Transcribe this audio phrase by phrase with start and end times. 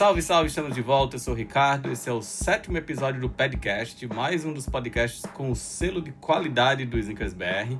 [0.00, 1.16] Salve, salve, estamos de volta.
[1.16, 1.92] Eu sou o Ricardo.
[1.92, 6.10] Esse é o sétimo episódio do podcast, mais um dos podcasts com o selo de
[6.12, 7.76] qualidade do Snickers BR.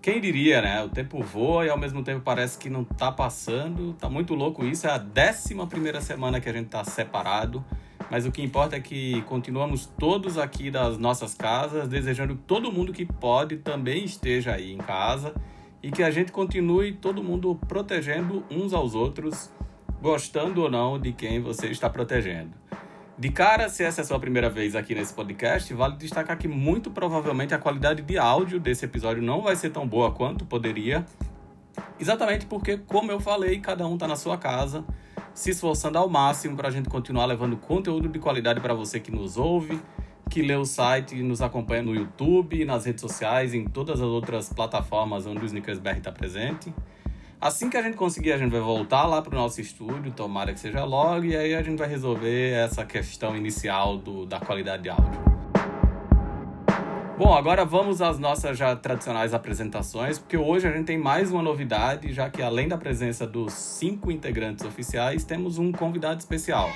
[0.00, 0.82] Quem diria, né?
[0.82, 3.92] O tempo voa e ao mesmo tempo parece que não tá passando.
[3.92, 4.86] Tá muito louco isso.
[4.86, 7.62] É a décima primeira semana que a gente tá separado.
[8.10, 12.72] Mas o que importa é que continuamos todos aqui das nossas casas, desejando que todo
[12.72, 15.34] mundo que pode também esteja aí em casa
[15.82, 19.50] e que a gente continue todo mundo protegendo uns aos outros
[20.00, 22.52] gostando ou não de quem você está protegendo.
[23.16, 26.48] De cara, se essa é a sua primeira vez aqui nesse podcast, vale destacar que
[26.48, 31.06] muito provavelmente a qualidade de áudio desse episódio não vai ser tão boa quanto poderia.
[31.98, 34.84] Exatamente porque, como eu falei, cada um está na sua casa,
[35.32, 39.12] se esforçando ao máximo para a gente continuar levando conteúdo de qualidade para você que
[39.12, 39.80] nos ouve,
[40.28, 44.06] que lê o site e nos acompanha no YouTube, nas redes sociais, em todas as
[44.06, 46.74] outras plataformas onde o Snickers BR está presente.
[47.44, 50.54] Assim que a gente conseguir, a gente vai voltar lá para o nosso estúdio, tomara
[50.54, 54.84] que seja logo, e aí a gente vai resolver essa questão inicial do, da qualidade
[54.84, 55.20] de áudio.
[57.18, 61.42] Bom, agora vamos às nossas já tradicionais apresentações, porque hoje a gente tem mais uma
[61.42, 66.70] novidade, já que além da presença dos cinco integrantes oficiais, temos um convidado especial.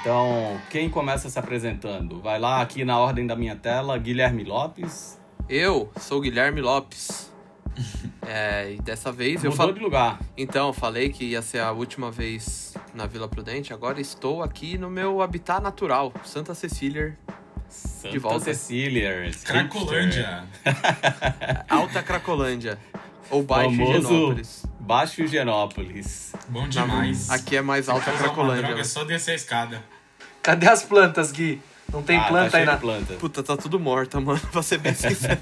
[0.00, 2.20] Então, quem começa se apresentando?
[2.20, 5.20] Vai lá aqui na ordem da minha tela, Guilherme Lopes.
[5.48, 7.33] Eu sou Guilherme Lopes.
[8.26, 9.72] É, e dessa vez Mudou eu fal...
[9.72, 10.18] de lugar.
[10.36, 13.70] Então, falei que ia ser a última vez na Vila Prudente.
[13.72, 17.18] Agora estou aqui no meu habitat natural, Santa Cecília.
[17.68, 18.40] Santa De volta.
[18.46, 19.30] Cecília.
[19.44, 20.44] Cracolândia.
[21.68, 22.78] Alta Cracolândia.
[23.30, 24.66] Ou Baixo Famoso Higienópolis.
[24.80, 26.32] Baixo Higienópolis.
[26.48, 27.28] Bom demais.
[27.30, 28.62] Aqui é mais Alta uma Cracolândia.
[28.68, 29.82] droga, é só descer a escada.
[30.42, 31.60] Cadê as plantas, Gui?
[31.92, 32.76] Não tem Ah, planta tá aí na.
[32.78, 33.14] planta.
[33.14, 34.40] Puta, tá tudo morta, mano.
[34.50, 35.38] Pra ser bem sincero.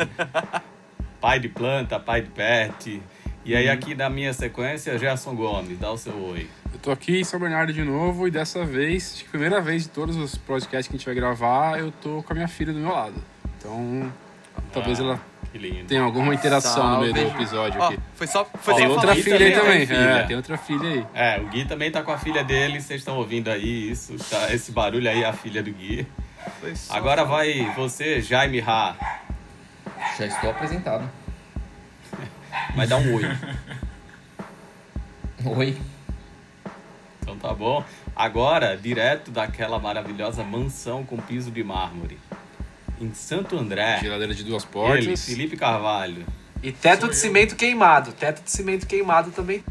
[1.23, 3.01] Pai de planta, pai de pet.
[3.45, 6.49] E aí aqui na minha sequência, Gerson Gomes, dá o seu oi.
[6.73, 9.61] Eu tô aqui em São Bernardo de novo e dessa vez, acho que a primeira
[9.61, 12.49] vez de todos os podcasts que a gente vai gravar, eu tô com a minha
[12.49, 13.15] filha do meu lado.
[13.59, 14.13] Então,
[14.73, 15.21] talvez Ah, ela
[15.53, 15.87] Que lindo.
[15.87, 17.35] tenha alguma interação no meio do Salve.
[17.37, 17.99] episódio aqui.
[18.15, 19.79] foi só, foi Ó, Tem só outra filha aí também também.
[19.79, 20.09] tem filha.
[20.09, 21.07] É, tem outra filha aí.
[21.15, 24.53] É, o Gui também tá com a filha dele, vocês estão ouvindo aí isso, tá?
[24.53, 26.05] Esse barulho aí é a filha do Gui.
[26.61, 28.97] Foi só Agora vai você, Jaime Ra.
[30.19, 31.09] Já estou apresentado.
[32.75, 33.23] Vai dar um oi.
[35.45, 35.77] Oi.
[37.21, 37.85] Então tá bom.
[38.15, 42.19] Agora, direto daquela maravilhosa mansão com piso de mármore.
[43.01, 43.99] Em Santo André.
[44.01, 45.25] Geladeira de duas Ele, portas.
[45.25, 46.25] Felipe Carvalho.
[46.63, 47.21] E teto Sou de eu.
[47.21, 48.13] cimento queimado.
[48.13, 49.65] Teto de cimento queimado também.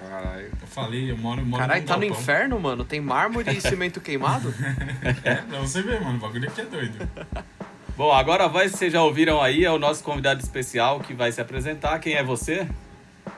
[0.00, 0.52] Caralho.
[0.60, 2.84] Eu falei, eu moro, moro Caralho, num tá no inferno, mano?
[2.84, 4.54] Tem mármore e cimento queimado?
[5.24, 6.18] É, pra você ver, mano.
[6.18, 7.08] O bagulho aqui é doido.
[7.96, 11.40] Bom, agora vai, vocês já ouviram aí, é o nosso convidado especial que vai se
[11.40, 11.98] apresentar.
[11.98, 12.68] Quem é você?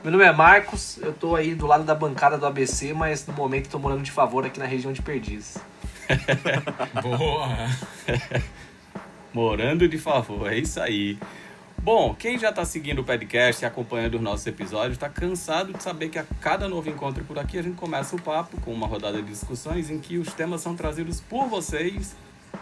[0.03, 3.31] Meu nome é Marcos, eu tô aí do lado da bancada do ABC, mas no
[3.31, 5.57] momento tô morando de favor aqui na região de Perdizes.
[7.01, 7.47] Boa.
[9.33, 11.17] Morando de favor, é isso aí.
[11.81, 15.81] Bom, quem já está seguindo o podcast e acompanhando os nossos episódios está cansado de
[15.81, 18.87] saber que a cada novo encontro por aqui a gente começa o papo com uma
[18.87, 22.13] rodada de discussões em que os temas são trazidos por vocês,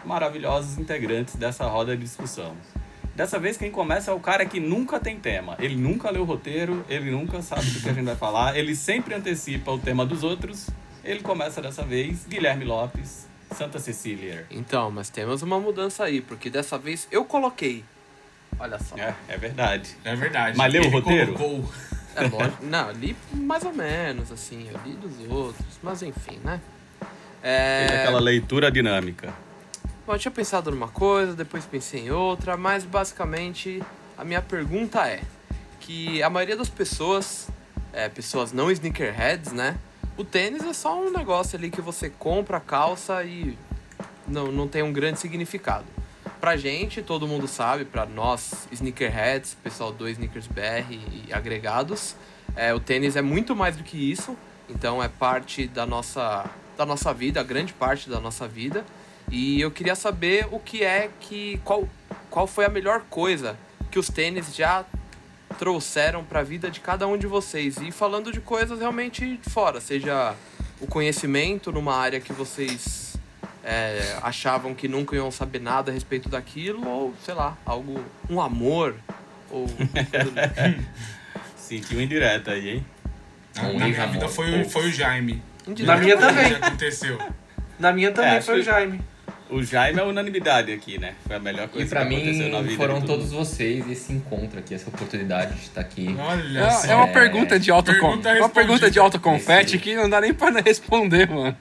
[0.04, 2.54] maravilhosos integrantes dessa roda de discussão.
[3.14, 5.56] Dessa vez quem começa é o cara que nunca tem tema.
[5.58, 8.76] Ele nunca lê o roteiro, ele nunca sabe do que a gente vai falar, ele
[8.76, 10.70] sempre antecipa o tema dos outros.
[11.04, 14.46] Ele começa dessa vez, Guilherme Lopes, Santa Cecília.
[14.50, 17.84] Então, mas temos uma mudança aí, porque dessa vez eu coloquei.
[18.58, 18.96] Olha só.
[18.96, 19.96] É, é verdade.
[20.04, 20.56] É verdade.
[20.56, 21.32] Mas leu o roteiro?
[21.34, 21.72] colocou-
[22.14, 22.64] É lógico.
[22.66, 24.68] Não, li mais ou menos, assim.
[24.72, 25.66] Eu li dos outros.
[25.82, 26.60] Mas enfim, né?
[27.42, 27.86] É...
[28.02, 29.32] aquela leitura dinâmica.
[30.08, 33.82] Bom, eu tinha pensado numa coisa, depois pensei em outra, mas basicamente
[34.16, 35.20] a minha pergunta é
[35.80, 37.50] que a maioria das pessoas,
[37.92, 39.76] é, pessoas não sneakerheads, né?
[40.16, 43.58] O tênis é só um negócio ali que você compra a calça e
[44.26, 45.84] não, não tem um grande significado.
[46.40, 52.16] Pra gente, todo mundo sabe, pra nós sneakerheads, pessoal do Sneakers BR e agregados,
[52.56, 54.34] é, o tênis é muito mais do que isso.
[54.70, 58.86] Então é parte da nossa, da nossa vida, grande parte da nossa vida.
[59.30, 61.60] E eu queria saber o que é que.
[61.64, 61.88] qual,
[62.30, 63.56] qual foi a melhor coisa
[63.90, 64.84] que os tênis já
[65.58, 67.76] trouxeram para a vida de cada um de vocês.
[67.78, 70.34] E falando de coisas realmente fora, seja
[70.80, 73.16] o conhecimento numa área que vocês
[73.64, 78.02] é, achavam que nunca iam saber nada a respeito daquilo, ou sei lá, algo.
[78.30, 78.94] um amor.
[79.50, 79.66] Ou.
[81.56, 82.86] Sentiu indireta aí, hein?
[83.56, 85.42] Na, na minha vida foi, o- foi o Jaime.
[85.84, 86.54] Na minha também.
[86.54, 87.18] Aconteceu.
[87.78, 89.00] Na minha também É, foi o que- Jaime.
[89.50, 91.14] O Jaime é unanimidade aqui, né?
[91.26, 92.76] Foi a melhor coisa E pra que aconteceu na mim vida.
[92.76, 96.14] foram todos vocês esse encontro aqui, essa oportunidade de estar aqui.
[96.18, 96.86] Olha só.
[96.86, 100.20] É, é uma pergunta de auto Pergunta uma pergunta de autoconfete Esse- que não dá
[100.20, 101.56] nem pra responder, mano.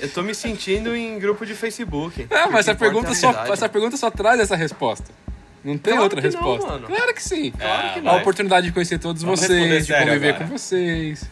[0.00, 2.26] Eu tô me sentindo em grupo de Facebook.
[2.30, 5.12] É, mas essa que pergunta, é só, essa pergunta só traz essa resposta.
[5.62, 6.66] Não tem Claro outra que não, resposta.
[6.72, 6.86] mano.
[6.86, 7.50] Claro que sim.
[7.50, 8.12] Claro que Ah, não.
[8.12, 10.44] A oportunidade de conhecer todos Vamos vocês, de conviver agora.
[10.46, 11.28] com vocês.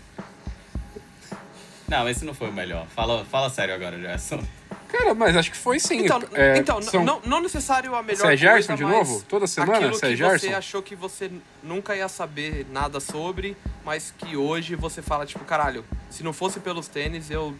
[1.89, 2.87] Não, esse não foi o melhor.
[2.95, 4.43] Fala, fala sério agora, Gerson.
[4.89, 5.99] Cara, mas acho que foi sim.
[6.05, 9.23] Então, É, então são- não, não necessário a melhor Você é Gerson de novo?
[9.29, 9.87] Toda semana?
[9.87, 10.39] É que Gerson?
[10.49, 11.31] você achou que você
[11.63, 13.55] nunca ia saber nada sobre,
[13.85, 17.55] mas que hoje você fala, tipo, caralho, se não fosse pelos tênis, eu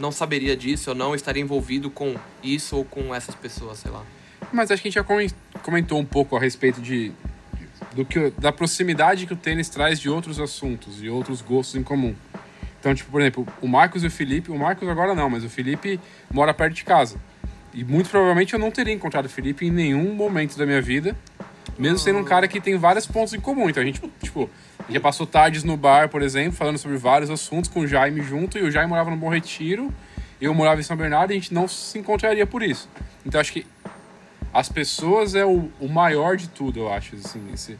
[0.00, 4.02] não saberia disso, eu não estaria envolvido com isso ou com essas pessoas, sei lá.
[4.52, 5.30] Mas acho que a gente já comen-
[5.62, 7.12] comentou um pouco a respeito de
[7.94, 11.82] do que da proximidade que o tênis traz de outros assuntos e outros gostos em
[11.82, 12.14] comum.
[12.82, 15.48] Então, tipo, por exemplo, o Marcos e o Felipe, o Marcos agora não, mas o
[15.48, 17.14] Felipe mora perto de casa.
[17.72, 21.16] E muito provavelmente eu não teria encontrado o Felipe em nenhum momento da minha vida,
[21.78, 23.70] mesmo sendo um cara que tem vários pontos em comum.
[23.70, 24.50] Então a gente, tipo,
[24.90, 28.58] já passou tardes no bar, por exemplo, falando sobre vários assuntos com o Jaime junto,
[28.58, 29.94] e o Jaime morava no Bom Retiro,
[30.40, 32.88] eu morava em São Bernardo e a gente não se encontraria por isso.
[33.24, 33.64] Então acho que
[34.52, 37.78] as pessoas é o, o maior de tudo, eu acho, assim, esse,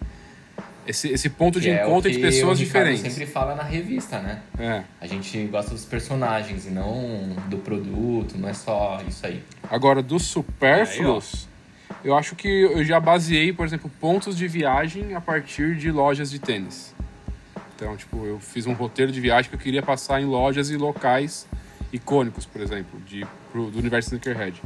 [0.87, 3.13] esse, esse ponto de é encontro de pessoas o Ricardo diferentes.
[3.15, 4.43] sempre fala na revista, né?
[4.59, 4.83] É.
[5.01, 9.43] A gente gosta dos personagens e não do produto, não é só isso aí.
[9.71, 11.49] Agora, dos supérfluos,
[12.05, 16.31] eu acho que eu já baseei, por exemplo, pontos de viagem a partir de lojas
[16.31, 16.95] de tênis.
[17.77, 20.77] Então, tipo, eu fiz um roteiro de viagem que eu queria passar em lojas e
[20.77, 21.47] locais
[21.93, 24.61] icônicos, por exemplo, de, pro, do universo Sneakerhead.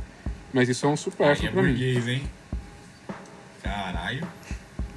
[0.53, 1.69] Mas isso é um Aí supérfluo é pra mim.
[1.71, 2.23] burguês, hein?
[3.63, 4.27] Caralho.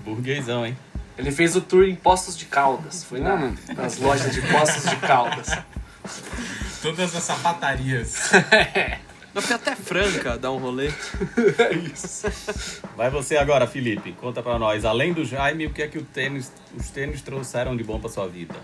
[0.04, 0.78] Burguesão, hein?
[1.20, 3.04] Ele fez o tour em Poços de Caldas.
[3.04, 3.56] Foi Não, na, não.
[3.76, 5.50] nas lojas de Poços de Caldas.
[6.82, 8.32] Todas as sapatarias.
[9.36, 10.92] Eu fui até Franca dar um rolê.
[12.96, 14.14] Vai você agora, Felipe.
[14.14, 14.86] Conta pra nós.
[14.86, 18.10] Além do Jaime, o que é que o tênis, os tênis trouxeram de bom pra
[18.10, 18.56] sua vida?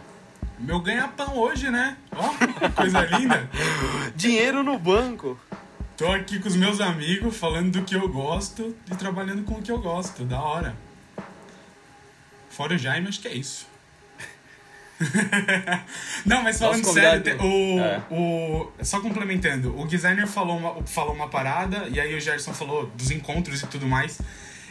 [0.58, 1.98] Meu ganha-pão hoje, né?
[2.16, 3.50] Ó, que coisa linda.
[4.16, 5.38] Dinheiro no banco.
[5.98, 9.62] Tô aqui com os meus amigos falando do que eu gosto e trabalhando com o
[9.62, 10.24] que eu gosto.
[10.24, 10.76] Da hora.
[12.56, 13.68] Fora o Jaime, acho que é isso.
[16.26, 18.02] Não, mas falando Nosso sério, convidado- o, É.
[18.10, 18.72] o.
[18.82, 23.12] Só complementando, o designer falou uma, falou uma parada, e aí o Gerson falou dos
[23.12, 24.20] encontros e tudo mais.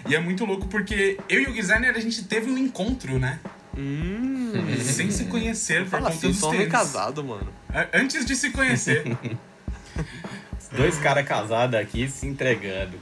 [0.08, 3.38] E é muito louco porque eu e o designer a gente teve um encontro, né?
[3.76, 4.52] Hum.
[4.80, 6.58] Sem se conhecer por Fala conta assim, dos tênis.
[6.58, 7.52] recasado, mano.
[7.68, 9.04] A- Antes de se conhecer.
[10.72, 12.98] Dois caras casados aqui se entregando.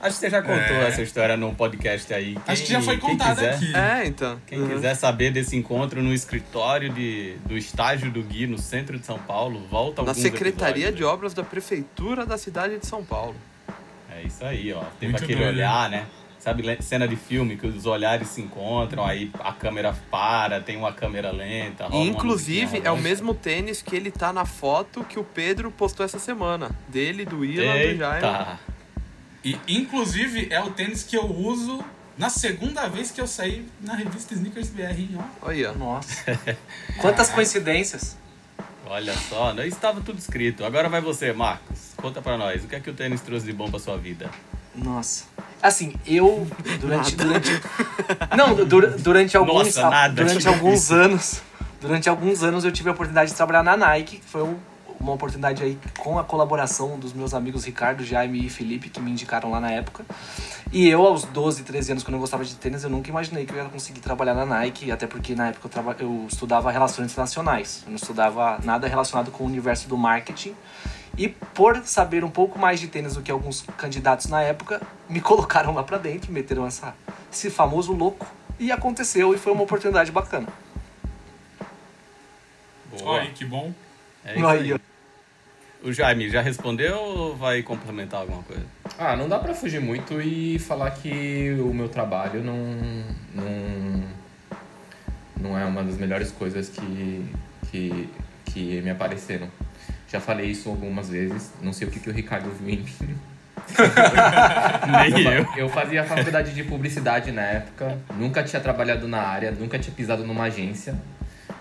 [0.00, 0.88] Acho que você já contou É.
[0.88, 2.36] essa história num podcast aí.
[2.46, 3.76] Acho que já foi quem contada aqui.
[3.76, 4.40] É, então.
[4.46, 4.68] Quem Uhum.
[4.68, 9.18] quiser saber desse encontro no escritório de, do estágio do Gui no centro de São
[9.18, 13.36] Paulo, volta Na Secretaria episódios de Obras da Prefeitura da cidade de São Paulo.
[14.10, 14.82] É isso aí, ó.
[14.98, 16.06] Teve Muito aquele doido, olhar, né?
[16.38, 20.90] Sabe, cena de filme que os olhares se encontram, aí a câmera para, tem uma
[20.90, 21.84] câmera lenta.
[21.84, 23.02] rola uma inclusive, é o romântica.
[23.02, 26.70] mesmo tênis que ele tá na foto que o Pedro postou essa semana.
[26.88, 28.58] Dele, do Ilan, do Jaime.
[29.44, 31.82] E, inclusive, é o tênis que eu uso
[32.18, 35.48] na segunda vez que eu saí na revista Sneakers BR, hein, ó.
[35.48, 35.72] Olha.
[35.72, 36.38] Nossa.
[37.00, 38.16] Quantas coincidências.
[38.86, 40.64] Olha só, não estava tudo escrito.
[40.64, 41.92] Agora vai você, Marcos.
[41.96, 44.28] Conta pra nós, o que é que o tênis trouxe de bom pra sua vida?
[44.74, 45.24] Nossa.
[45.62, 46.46] Assim, eu
[46.80, 47.50] durante durante
[48.36, 50.94] Não, dura- durante alguns Nossa, nada, durante alguns isso.
[50.94, 51.42] anos,
[51.80, 54.58] durante alguns anos eu tive a oportunidade de trabalhar na Nike, que foi um-
[55.00, 59.10] uma oportunidade aí com a colaboração dos meus amigos Ricardo, Jaime e Felipe que me
[59.10, 60.04] indicaram lá na época.
[60.70, 63.52] E eu aos 12, 13 anos quando eu gostava de tênis, eu nunca imaginei que
[63.52, 67.10] eu ia conseguir trabalhar na Nike, até porque na época eu, traba- eu estudava relações
[67.10, 67.82] internacionais.
[67.84, 70.54] Eu não estudava nada relacionado com o universo do marketing.
[71.18, 75.20] E por saber um pouco mais de tênis do que alguns candidatos na época, me
[75.22, 76.94] colocaram lá pra dentro, meteram essa,
[77.32, 78.26] esse famoso louco.
[78.58, 80.46] E aconteceu e foi uma oportunidade bacana.
[82.90, 83.12] Boa.
[83.12, 83.72] Olha que bom.
[84.24, 84.80] É isso Aí.
[85.82, 88.62] O Jaime já respondeu ou vai complementar alguma coisa?
[88.98, 92.76] Ah, não dá pra fugir muito e falar que o meu trabalho não,
[93.34, 94.02] não,
[95.40, 97.24] não é uma das melhores coisas que,
[97.70, 98.08] que,
[98.44, 99.48] que me apareceram.
[100.06, 103.18] Já falei isso algumas vezes, não sei o que, que o Ricardo viu em mim.
[105.14, 105.46] Nem eu.
[105.56, 110.24] Eu fazia faculdade de publicidade na época, nunca tinha trabalhado na área, nunca tinha pisado
[110.24, 110.94] numa agência.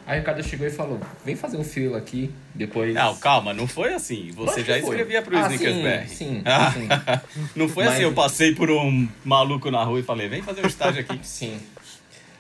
[0.09, 2.95] Aí o Ricardo chegou e falou: vem fazer um filo aqui, depois.
[2.95, 4.31] Não, calma, não foi assim.
[4.31, 4.95] Você já foi.
[4.95, 6.07] escrevia pro ah, Snickers sim, BR.
[6.07, 6.71] Sim, Ah.
[6.71, 6.87] sim.
[7.55, 10.63] Não foi Mas- assim, eu passei por um maluco na rua e falei, vem fazer
[10.63, 11.19] um estágio aqui.
[11.21, 11.59] Sim.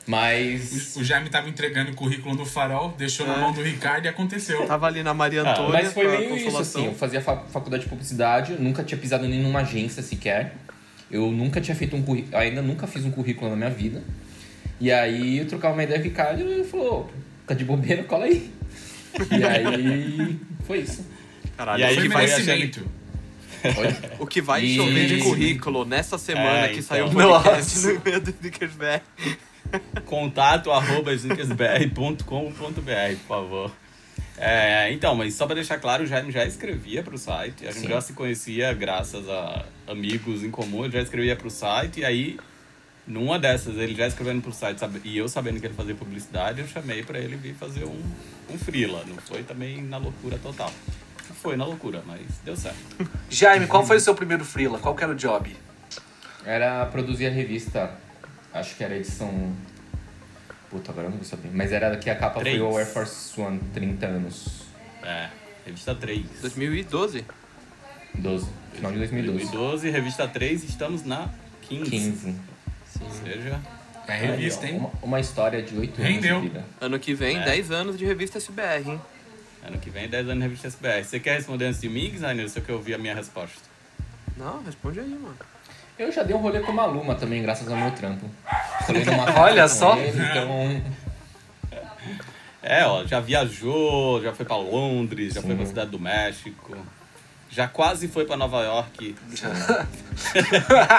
[0.07, 0.95] Mas.
[0.95, 3.39] O, o Jaime tava entregando o currículo no farol, deixou na É.
[3.39, 4.65] mão do Ricardo e aconteceu.
[4.65, 5.71] Tava ali na Maria Ah, Antônia.
[5.83, 6.87] Mas foi meio isso, assim.
[6.87, 10.55] Eu fazia fa- faculdade de publicidade, eu nunca tinha pisado nem numa agência sequer.
[11.11, 14.03] Eu nunca tinha feito um currículo, ainda nunca fiz um currículo na minha vida.
[14.81, 17.11] E aí eu trocava uma ideia com o Ricardo e ele falou:
[17.49, 18.49] tá de bobeira, cola aí.
[19.31, 21.05] E aí foi isso.
[21.57, 22.25] Caralho, E aí Foi que vai
[24.19, 26.83] o que vai E- chover de currículo nessa semana É, que então.
[26.83, 27.49] saiu o Nossa.
[27.49, 29.01] podcast no e-mail do Snickers BR.
[30.05, 32.23] Contato arroba snickersbr.com.br,
[33.21, 33.71] por favor.
[34.37, 37.67] É, então, mas só pra deixar claro, o Jaime já escrevia pro site.
[37.67, 37.89] A gente Sim.
[37.89, 40.85] já se conhecia graças a amigos em comum.
[40.85, 41.99] Ele já escrevia pro site.
[41.99, 42.37] E aí,
[43.09, 46.61] numa dessas, ele já escrevendo pro site sabe- e eu sabendo que ele fazia publicidade,
[46.61, 48.01] eu chamei pra ele vir fazer um,
[48.49, 49.03] um freela.
[49.07, 50.71] Não foi também na loucura total.
[51.41, 52.77] Foi na loucura, mas deu certo.
[53.29, 54.77] Jaime, qual foi o seu primeiro freela?
[54.77, 55.55] Qual que era o job?
[56.45, 57.91] Era produzir a revista,
[58.53, 59.53] acho que era a edição.
[60.69, 61.49] Puta, agora eu não vou saber.
[61.51, 62.57] Mas era que a capa Três.
[62.59, 64.63] foi o Air Force One, 30 anos.
[65.01, 65.29] É,
[65.65, 66.25] revista 3.
[66.41, 67.25] 2012.
[68.13, 68.47] 12.
[68.73, 69.37] Final de 2012.
[69.45, 71.29] 2012, revista 3, estamos na
[71.63, 71.89] 15.
[71.89, 72.35] 15.
[73.01, 73.59] Ou seja,
[74.07, 74.77] É revista, hein?
[74.77, 76.41] Uma, uma história de 8 anos Rendeu.
[76.41, 76.65] de vida.
[76.81, 77.45] Ano que vem, É.
[77.45, 79.01] 10 anos de revista SBR, hein?
[79.65, 81.03] ano que vem 10 anos na revista SBR.
[81.03, 82.49] Você quer responder antes de mim, Designer?
[82.49, 83.59] Você quer ouvir a minha resposta?
[84.37, 85.35] Não, responde aí, mano.
[85.97, 88.25] Eu já dei um rolê com uma Luma também, graças ao meu trampo.
[89.37, 89.97] Olha só.
[89.97, 90.81] ele, então.
[92.61, 95.57] É, ó, já viajou, já foi pra Londres, já foi Sim.
[95.57, 96.75] pra Cidade do México.
[97.51, 99.15] Já quase foi pra Nova York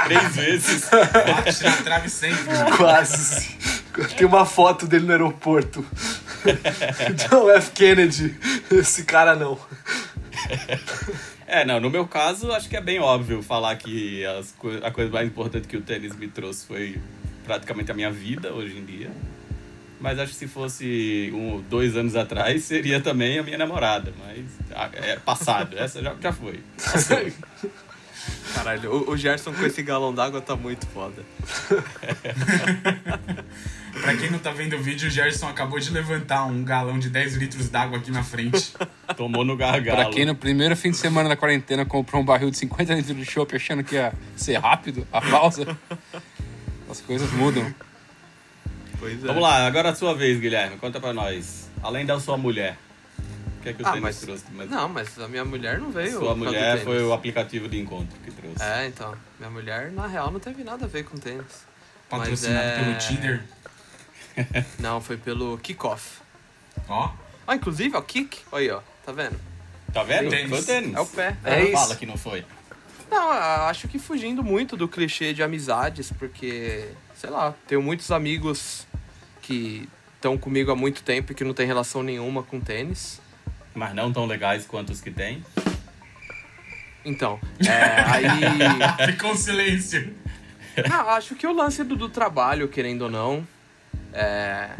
[0.04, 0.88] três vezes.
[0.90, 2.44] Bate na trave sempre.
[2.76, 3.56] Quase.
[4.16, 5.86] Tem uma foto dele no aeroporto.
[7.28, 7.70] John F.
[7.72, 8.34] Kennedy.
[8.70, 9.58] Esse cara não.
[11.46, 14.90] É, não, no meu caso, acho que é bem óbvio falar que as co- a
[14.90, 17.00] coisa mais importante que o tênis me trouxe foi
[17.44, 19.10] praticamente a minha vida hoje em dia.
[20.00, 24.12] Mas acho que se fosse um, dois anos atrás, seria também a minha namorada.
[24.18, 26.60] Mas ah, é passado, essa já, já foi.
[28.54, 31.22] Caralho, o, o Gerson com esse galão d'água tá muito foda.
[34.00, 37.10] Pra quem não tá vendo o vídeo, o Gerson acabou de levantar um galão de
[37.10, 38.72] 10 litros d'água aqui na frente.
[39.16, 39.98] Tomou no gargalo.
[39.98, 43.16] Pra quem no primeiro fim de semana da quarentena comprou um barril de 50 litros
[43.16, 45.76] de chopp achando que ia ser rápido a pausa,
[46.90, 47.74] as coisas mudam.
[49.00, 49.26] Pois é.
[49.26, 50.76] Vamos lá, agora é a sua vez, Guilherme.
[50.76, 51.68] Conta pra nós.
[51.82, 52.76] Além da sua mulher,
[53.58, 54.44] o que é que o Ah, tênis mas- trouxe?
[54.52, 56.18] Mas Não, mas a minha mulher não veio.
[56.18, 56.84] sua mulher tênis.
[56.84, 58.62] foi o aplicativo de encontro que trouxe.
[58.62, 59.14] É, então.
[59.38, 61.64] Minha mulher, na real, não teve nada a ver com tênis.
[62.08, 63.42] Patrocinado Mas é- pelo Tinder.
[64.78, 66.20] Não, foi pelo Kickoff.
[66.88, 67.10] Ó,
[67.46, 68.38] Ah, inclusive, ó, Kick.
[68.52, 68.80] Olha aí, ó.
[69.04, 69.38] Tá vendo?
[69.92, 70.30] Tá vendo?
[70.30, 70.48] Tênis.
[70.50, 70.94] Foi o tênis.
[70.94, 71.36] É o pé.
[71.44, 71.72] É isso.
[71.72, 72.44] Fala que não foi.
[73.10, 78.86] Não, acho que fugindo muito do clichê de amizades, porque, sei lá, tenho muitos amigos
[79.40, 83.20] que estão comigo há muito tempo e que não tem relação nenhuma com tênis.
[83.74, 85.42] Mas não tão legais quanto os que tem.
[87.04, 89.06] Então, é, aí.
[89.12, 90.14] ficou um silêncio.
[90.88, 93.46] Não, acho que o lance do, do trabalho, querendo ou não,
[94.12, 94.70] é.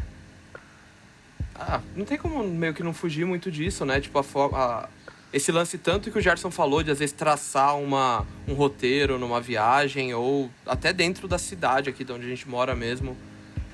[1.55, 4.01] Ah, não tem como meio que não fugir muito disso, né?
[4.01, 4.89] Tipo, a forma.
[5.33, 9.41] Esse lance tanto que o Gerson falou de às vezes traçar uma, um roteiro numa
[9.41, 13.17] viagem ou até dentro da cidade aqui de onde a gente mora mesmo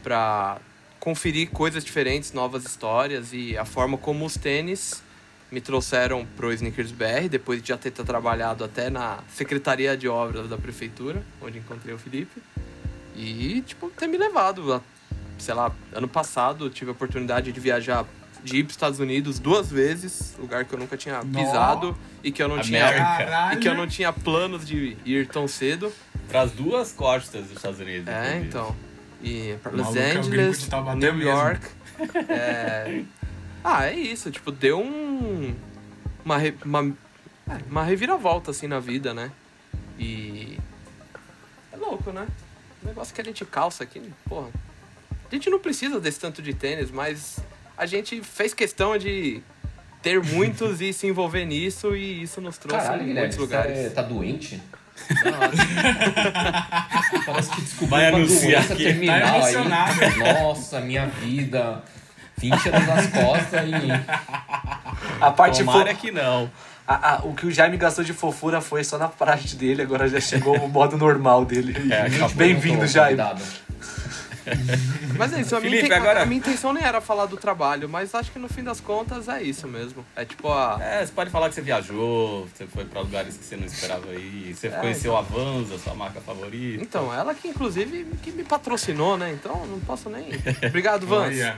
[0.03, 0.59] pra
[1.07, 5.05] conferir coisas diferentes, novas histórias e a forma como os tênis
[5.53, 10.49] me trouxeram pro Sneakers BR depois de já ter trabalhado até na Secretaria de Obras
[10.49, 12.43] da Prefeitura, onde encontrei o Felipe.
[13.15, 14.83] E, tipo, ter me levado, a,
[15.39, 18.05] sei lá, ano passado eu tive a oportunidade de viajar,
[18.43, 22.43] de ir para Estados Unidos duas vezes, lugar que eu nunca tinha pisado e que
[22.43, 23.05] eu não tinha América.
[23.05, 23.57] Caralho.
[23.57, 25.93] e que eu não tinha planos de ir tão cedo.
[26.27, 28.09] Para as duas costas dos Estados Unidos.
[28.09, 28.75] É, então.
[29.29, 31.21] E pra Los é Angeles, New.
[31.21, 31.67] York.
[32.29, 33.03] é...
[33.65, 34.31] Ah, é isso.
[34.31, 35.55] Tipo, deu um...
[36.25, 36.81] Uma, re- uma,
[37.49, 39.31] é, uma reviravolta, assim, na vida, né?
[39.99, 40.57] E...
[41.73, 42.27] É louco, né?
[42.85, 44.49] O negócio que a gente calça aqui, porra.
[45.31, 47.41] A gente não precisa desse tanto de tênis, mas
[47.77, 49.43] a gente fez questão de
[50.03, 53.77] ter muitos e se envolver nisso, e isso nos trouxe Caralho, em muitos você lugares.
[53.79, 54.63] é- tá doente?
[57.27, 58.85] Parece que descobriu Vai uma anunciar doença aqui.
[58.85, 60.19] terminal Tá aí.
[60.43, 61.83] Nossa, minha vida.
[62.39, 63.93] 20 anos nas costas e...
[65.21, 65.71] A parte fo...
[65.73, 66.51] Tomara que não.
[66.87, 70.07] a- a- o que o Jaime gastou de fofura foi só na parte dele, agora
[70.09, 71.75] já chegou o modo normal dele.
[71.91, 72.09] É.
[72.35, 73.17] Bem-vindo, Jaime.
[73.23, 73.43] convidado.
[75.19, 77.37] Mas é isso, a minha, Felipe, inten- agora- a minha intenção nem era falar do
[77.37, 80.05] trabalho, mas acho que no fim das contas é isso mesmo.
[80.15, 80.79] É tipo a.
[80.81, 84.13] É, você pode falar que você viajou, você foi pra lugares que você não esperava
[84.15, 86.83] ir, você conheceu a Avanza, sua marca favorita.
[86.83, 89.33] Então, ela que inclusive que me patrocinou, né?
[89.33, 90.29] Então não posso nem.
[90.69, 91.07] Obrigado.
[91.13, 91.57] Olha,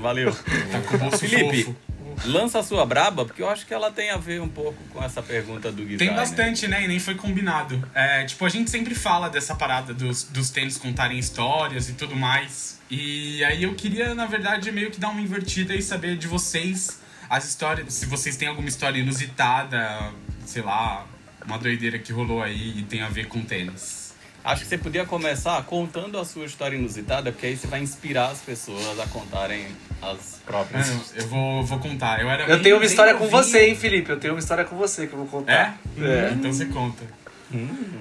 [0.00, 0.32] Valeu.
[0.32, 1.76] tá com o Felipe, fofo.
[2.24, 5.02] Lança a sua braba, porque eu acho que ela tem a ver um pouco com
[5.02, 5.98] essa pergunta do Guilherme.
[5.98, 6.84] Tem bastante, né?
[6.84, 7.82] E nem foi combinado.
[7.94, 12.16] É, tipo, a gente sempre fala dessa parada dos, dos tênis contarem histórias e tudo
[12.16, 12.78] mais.
[12.90, 17.00] E aí eu queria, na verdade, meio que dar uma invertida e saber de vocês
[17.28, 17.94] as histórias.
[17.94, 20.12] Se vocês têm alguma história inusitada,
[20.46, 21.06] sei lá,
[21.44, 24.07] uma doideira que rolou aí e tem a ver com tênis.
[24.44, 28.28] Acho que você podia começar contando a sua história inusitada, porque aí você vai inspirar
[28.30, 29.66] as pessoas a contarem
[30.00, 30.88] as próprias.
[30.88, 32.20] Mano, eu vou, vou contar.
[32.20, 34.10] Eu, era Eu tenho uma história com você, hein, Felipe?
[34.10, 35.30] Eu tenho uma história com você que eu vou É?
[35.30, 35.74] contar.
[36.00, 36.30] É.
[36.32, 37.04] Então você conta.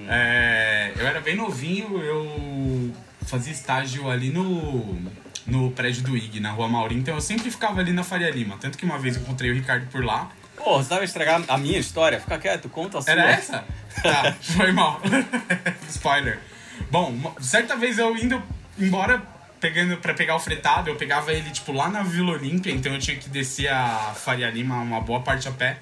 [0.09, 2.91] É, eu era bem novinho, eu
[3.25, 4.97] fazia estágio ali no,
[5.45, 8.57] no prédio do IG, na Rua Maurim, então eu sempre ficava ali na Faria Lima.
[8.59, 10.29] Tanto que uma vez eu encontrei o Ricardo por lá.
[10.57, 12.19] Pô, você vai estragar a minha história?
[12.19, 13.11] Fica quieto, conta a sua.
[13.11, 13.63] Era essa?
[14.01, 14.99] Tá, foi mal.
[15.87, 16.39] Spoiler.
[16.91, 18.41] Bom, certa vez eu indo
[18.77, 19.21] embora
[19.59, 22.99] pegando para pegar o fretado, eu pegava ele tipo lá na Vila Olímpia, então eu
[22.99, 25.77] tinha que descer a Faria Lima uma boa parte a pé.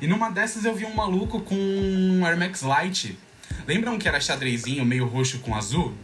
[0.00, 3.18] E numa dessas eu vi um maluco com um Air Max Light.
[3.66, 5.96] Lembram que era xadrezinho meio roxo com azul?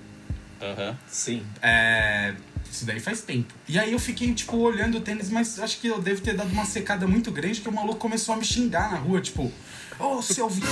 [0.60, 0.96] Aham.
[1.06, 1.44] Sim.
[1.60, 2.34] É.
[2.72, 3.52] Isso daí faz tempo.
[3.68, 6.50] E aí eu fiquei, tipo, olhando o tênis, mas acho que eu devo ter dado
[6.50, 9.52] uma secada muito grande que o maluco começou a me xingar na rua, tipo,
[9.98, 10.62] ô seu vi.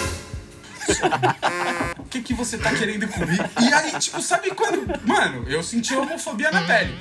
[1.98, 3.44] O que que você tá querendo comigo?
[3.60, 5.06] E aí, tipo, sabe quando.
[5.06, 6.96] Mano, eu senti homofobia na pele.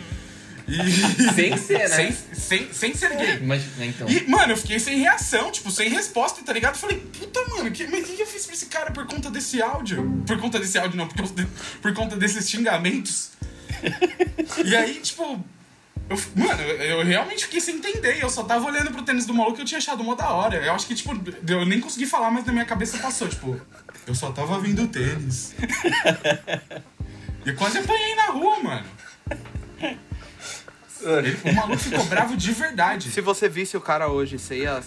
[0.68, 1.32] E.
[1.34, 1.96] Sem ser, né?
[1.96, 3.38] Sem, sem, sem ser gay.
[3.38, 4.10] Imagina, então.
[4.10, 6.76] E, mano, eu fiquei sem reação, tipo, sem resposta, tá ligado?
[6.76, 9.32] Eu falei, puta, mano, que, mas o que eu fiz pra esse cara por conta
[9.32, 10.24] desse áudio?
[10.28, 13.32] Por conta desse áudio, não, por conta desses xingamentos.
[14.66, 15.44] E aí, tipo,
[16.10, 18.22] eu, mano, eu, realmente fiquei sem entender.
[18.22, 20.58] Eu só tava olhando pro tênis do maluco que eu tinha achado mó da hora.
[20.58, 21.12] Eu acho que, tipo,
[21.48, 23.60] eu nem consegui falar, mas na minha cabeça passou, tipo,
[24.08, 25.54] eu só tava vendo o tênis.
[27.46, 28.86] e quase apanhei na rua, mano.
[31.02, 33.10] Ele- o maluco ficou bravo de verdade.
[33.10, 34.82] Se você visse o cara hoje, você ia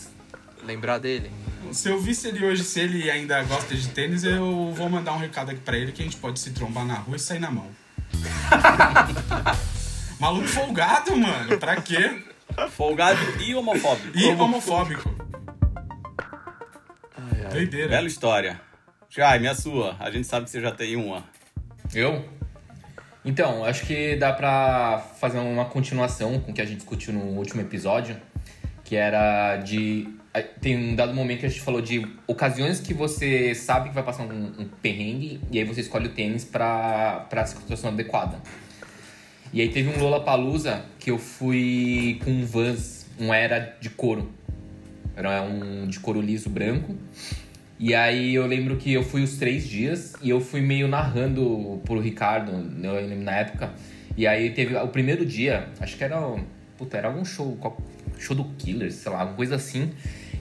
[0.65, 1.31] lembrar dele?
[1.73, 5.19] Se eu visse ele hoje, se ele ainda gosta de tênis, eu vou mandar um
[5.19, 7.51] recado aqui pra ele que a gente pode se trombar na rua e sair na
[7.51, 7.67] mão.
[10.19, 11.59] Maluco folgado, mano.
[11.59, 12.23] Pra quê?
[12.71, 14.17] Folgado e homofóbico.
[14.17, 15.23] E homofóbico.
[17.53, 17.89] Doideira.
[17.89, 18.61] Bela história.
[19.11, 19.95] Jaime, a sua.
[20.01, 21.23] A gente sabe que você já tem uma.
[21.95, 22.25] Eu?
[23.25, 27.21] Então, acho que dá pra fazer uma continuação com o que a gente discutiu no
[27.37, 28.17] último episódio,
[28.85, 30.09] que era de.
[30.61, 34.03] Tem um dado momento que a gente falou de ocasiões que você sabe que vai
[34.03, 38.39] passar um, um perrengue e aí você escolhe o tênis pra, pra situação adequada.
[39.53, 44.33] E aí teve um Lollapalooza que eu fui com um Vans, um Era de couro.
[45.15, 46.97] Era um de couro liso branco.
[47.79, 51.83] E aí eu lembro que eu fui os três dias e eu fui meio narrando
[51.85, 53.71] pro Ricardo, lembro na época.
[54.17, 56.19] E aí teve o primeiro dia, acho que era,
[56.79, 57.59] puta, era algum show,
[58.19, 59.91] show do Killers, sei lá, alguma coisa assim.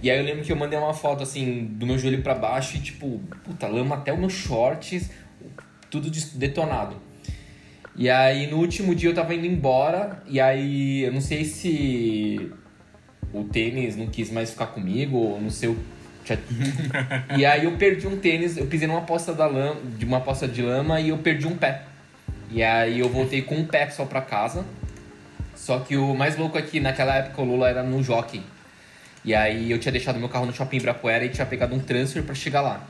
[0.02, 2.78] E aí eu lembro que eu mandei uma foto assim, do meu joelho pra baixo
[2.78, 5.10] e tipo, puta, lama até os meus shorts,
[5.90, 6.96] tudo detonado.
[7.96, 12.52] E aí no último dia eu tava indo embora e aí eu não sei se
[13.34, 15.78] o tênis não quis mais ficar comigo, ou não sei o
[17.38, 20.48] e aí eu perdi um tênis, eu pisei numa poça da lama, de uma poça
[20.48, 21.82] de lama e eu perdi um pé.
[22.50, 24.66] E aí eu voltei com um pé só pra casa.
[25.56, 28.42] Só que o mais louco é que naquela época o Lula era no jockey.
[29.24, 32.24] E aí eu tinha deixado meu carro no shopping Ibirapuera e tinha pegado um transfer
[32.24, 32.82] pra chegar lá.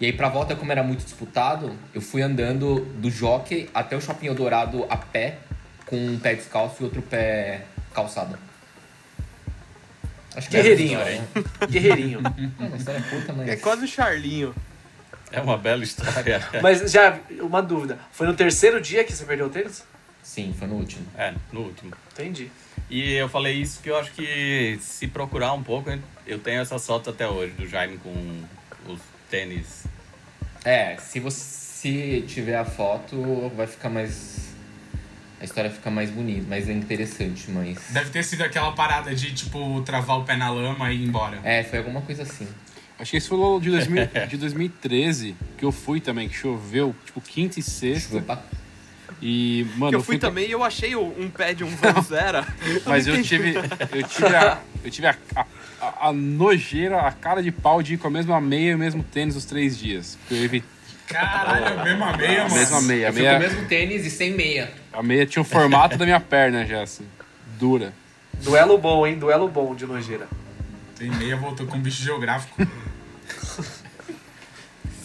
[0.00, 4.00] E aí pra volta, como era muito disputado, eu fui andando do jockey até o
[4.00, 5.38] shopping Eldorado a pé,
[5.86, 8.38] com um pé descalço e outro pé calçado.
[10.36, 11.48] Acho que Guerreirinho, é a história.
[11.70, 12.20] Guerreirinho.
[12.60, 13.48] É uma história curta, mas...
[13.48, 14.54] É quase o Charlinho.
[15.30, 16.40] É uma bela história.
[16.62, 17.98] Mas já, uma dúvida.
[18.12, 19.82] Foi no terceiro dia que você perdeu o tênis?
[20.22, 21.04] Sim, foi no último.
[21.18, 21.92] É, no último.
[22.12, 22.50] Entendi.
[22.90, 25.90] E eu falei isso que eu acho que se procurar um pouco,
[26.26, 28.42] eu tenho essas fotos até hoje do Jaime com
[28.86, 29.84] os tênis.
[30.64, 34.52] É, se você tiver a foto, vai ficar mais.
[35.40, 37.78] a história fica mais bonita, mais interessante, mas.
[37.90, 41.40] Deve ter sido aquela parada de, tipo, travar o pé na lama e ir embora.
[41.42, 42.46] É, foi alguma coisa assim.
[42.98, 46.94] Acho que esse foi o de, 2000, de 2013, que eu fui também, que choveu,
[47.04, 48.08] tipo, quinta e sexta.
[48.10, 48.42] Choveu pra-
[49.22, 52.46] E, mano, Que eu fui tra- também e eu achei um pé de um Vanzera.
[52.86, 53.54] Mas eu tive,
[53.92, 57.98] eu tive, a, eu tive a, a, a- nojeira, a cara de pau de ir
[57.98, 60.18] com a mesma meia e o mesmo tênis os três dias.
[60.30, 60.68] Eu evitei
[61.06, 62.54] Caralho, a mesma meia, mano.
[62.54, 63.06] mesma meia.
[63.06, 64.72] A Eu fui com o meia, mesmo tênis e sem meia.
[64.92, 67.06] a meia tinha o formato da minha perna já, assim.
[67.58, 67.92] Dura.
[68.42, 69.18] Duelo bom, hein?
[69.18, 70.26] Duelo bom de nojeira.
[70.98, 72.56] Tem meia, voltou com bicho geográfico.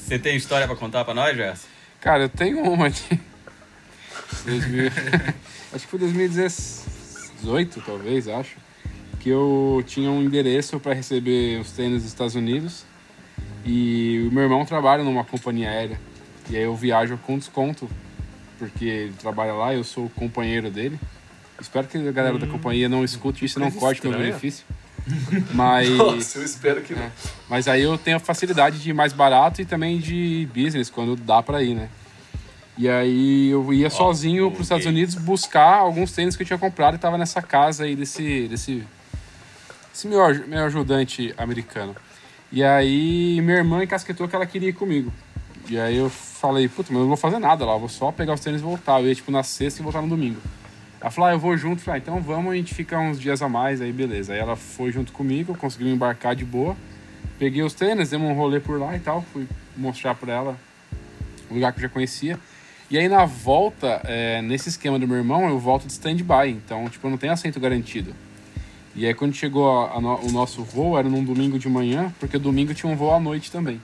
[0.05, 1.67] Você tem história pra contar pra nós, Gerson?
[2.01, 3.19] Cara, eu tenho uma aqui.
[4.45, 4.91] 2000
[5.73, 8.57] acho que foi 2018, talvez, acho.
[9.19, 12.85] Que eu tinha um endereço para receber os tênis dos Estados Unidos.
[13.65, 15.99] E o meu irmão trabalha numa companhia aérea.
[16.49, 17.89] E aí eu viajo com desconto.
[18.57, 20.99] Porque ele trabalha lá, eu sou o companheiro dele.
[21.61, 24.31] Espero que a galera da companhia não escute isso e não corte meu estranha.
[24.31, 24.65] benefício.
[25.53, 25.89] Mas.
[25.89, 27.11] Nossa, eu espero que não.
[27.49, 31.15] Mas aí eu tenho a facilidade de ir mais barato e também de business, quando
[31.15, 31.89] dá pra ir, né?
[32.79, 34.55] E aí eu ia sozinho ok.
[34.55, 37.93] pros Estados Unidos buscar alguns tênis que eu tinha comprado e tava nessa casa aí
[37.93, 38.87] desse, desse,
[39.91, 41.93] desse meu, meu ajudante americano.
[42.49, 45.11] E aí minha irmã encasquetou que ela queria ir comigo.
[45.69, 48.13] E aí eu falei, puta, mas eu não vou fazer nada lá, eu vou só
[48.13, 49.01] pegar os tênis e voltar.
[49.01, 50.39] Eu ia tipo na sexta e voltar no domingo.
[51.01, 51.79] Ela falou, ah, eu vou junto.
[51.79, 54.31] Eu Falei, ah, então vamos, a gente fica uns dias a mais, aí beleza.
[54.31, 56.77] Aí ela foi junto comigo, conseguiu embarcar de boa.
[57.37, 60.57] Peguei os tênis, demos um rolê por lá e tal, fui mostrar pra ela
[61.51, 62.39] um lugar que eu já conhecia.
[62.89, 66.89] E aí na volta, é, nesse esquema do meu irmão, eu volto de stand-by, então
[66.89, 68.15] tipo, eu não tenho assento garantido.
[68.95, 72.11] E aí quando chegou a- a no- o nosso voo, era num domingo de manhã,
[72.19, 73.79] porque domingo tinha um voo à noite também.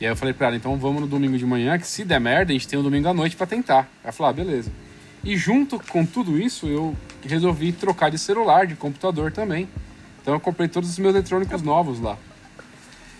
[0.00, 2.18] E aí eu falei pra ela, então vamos no domingo de manhã, que se der
[2.18, 3.88] merda, a gente tem o domingo à noite pra tentar.
[4.02, 4.72] Ela falou, ah, beleza.
[5.22, 9.68] E junto com tudo isso, eu resolvi trocar de celular, de computador também.
[10.22, 12.16] Então eu comprei todos os meus eletrônicos novos lá.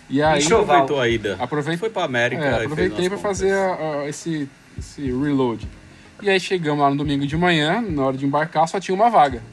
[0.09, 0.41] E aí.
[0.63, 1.37] Aproveitou a ida.
[1.39, 2.43] Aproveitei- Foi pra América.
[2.43, 5.67] é, aproveitei pra fazer a- a- esse, esse reload.
[6.21, 9.09] E aí chegamos lá no domingo de manhã, na hora de embarcar, só tinha uma
[9.09, 9.43] vaga.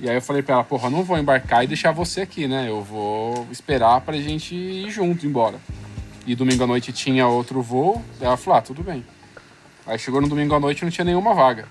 [0.00, 2.68] E aí eu falei pra ela, porra, não vou embarcar e deixar você aqui, né?
[2.68, 5.58] Eu vou esperar pra gente ir junto embora.
[6.26, 9.04] E domingo à noite tinha outro voo, ela falou, ah, tudo bem.
[9.86, 11.66] Aí chegou no domingo à noite e não tinha nenhuma vaga.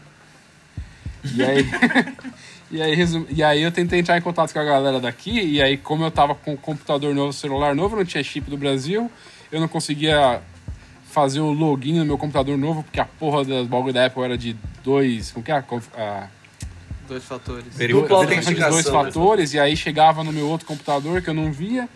[1.34, 1.66] E aí,
[2.70, 5.62] e, aí, resum- e aí eu tentei entrar em contato com a galera daqui, e
[5.62, 9.10] aí como eu tava com computador novo, celular novo, não tinha chip do Brasil,
[9.52, 10.42] eu não conseguia
[11.14, 14.38] fazer o login no meu computador novo, porque a porra das bagulho da Apple era
[14.38, 15.32] de dois.
[15.32, 15.56] Como que é?
[15.56, 16.28] a
[17.08, 17.66] Dois fatores.
[17.76, 18.84] Dupla dois autenticação, né?
[18.84, 21.88] fatores, e aí chegava no meu outro computador que eu não via.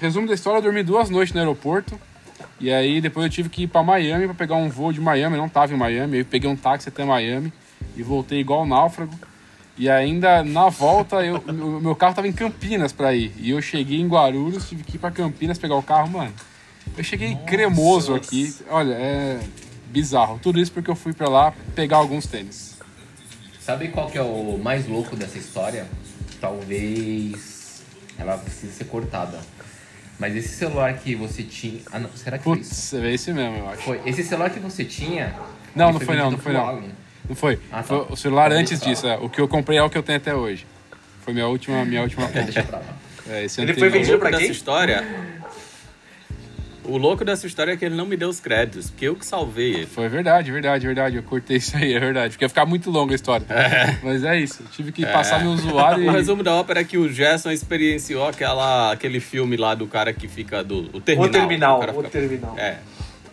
[0.00, 1.98] Resumo da história, eu dormi duas noites no aeroporto.
[2.58, 5.36] E aí depois eu tive que ir pra Miami pra pegar um voo de Miami,
[5.36, 7.52] eu não tava em Miami, aí eu peguei um táxi até Miami
[7.96, 9.14] e voltei igual náufrago.
[9.76, 13.32] E ainda na volta, eu, o meu carro tava em Campinas pra ir.
[13.38, 16.32] E eu cheguei em Guarulhos, tive que ir pra Campinas pegar o carro, mano.
[16.96, 18.54] Eu cheguei cremoso aqui.
[18.68, 19.40] Olha, é
[19.88, 20.38] bizarro.
[20.42, 22.76] Tudo isso porque eu fui pra lá pegar alguns tênis.
[23.60, 25.86] Sabe qual que é o mais louco dessa história?
[26.40, 27.82] Talvez
[28.18, 29.38] ela precise ser cortada.
[30.18, 31.80] Mas esse celular que você tinha.
[31.90, 32.70] Ah, não, será que foi isso?
[32.70, 33.82] Putz, é esse mesmo, eu acho.
[33.82, 34.00] Foi.
[34.06, 35.34] Esse celular que você tinha.
[35.74, 36.82] Não, não foi não, não foi não.
[37.28, 37.58] Não foi.
[37.72, 37.82] Ah, tá.
[37.84, 39.06] Foi o celular antes disso.
[39.06, 39.16] é.
[39.16, 40.66] O que eu comprei é o que eu tenho até hoje.
[41.22, 42.42] Foi minha última, minha última compra.
[42.44, 42.84] Deixa pra lá.
[43.28, 44.50] É, esse Ele foi vendido pra quem?
[44.50, 45.02] história.
[46.84, 49.24] O louco dessa história é que ele não me deu os créditos, porque eu que
[49.24, 49.86] salvei ele.
[49.86, 51.16] Foi verdade, verdade, verdade.
[51.16, 52.32] Eu cortei isso aí, é verdade.
[52.32, 53.46] Porque ia ficar muito longa a história.
[54.02, 54.62] Mas é isso.
[54.62, 56.10] Eu tive que passar meu usuário O e.
[56.10, 60.28] resumo da ópera é que o Gerson experienciou aquela, aquele filme lá do cara que
[60.28, 60.90] fica do.
[60.92, 61.28] O terminal.
[61.28, 62.54] O terminal, o cara o fica- terminal.
[62.58, 62.78] É.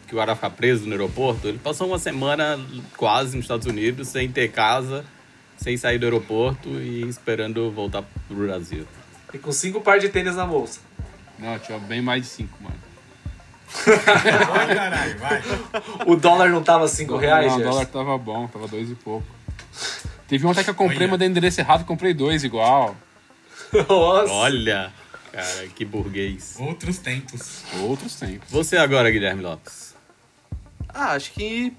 [0.08, 1.48] Que o cara fica preso no aeroporto.
[1.48, 2.58] Ele passou uma semana
[2.96, 5.04] quase nos Estados Unidos, sem ter casa,
[5.58, 8.86] sem sair do aeroporto e esperando voltar pro Brasil.
[9.34, 10.80] E com cinco par de tênis na bolsa.
[11.38, 12.76] Não, tinha bem mais de cinco, mano.
[13.86, 15.42] Vai, caralho, vai.
[16.06, 19.26] O dólar não tava cinco reais, Não, o dólar tava bom, tava dois e pouco.
[20.28, 21.08] Teve um até que eu comprei, Olha.
[21.10, 22.96] mandei endereço errado, comprei dois igual.
[23.74, 24.32] Nossa.
[24.32, 24.92] Olha,
[25.32, 26.56] cara, que burguês.
[26.60, 27.64] Outros tempos.
[27.82, 28.50] Outros tempos.
[28.50, 29.96] Você agora, Guilherme Lopes.
[30.90, 31.74] Ah, acho que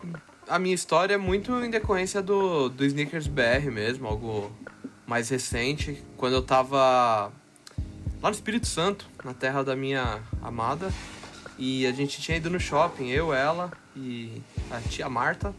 [0.48, 4.50] a minha história é muito em decorrência do, do Sneakers BR mesmo, algo
[5.06, 6.02] mais recente.
[6.16, 7.30] Quando eu tava
[8.22, 10.90] lá no Espírito Santo, na terra da minha amada,
[11.58, 15.54] e a gente tinha ido no shopping, eu, ela e a tia Marta.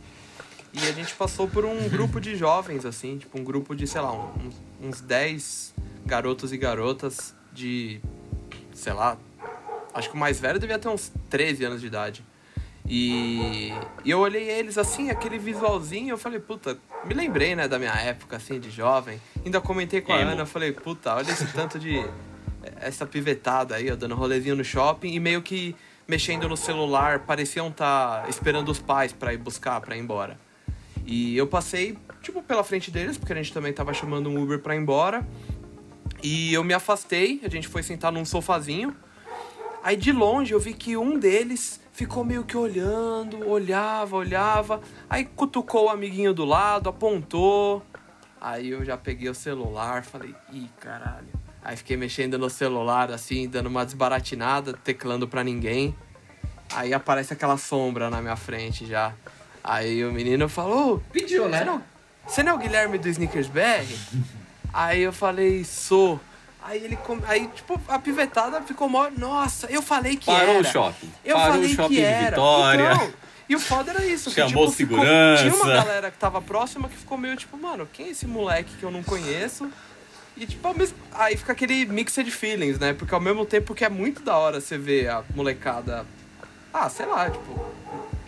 [0.73, 4.01] E a gente passou por um grupo de jovens, assim, tipo um grupo de, sei
[4.01, 8.01] lá, uns, uns 10 garotos e garotas de,
[8.73, 9.17] sei lá,
[9.93, 12.25] acho que o mais velho devia ter uns 13 anos de idade.
[12.89, 13.71] E,
[14.03, 17.93] e eu olhei eles assim, aquele visualzinho, eu falei, puta, me lembrei, né, da minha
[17.93, 19.21] época, assim, de jovem.
[19.45, 20.31] Ainda comentei com a Emo.
[20.31, 22.03] Ana, eu falei, puta, olha esse tanto de.
[22.83, 25.75] Essa pivetada aí, ó, dando rolezinho no shopping e meio que
[26.07, 30.37] mexendo no celular, pareciam estar esperando os pais pra ir buscar, pra ir embora.
[31.05, 34.59] E eu passei, tipo, pela frente deles, porque a gente também tava chamando um Uber
[34.59, 35.25] pra ir embora.
[36.21, 38.95] E eu me afastei, a gente foi sentar num sofazinho.
[39.83, 44.81] Aí de longe eu vi que um deles ficou meio que olhando, olhava, olhava.
[45.09, 47.83] Aí cutucou o amiguinho do lado, apontou.
[48.39, 51.42] Aí eu já peguei o celular, falei, ih, caralho.
[51.63, 55.95] Aí fiquei mexendo no celular, assim, dando uma desbaratinada, teclando pra ninguém.
[56.73, 59.13] Aí aparece aquela sombra na minha frente já.
[59.63, 61.63] Aí o menino falou, Pediu, você né?
[61.63, 61.81] não,
[62.27, 63.85] você não é o Guilherme do Snickers BR?
[64.73, 66.19] aí eu falei, sou.
[66.61, 66.97] Aí ele,
[67.27, 70.59] aí tipo, a pivetada ficou mó, nossa, eu falei que Parou era.
[70.59, 71.11] o shopping.
[71.23, 72.29] Eu Parou falei o shopping que de era.
[72.31, 72.91] Vitória.
[72.93, 73.13] Então,
[73.49, 74.29] e o foda era isso.
[74.29, 75.43] que, Chamou tipo, ficou- segurança.
[75.43, 78.73] tinha uma galera que tava próxima que ficou meio tipo, mano, quem é esse moleque
[78.79, 79.69] que eu não conheço?
[80.35, 82.93] E tipo, ao mesmo- aí fica aquele mixed feelings, né?
[82.93, 86.05] Porque ao mesmo tempo que é muito da hora você ver a molecada,
[86.73, 87.65] ah, sei lá, tipo,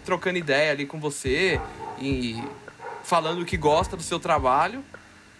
[0.05, 1.59] trocando ideia ali com você
[1.99, 2.41] e
[3.03, 4.83] falando que gosta do seu trabalho,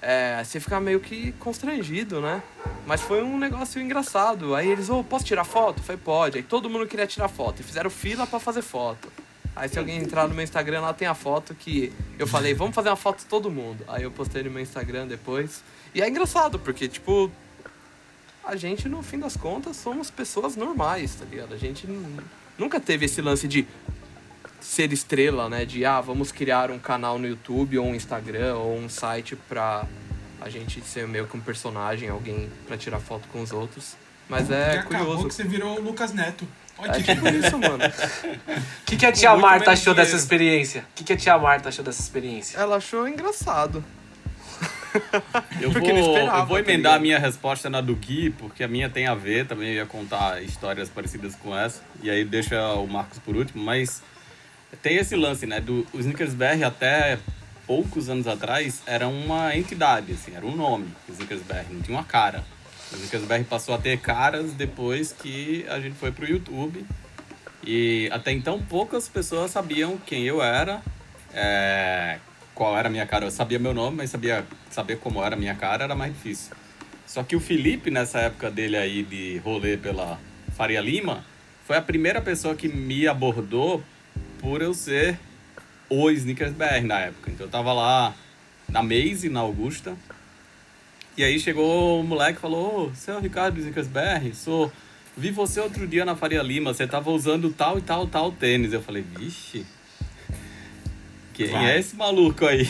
[0.01, 2.41] é, você fica meio que constrangido, né?
[2.85, 4.53] Mas foi um negócio engraçado.
[4.55, 5.81] Aí eles, ô, posso tirar foto?
[5.81, 6.37] Foi, pode.
[6.37, 7.59] Aí todo mundo queria tirar foto.
[7.59, 9.11] E fizeram fila pra fazer foto.
[9.55, 12.75] Aí se alguém entrar no meu Instagram, lá tem a foto que eu falei, vamos
[12.75, 13.83] fazer uma foto de todo mundo.
[13.87, 15.63] Aí eu postei no meu Instagram depois.
[15.93, 17.31] E é engraçado, porque, tipo,
[18.43, 21.53] a gente, no fim das contas, somos pessoas normais, tá ligado?
[21.53, 22.21] A gente nu-
[22.57, 23.65] nunca teve esse lance de
[24.59, 25.63] ser estrela, né?
[25.63, 29.85] De, ah, vamos criar um canal no YouTube ou um Instagram ou um site pra
[30.41, 33.95] a gente ser meio que um personagem, alguém pra tirar foto com os outros.
[34.27, 35.27] Mas e é acabou curioso.
[35.27, 36.45] que você virou o Lucas Neto.
[36.77, 37.77] Olha É que isso, mano.
[37.77, 40.23] O que, que a tia Muito Marta achou dessa dinheiro.
[40.23, 40.81] experiência?
[40.81, 42.57] O que, que a tia Marta achou dessa experiência?
[42.57, 43.83] Ela achou engraçado.
[45.59, 48.67] Eu vou, esperava, eu vou tá emendar a minha resposta na do Gui, porque a
[48.67, 52.73] minha tem a ver, também eu ia contar histórias parecidas com essa, e aí deixa
[52.73, 54.01] o Marcos por último, mas
[54.81, 57.17] tem esse lance, né, do o Snickers BR até
[57.67, 61.97] poucos anos atrás era uma entidade, assim, era um nome, o Snickers BR, não tinha
[61.97, 62.43] uma cara.
[62.91, 66.85] O Snickers BR passou a ter caras depois que a gente foi pro YouTube,
[67.63, 70.81] e até então poucas pessoas sabiam quem eu era,
[71.33, 72.19] é,
[72.53, 73.25] qual era a minha cara.
[73.25, 76.55] Eu sabia meu nome, mas sabia saber como era a minha cara era mais difícil.
[77.07, 80.19] Só que o Felipe, nessa época dele aí de rolê pela
[80.55, 81.23] Faria Lima,
[81.65, 83.83] foi a primeira pessoa que me abordou
[84.39, 85.19] por eu ser
[85.89, 87.31] o Snickers BR na época.
[87.31, 88.13] Então eu tava lá
[88.69, 89.95] na Maze, na Augusta.
[91.17, 94.33] E aí chegou o moleque e falou: Ô, você é o Ricardo do Snickers BR?
[94.33, 94.71] Sou.
[95.17, 98.73] Vi você outro dia na Faria Lima, você tava usando tal e tal, tal tênis.
[98.73, 99.65] Eu falei, vixe.
[101.33, 101.71] Quem Vai.
[101.71, 102.67] é esse maluco aí?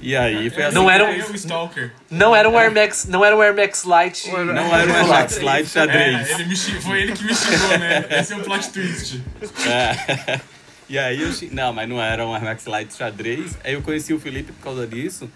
[0.00, 0.74] e aí foi assim.
[0.74, 1.92] Não que era um- o Stalker.
[2.08, 4.28] Não era um Air Max, não era um Air Max Light.
[4.28, 6.30] Não era um Max Light xadrez.
[6.30, 8.06] É, ele me foi ele que me xingou, né?
[8.10, 9.22] Esse é o plot twist.
[9.66, 10.40] É.
[10.86, 11.30] E aí eu.
[11.50, 13.56] Não, mas não era um Air Max Light xadrez.
[13.64, 15.30] Aí eu conheci o Felipe por causa disso.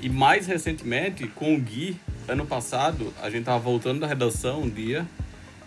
[0.00, 1.96] E mais recentemente, com o Gui,
[2.28, 5.04] ano passado, a gente tava voltando da redação um dia.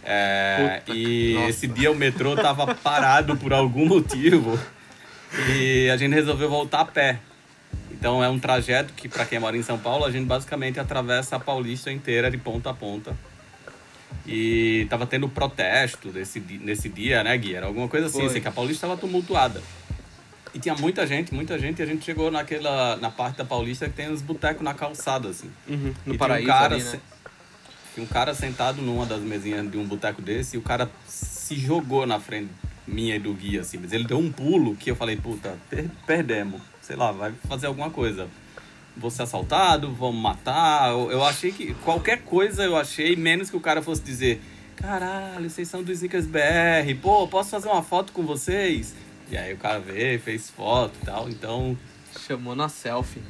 [0.05, 1.49] é, e nossa.
[1.49, 4.57] esse dia o metrô tava parado por algum motivo.
[5.49, 7.19] E a gente resolveu voltar a pé.
[7.91, 11.35] Então é um trajeto que, para quem mora em São Paulo, a gente basicamente atravessa
[11.35, 13.15] a Paulista inteira de ponta a ponta.
[14.25, 17.53] E tava tendo protesto desse, di- nesse dia, né, Gui?
[17.55, 19.61] Era alguma coisa assim, assim, que a Paulista tava tumultuada.
[20.53, 23.87] E tinha muita gente, muita gente, e a gente chegou naquela, na parte da Paulista
[23.87, 25.49] que tem os botecos na calçada, assim.
[25.67, 26.99] Uhum, no E paraíso tinha um cara, ali, né?
[27.93, 31.55] tinha um cara sentado numa das mesinhas de um boteco desse e o cara se
[31.55, 32.49] jogou na frente
[32.85, 33.77] minha e do guia, assim.
[33.77, 36.61] Mas ele deu um pulo que eu falei, puta, per perdemos.
[36.81, 38.27] Sei lá, vai fazer alguma coisa.
[38.97, 40.89] Vou ser assaltado, vamos matar.
[40.91, 44.41] Eu, eu achei que qualquer coisa eu achei, menos que o cara fosse dizer,
[44.75, 48.93] caralho, vocês são do Snickers BR, pô, posso fazer uma foto com vocês?
[49.31, 51.29] E aí o cara veio, fez foto e tal.
[51.29, 51.77] Então,
[52.27, 53.21] Chamou na selfie.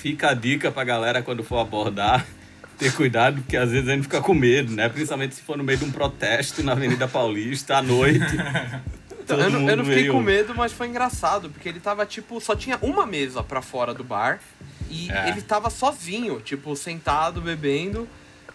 [0.00, 2.24] fica a dica pra galera quando for abordar.
[2.78, 4.86] Ter cuidado, porque às vezes a gente fica com medo, né?
[4.88, 8.20] Principalmente se for no meio de um protesto na Avenida Paulista à noite.
[9.26, 12.04] Todo eu, não, eu não fiquei meio- com medo, mas foi engraçado, porque ele tava,
[12.06, 14.38] tipo, só tinha uma mesa pra fora do bar.
[14.90, 15.30] E É.
[15.30, 18.06] ele tava sozinho, tipo, sentado, bebendo.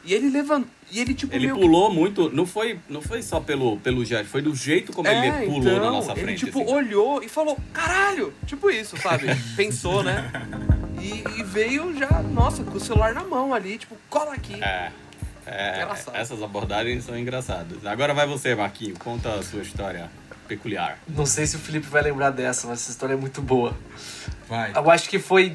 [0.06, 0.70] E ele levantou.
[0.92, 4.28] E ele, tipo, Ele meio pulou muito, não foi, não foi só pelo, pelo gesto,
[4.28, 6.46] foi do jeito como ele É, pulou então, na nossa Ele, frente.
[6.46, 6.74] tipo, assim.
[6.74, 8.34] olhou e falou, caralho!
[8.46, 9.28] Tipo isso, sabe?
[9.56, 10.30] Pensou, né?
[11.00, 14.62] E, e veio já, nossa, com o celular na mão ali, tipo, cola aqui.
[14.62, 14.92] É.
[15.46, 16.16] É, Engraçado.
[16.16, 17.84] essas abordagens são engraçadas.
[17.86, 18.94] Agora vai você, Marquinho.
[19.00, 20.10] Conta a sua história
[20.48, 21.00] peculiar.
[21.08, 23.76] Não sei se o Felipe vai lembrar dessa, mas essa história é muito boa.
[24.48, 24.72] Vai.
[24.76, 25.50] Eu acho que foi em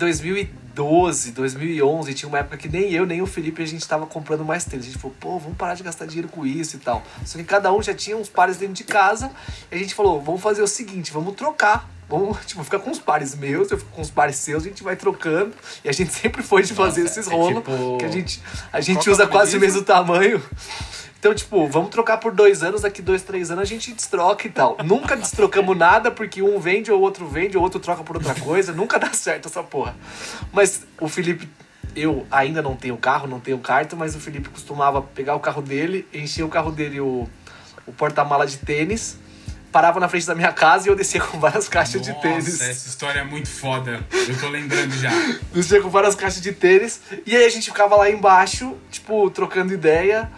[0.77, 4.45] 2012, 2011, tinha uma época que nem eu, nem o Felipe, a gente tava comprando
[4.45, 4.85] mais tênis.
[4.87, 7.03] A gente falou, pô, vamos parar de gastar dinheiro com isso e tal.
[7.25, 9.31] Só que cada um já tinha uns pares dentro de casa,
[9.73, 11.89] e a gente falou, vamos fazer o seguinte, vamos trocar.
[12.09, 14.83] Vamos, tipo, ficar com os pares meus, eu fico com os pares seus, a gente
[14.85, 15.53] vai trocando.
[15.83, 18.43] E a gente sempre foi de fazer Nossa, esses é rolos, tipo- que a gente,
[18.73, 20.41] a gente usa quase o mesmo tamanho.
[21.27, 24.51] Então, tipo, vamos trocar por dois anos, daqui dois, três anos a gente destroca e
[24.51, 24.77] tal.
[24.85, 28.73] Nunca destrocamos nada porque um vende ou outro vende, ou outro troca por outra coisa.
[28.73, 29.97] Nunca dá certo essa porra.
[30.53, 31.49] Mas o Felipe,
[31.97, 35.63] eu ainda não tenho carro, não tenho carta, mas o Felipe costumava pegar o carro
[35.63, 37.29] dele, encher o carro dele o,
[37.85, 39.19] o porta-mala de tênis,
[39.73, 42.61] parava na frente da minha casa e eu descia com várias caixas de tênis.
[42.61, 44.07] Nossa, essa história é muito foda.
[44.13, 45.11] Eu tô lembrando já.
[45.53, 47.01] Descia com várias caixas de tênis.
[47.27, 50.31] E aí a gente ficava lá embaixo, tipo, trocando ideia.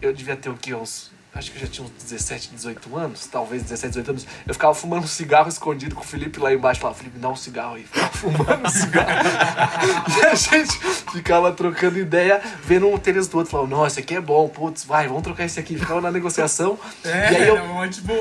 [0.00, 0.74] Eu devia ter o quê?
[0.74, 1.10] Uns.
[1.32, 4.26] Acho que eu já tinha uns 17, 18 anos, talvez 17, 18 anos.
[4.48, 6.80] Eu ficava fumando um cigarro escondido com o Felipe lá embaixo.
[6.80, 7.84] Falava, Felipe, dá um cigarro aí.
[7.86, 9.08] Ficava fumando um cigarro.
[10.20, 10.76] e a gente
[11.12, 13.52] ficava trocando ideia, vendo um tênis do outro.
[13.52, 15.78] Falava, nossa, esse aqui é bom, putz, vai, vamos trocar esse aqui.
[15.78, 16.76] Ficava na negociação.
[17.04, 18.12] É, e aí eu um tipo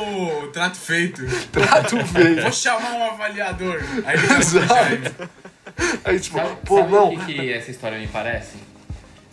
[0.54, 1.24] trato feito.
[1.52, 2.44] trato veio.
[2.44, 3.82] Vou chamar um avaliador.
[4.06, 5.30] Aí ele Exato.
[6.04, 7.14] Aí, tipo, Sabe, pô, sabe não.
[7.14, 8.69] o que, que essa história me parece?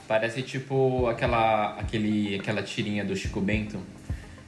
[0.09, 3.79] Parece tipo aquela, aquele, aquela tirinha do Chico Bento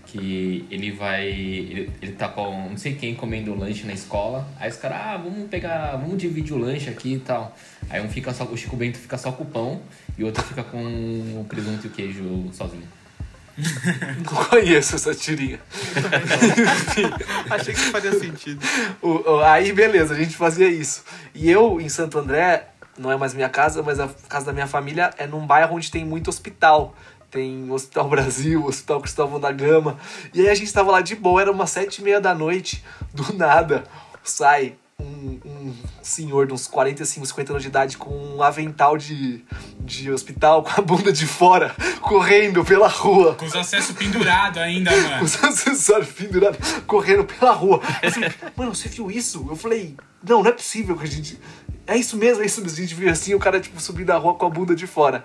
[0.07, 1.27] que ele vai.
[1.27, 4.49] Ele, ele tá com não sei quem comendo lanche na escola.
[4.59, 5.97] Aí os caras, ah, vamos pegar.
[5.97, 7.55] Vamos dividir o lanche aqui e tal.
[7.90, 8.44] Aí um fica só.
[8.44, 9.83] O Chico Bento fica só com o pão
[10.16, 12.87] e o outro fica com o presunto e o queijo sozinho.
[14.25, 15.59] Não conheço essa tirinha.
[17.51, 18.61] Achei que faria sentido.
[19.03, 21.05] O- o- aí, beleza, a gente fazia isso.
[21.35, 22.66] E eu, em Santo André,
[22.98, 25.90] não é mais minha casa, mas a casa da minha família é num bairro onde
[25.90, 26.94] tem muito hospital.
[27.30, 29.98] Tem Hospital Brasil, Hospital Cristóvão da Gama.
[30.32, 32.82] E aí a gente tava lá de boa, era umas sete e meia da noite.
[33.12, 33.84] Do nada,
[34.22, 39.44] sai um, um senhor de uns 45, 50 anos de idade com um avental de,
[39.80, 44.90] de hospital, com a bunda de fora, correndo pela rua Com os acessos pendurados ainda,
[44.90, 45.24] mano.
[45.24, 47.80] os acessórios pendurados, correndo pela rua.
[48.02, 49.46] Eu falei, mano, você viu isso?
[49.48, 51.38] Eu falei, não, não é possível que a gente.
[51.88, 52.77] É isso mesmo, é isso mesmo.
[52.77, 55.24] A gente viu assim, o cara, tipo, subindo a rua com a bunda de fora.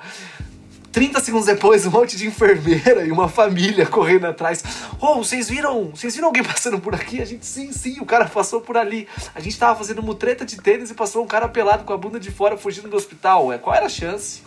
[0.94, 4.64] 30 segundos depois, um monte de enfermeira e uma família correndo atrás.
[5.02, 5.90] Oh, vocês viram?
[5.90, 7.20] Vocês viram alguém passando por aqui?
[7.22, 9.08] A gente, sim, sim, o cara passou por ali.
[9.36, 12.20] A gente tava fazendo mutreta de tênis e passou um cara pelado com a bunda
[12.20, 13.48] de fora fugindo do hospital.
[13.48, 14.44] Ué, qual era a chance?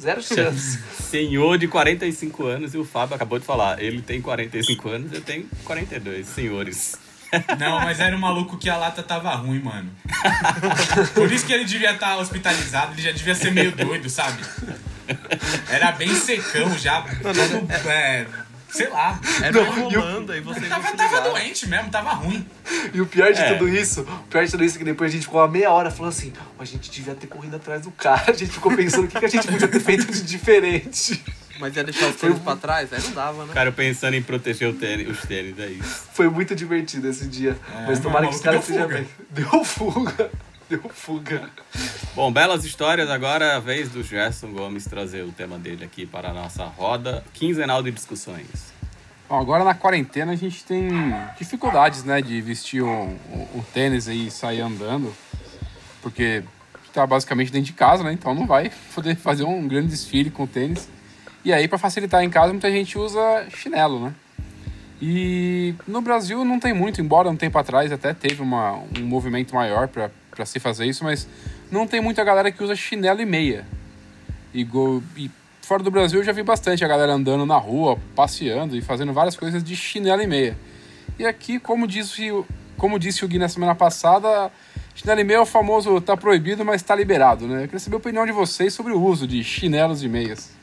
[0.00, 0.78] Zero chance.
[1.10, 3.82] Senhor de 45 anos e o Fábio acabou de falar.
[3.82, 7.05] Ele tem 45 anos, eu tenho 42, senhores.
[7.58, 9.90] Não, mas era um maluco que a lata tava ruim, mano.
[11.14, 14.42] Por isso que ele devia estar hospitalizado, ele já devia ser meio doido, sabe?
[15.70, 17.02] Era bem secão já.
[17.02, 18.26] Todo, é,
[18.68, 19.20] sei lá.
[19.42, 22.46] Era Holanda e você Ele não tava, tava doente mesmo, tava ruim.
[22.92, 23.52] E o pior de É.
[23.54, 25.70] tudo isso, o pior de tudo isso é que depois a gente ficou uma meia
[25.70, 28.74] hora falando assim, "Ó, a gente devia ter corrido atrás do cara, a gente ficou
[28.74, 31.22] pensando o que, que a gente podia ter feito de diferente.
[31.58, 32.92] Mas ia deixar os tênis pra trás?
[32.92, 33.54] Aí não dava, O né?
[33.54, 36.04] cara pensando em proteger o tênis, os tênis, é isso.
[36.12, 37.56] Foi muito divertido esse dia.
[37.74, 38.86] É, mas tomara que os caras fuga.
[38.86, 39.08] bem.
[39.30, 40.30] Deu fuga.
[40.68, 41.48] Deu fuga.
[42.14, 43.08] Bom, belas histórias.
[43.08, 46.64] Agora é a vez do Gerson Gomes trazer o tema dele aqui para a nossa
[46.64, 48.74] roda quinzenal de discussões.
[49.28, 50.88] Bom, agora na quarentena a gente tem
[51.38, 55.12] dificuldades, né, de vestir o, o, o tênis aí e sair andando,
[56.00, 56.44] porque
[56.92, 60.44] tá basicamente dentro de casa, né, então não vai poder fazer um grande desfile com
[60.44, 60.88] o tênis.
[61.46, 64.12] E aí, para facilitar em casa, muita gente usa chinelo, né.
[65.00, 69.54] E no Brasil não tem muito, embora um tempo atrás até teve uma, um movimento
[69.54, 71.28] maior para se fazer isso, mas
[71.70, 73.64] não tem muita galera que usa chinelo e meia.
[74.52, 75.30] E, go- e
[75.62, 79.12] fora do Brasil eu já vi bastante a galera andando na rua, passeando e fazendo
[79.12, 80.58] várias coisas de chinelo e meia.
[81.16, 82.44] E aqui, como disse, o-
[82.76, 84.50] como disse o Gui na semana passada,
[84.96, 87.58] chinelo e meia é o famoso tá proibido, mas tá liberado, né?
[87.58, 90.55] Eu queria saber a opinião de vocês sobre o uso de chinelos e meias.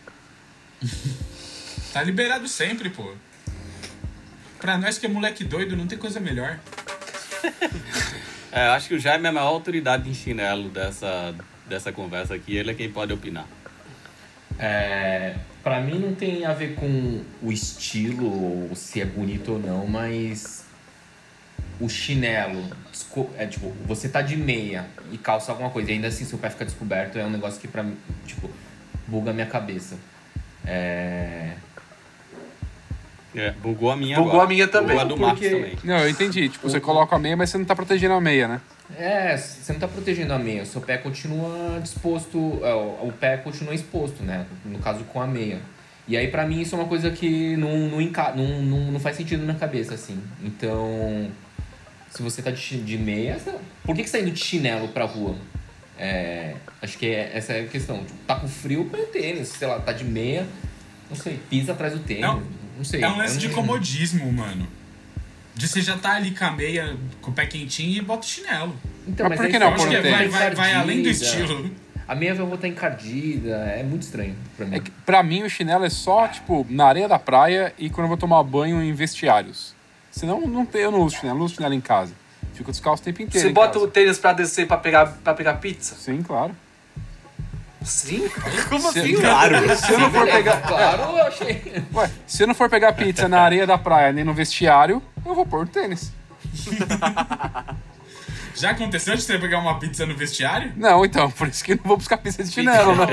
[1.92, 3.14] Tá liberado sempre, pô.
[4.60, 6.60] Pra nós que é moleque doido, não tem coisa melhor.
[8.56, 11.34] É, eu acho que o Jaime é a maior autoridade em chinelo dessa,
[11.68, 12.56] dessa conversa aqui.
[12.56, 13.48] Ele é quem pode opinar.
[14.60, 19.60] É, para mim não tem a ver com o estilo, ou se é bonito ou
[19.60, 20.66] não, mas
[21.80, 22.64] o chinelo,
[23.36, 26.52] é tipo, você tá de meia e calça alguma coisa, e ainda assim seu pé
[26.52, 28.48] fica descoberto, é um negócio que pra mim, tipo,
[29.08, 29.98] buga a minha cabeça.
[30.66, 31.52] É,
[33.36, 34.46] É, bugou a minha Bugou agora.
[34.46, 34.90] a minha também.
[34.98, 35.78] Bugou a do Marcos Porque- também.
[35.84, 36.50] Não, eu entendi.
[36.50, 38.62] Tipo, você coloca a meia, mas você não tá protegendo a meia, né?
[38.96, 43.14] É, você não tá protegendo a meia, o seu pé continua disposto, é, o o
[43.20, 44.46] pé continua exposto, né?
[44.66, 45.60] No caso com a meia.
[46.08, 48.34] E aí, pra mim, isso é uma coisa que não, não, enca...
[48.36, 50.22] não, não, não faz sentido na cabeça, assim.
[50.44, 51.32] Então,
[52.12, 55.06] se você tá de, meia, você- por que, que você tá indo de chinelo pra
[55.06, 55.36] rua?
[55.98, 57.98] É, acho que é- essa é a questão.
[58.04, 59.50] Tipo, tá com frio, põe o tênis.
[59.50, 60.48] Sei lá, tá de meia,
[61.10, 62.22] não sei, pisa atrás do tênis.
[62.22, 62.42] Não,
[62.78, 63.04] Não sei.
[63.04, 64.68] É um lance de comodismo, mano.
[65.56, 68.30] De você já tá ali com a meia, com o pé quentinho e bota o
[68.30, 68.76] chinelo.
[69.08, 71.70] Então, Mas por aí que não acho que vai, vai, vai além do estilo.
[72.08, 74.76] A meia vai voltar encardida, é muito estranho pra mim.
[74.76, 78.06] É que, pra mim, o chinelo é só, tipo, na areia da praia e quando
[78.06, 79.74] eu vou tomar banho em vestiários.
[80.12, 82.14] Senão, não tem, eu não uso chinelo, não uso chinelo em casa.
[82.54, 83.48] Fico descalço o tempo inteiro.
[83.48, 83.86] Você em bota casa.
[83.86, 85.96] o tênis pra descer pra pegar, pra pegar pizza?
[85.96, 86.56] Sim, claro.
[87.84, 88.30] Sim?
[88.70, 89.14] Como Se- assim?
[89.20, 89.76] Claro.
[89.78, 90.62] Se eu não for pegar.
[90.68, 91.84] Claro, eu achei.
[91.94, 95.34] Ué, se eu não for pegar pizza na areia da praia nem no vestiário, eu
[95.36, 96.12] vou pôr o tênis.
[98.56, 100.72] Já aconteceu de você pegar uma pizza no vestiário?
[100.78, 103.06] Não, então, por isso que eu não vou buscar pizza de chinelo, né?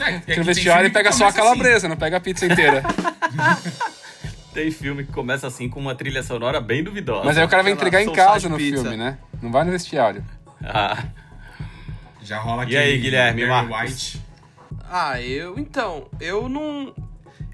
[0.00, 1.36] É, é Porque que no vestiário pega só a assim.
[1.38, 2.82] calabresa, não pega a pizza inteira.
[4.52, 7.24] Tem filme que começa assim com uma trilha sonora bem duvidosa.
[7.24, 8.82] Mas aí o cara vai entregar em casa no Pizza.
[8.82, 9.18] filme, né?
[9.42, 10.24] Não vai no vestiário.
[10.64, 11.04] Ah,
[12.22, 13.42] Já rola E aí, Guilherme?
[13.44, 14.20] White.
[14.90, 15.58] Ah, eu.
[15.58, 16.94] Então, eu não.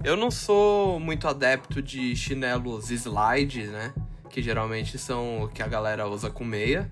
[0.02, 3.92] Eu não sou muito adepto de chinelos slide, né?
[4.30, 6.90] Que geralmente são o que a galera usa com meia.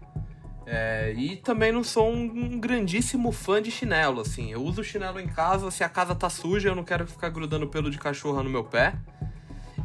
[0.66, 4.52] É, e também não sou um, um grandíssimo fã de chinelo, assim.
[4.52, 7.66] Eu uso chinelo em casa, se a casa tá suja, eu não quero ficar grudando
[7.66, 8.94] pelo de cachorra no meu pé.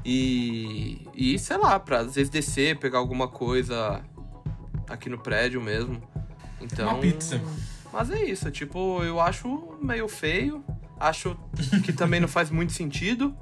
[0.09, 1.05] E.
[1.13, 4.01] E sei lá, pra às vezes descer, pegar alguma coisa
[4.89, 6.01] aqui no prédio mesmo.
[6.61, 6.87] Então.
[6.87, 7.41] Uma pizza.
[7.91, 10.63] Mas é isso, tipo, eu acho meio feio.
[10.97, 11.37] Acho
[11.83, 13.35] que também não faz muito sentido.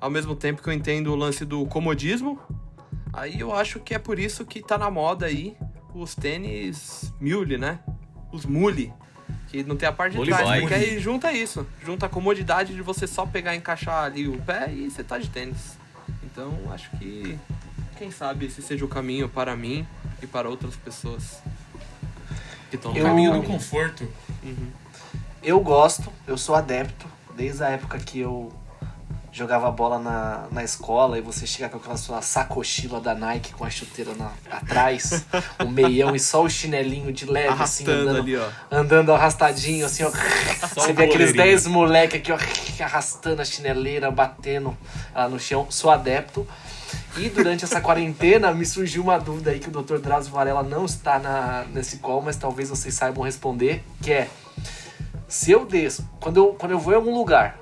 [0.00, 2.40] Ao mesmo tempo que eu entendo o lance do comodismo.
[3.12, 5.56] Aí eu acho que é por isso que tá na moda aí
[5.94, 7.78] os tênis mule, né?
[8.32, 8.92] Os mule.
[9.46, 10.48] Que não tem a parte de Mule trás.
[10.48, 10.60] boy.
[10.60, 11.64] Porque aí junta isso.
[11.84, 15.18] Junta a comodidade de você só pegar e encaixar ali o pé e você tá
[15.18, 15.78] de tênis.
[16.34, 17.38] Então acho que.
[17.96, 19.86] Quem sabe esse seja o caminho para mim
[20.20, 21.38] e para outras pessoas
[22.68, 24.08] que estão no O Eu- caminho do conforto.
[25.40, 27.06] Eu gosto, eu sou adepto,
[27.36, 28.52] desde a época que eu
[29.34, 33.64] jogava bola na, na escola e você chega com aquela sua sacochila da Nike com
[33.64, 35.24] a chuteira na, atrás,
[35.60, 38.48] o meião e só o chinelinho de leve, assim, arrastando andando, ali, ó.
[38.70, 40.10] andando arrastadinho, assim, ó.
[40.10, 41.56] Você o vê aqueles goleirinho.
[41.56, 42.38] 10 moleque aqui, ó,
[42.84, 44.76] arrastando a chineleira, batendo
[45.12, 45.66] lá no chão.
[45.68, 46.46] Sou adepto.
[47.16, 49.98] E durante essa quarentena me surgiu uma dúvida aí que o Dr.
[49.98, 54.28] Drauzio Varela não está na, nesse call, mas talvez vocês saibam responder, que é
[55.26, 57.58] se eu desço, quando eu, quando eu vou em algum lugar,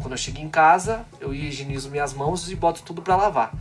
[0.00, 3.52] quando eu chego em casa, eu higienizo minhas mãos e boto tudo pra lavar.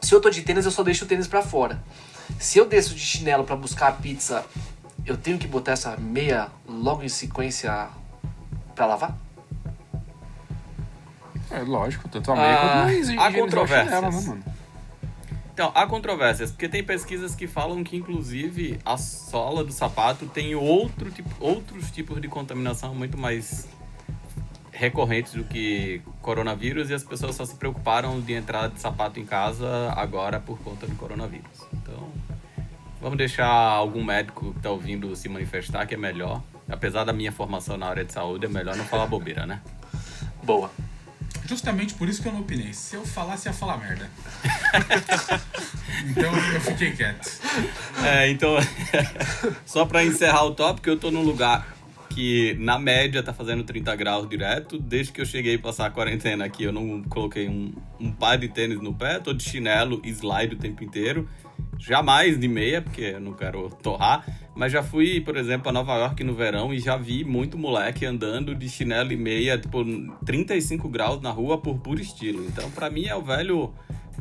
[0.00, 1.82] Se eu tô de tênis, eu só deixo o tênis pra fora.
[2.38, 4.44] Se eu desço de chinelo pra buscar a pizza,
[5.06, 7.88] eu tenho que botar essa meia logo em sequência
[8.74, 9.16] pra lavar?
[11.50, 13.94] É lógico, tanto a meia Ah, quanto a há controvérsias.
[13.94, 14.44] chinelo, né, mano?
[15.52, 20.54] Então, há controvérsias, porque tem pesquisas que falam que, inclusive, a sola do sapato tem
[20.56, 23.68] outro tipo, outros tipos de contaminação muito mais
[24.74, 29.24] recorrentes do que coronavírus e as pessoas só se preocuparam de entrar de sapato em
[29.24, 31.62] casa agora por conta do coronavírus.
[31.72, 32.08] Então,
[33.00, 36.42] vamos deixar algum médico que está ouvindo se manifestar que é melhor.
[36.68, 39.60] Apesar da minha formação na área de saúde, é melhor não falar bobeira, né?
[40.42, 40.70] Boa.
[41.46, 42.72] Justamente por isso que eu não opinei.
[42.72, 44.10] Se eu falasse, ia falar merda.
[46.08, 47.38] então eu fiquei quieto.
[48.02, 48.56] É, então,
[49.66, 51.73] só pra encerrar o tópico, eu tô num lugar
[52.14, 54.78] que na média tá fazendo 30 graus direto.
[54.78, 58.38] Desde que eu cheguei a passar a quarentena aqui, eu não coloquei um, um par
[58.38, 61.28] de tênis no pé, tô de chinelo e slide o tempo inteiro.
[61.76, 64.24] Jamais de meia, porque eu não quero torrar.
[64.54, 68.06] Mas já fui, por exemplo, a Nova York no verão e já vi muito moleque
[68.06, 69.84] andando de chinelo e meia, tipo,
[70.24, 72.46] 35 graus na rua por puro estilo.
[72.46, 73.74] Então, pra mim, é o velho.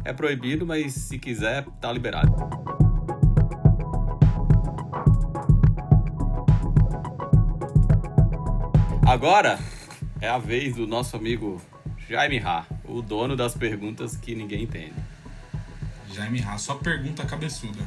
[0.03, 2.33] É proibido, mas se quiser, tá liberado.
[9.13, 9.59] Agora
[10.19, 11.61] é a vez do nosso amigo
[12.09, 14.95] Jaime Ra, o dono das perguntas que ninguém entende.
[16.11, 17.77] Jaime Ra, só pergunta cabeçuda.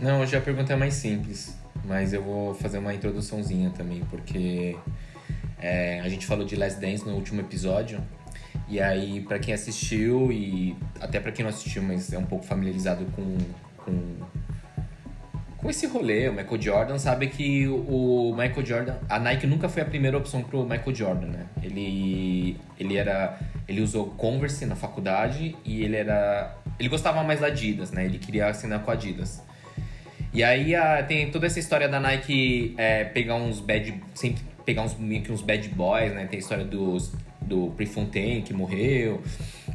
[0.00, 4.76] Não, hoje a pergunta é mais simples, mas eu vou fazer uma introduçãozinha também, porque
[5.60, 8.02] é, a gente falou de Last Dance no último episódio,
[8.68, 12.44] e aí pra quem assistiu e até pra quem não assistiu, mas é um pouco
[12.44, 13.38] familiarizado com,
[13.76, 14.16] com,
[15.62, 19.82] com esse rolê, o Michael Jordan, sabe que o Michael Jordan, a Nike nunca foi
[19.82, 21.46] a primeira opção pro Michael Jordan, né?
[21.62, 23.38] Ele, ele era,
[23.68, 28.04] ele usou Converse na faculdade e ele era, ele gostava mais da Adidas, né?
[28.04, 29.40] Ele queria assinar com a Adidas.
[30.32, 34.02] E aí a- tem toda essa história da Nike é, pegar uns bad.
[34.14, 36.26] Sempre pegar uns, meio que uns bad boys, né?
[36.26, 39.20] Tem a história dos do Prefontaine, que morreu,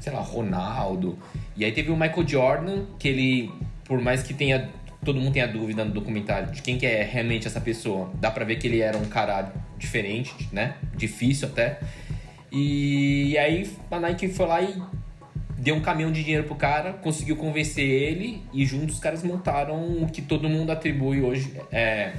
[0.02, 1.18] sei lá, Ronaldo.
[1.56, 3.52] E aí teve o Michael Jordan, que ele,
[3.86, 4.70] por mais que tenha
[5.04, 8.44] todo mundo tenha dúvida no documentário de quem que é realmente essa pessoa, dá pra
[8.46, 10.76] ver que ele era um cara diferente, né?
[10.96, 11.80] Difícil até.
[12.52, 14.76] E, e aí a Nike foi lá e
[15.58, 19.76] deu um caminhão de dinheiro pro cara, conseguiu convencer ele e juntos os caras montaram
[20.04, 21.54] o que todo mundo atribui hoje.
[21.72, 22.14] É...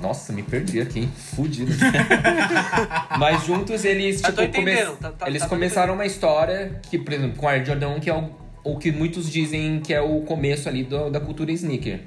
[0.00, 1.10] Nossa, me perdi aqui, hein?
[1.16, 1.72] Fudido.
[3.18, 7.36] Mas juntos eles, tipo, come- tá- tá- eles tá começaram uma história que, por exemplo,
[7.38, 8.30] com a Air Jordan 1, que é o,
[8.72, 12.00] o que muitos dizem que é o começo ali do- da cultura sneaker.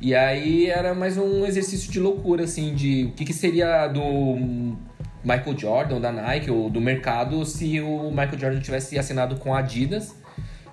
[0.00, 4.36] E aí era mais um exercício de loucura, assim, de o que, que seria do
[5.24, 9.60] Michael Jordan, da Nike, ou do mercado, se o Michael Jordan tivesse assinado com a
[9.60, 10.16] Adidas,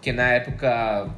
[0.01, 1.09] que na época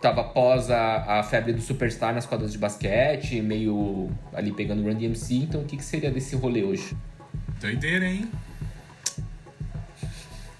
[0.00, 4.84] tava após a, a febre do Superstar nas quadras de basquete, meio ali pegando o
[4.86, 6.96] Run DMC, então o que, que seria desse rolê hoje?
[7.60, 8.28] Doideira, hein?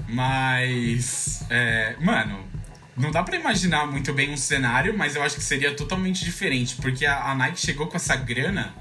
[0.09, 1.45] Mas.
[1.49, 2.41] É, mano,
[3.01, 6.77] não dá pra imaginar muito bem um cenário, mas eu acho que seria totalmente diferente.
[6.77, 8.75] Porque a, a Nike chegou com essa grana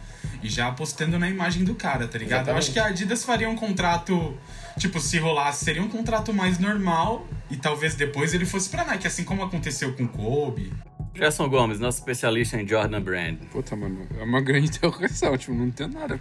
[0.43, 2.49] e já apostando na imagem do cara, tá ligado?
[2.49, 2.95] Eu acho Exatamente.
[2.95, 4.37] que a Adidas faria um contrato.
[4.77, 9.07] Tipo, se rolasse, seria um contrato mais normal e talvez depois ele fosse pra Nike,
[9.07, 10.71] assim como aconteceu com o Kobe.
[11.13, 13.37] Gerson Gomes, nosso especialista em Jordan Brand.
[13.51, 16.19] Puta, mano, é uma grande interrogação, tipo, não tem nada.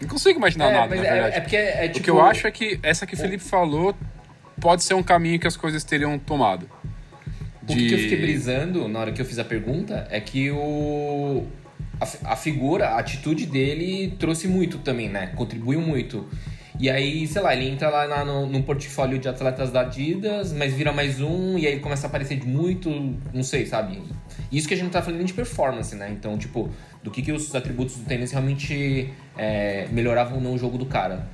[0.00, 1.34] Não consigo imaginar nada, mas na verdade.
[1.34, 1.98] é, é porque é tipo...
[1.98, 3.94] O que eu acho é que essa que o Felipe falou
[4.60, 6.70] pode ser um caminho que as coisas teriam tomado.
[7.72, 10.50] O que, que eu fiquei brisando na hora que eu fiz a pergunta é que
[10.50, 11.44] o
[12.00, 15.28] a, fi- a figura, a atitude dele trouxe muito também, né?
[15.36, 16.26] Contribuiu muito.
[16.78, 20.50] E aí, sei lá, ele entra lá na- no, no portfólio de atletas da Adidas,
[20.52, 22.88] mas vira mais um, e aí ele começa a aparecer de muito,
[23.34, 24.00] não sei, sabe?
[24.50, 26.08] Isso que a gente não tá falando de performance, né?
[26.10, 26.70] Então, tipo,
[27.04, 30.86] do que, que os atributos do tênis realmente é, melhoravam ou não o jogo do
[30.86, 31.28] cara.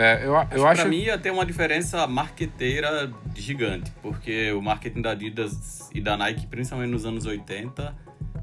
[0.00, 0.86] É, eu, eu acho.
[0.86, 6.46] mim ia ter uma diferença marqueteira gigante, porque o marketing da Adidas e da Nike,
[6.46, 7.96] principalmente nos anos 80,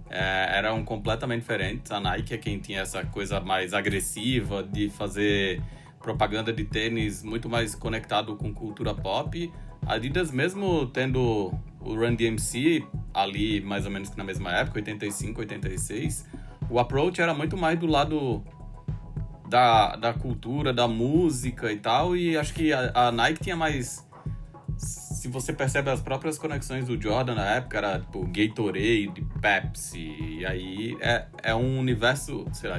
[0.09, 1.89] é, eram completamente diferentes.
[1.93, 5.61] A Nike é quem tinha essa coisa mais agressiva de fazer
[6.01, 9.49] propaganda de tênis muito mais conectado com cultura pop.
[9.87, 12.83] A Adidas, mesmo tendo o Run DMC
[13.13, 16.27] ali mais ou menos na mesma época, 85, 86,
[16.69, 18.43] o approach era muito mais do lado
[19.47, 24.05] da, da cultura, da música e tal, e acho que a, a Nike tinha mais.
[24.77, 30.45] Se você percebe as próprias conexões do Jordan na época, era tipo Gatorade, Pepsi, e
[30.45, 32.77] aí é, é um universo, sei lá,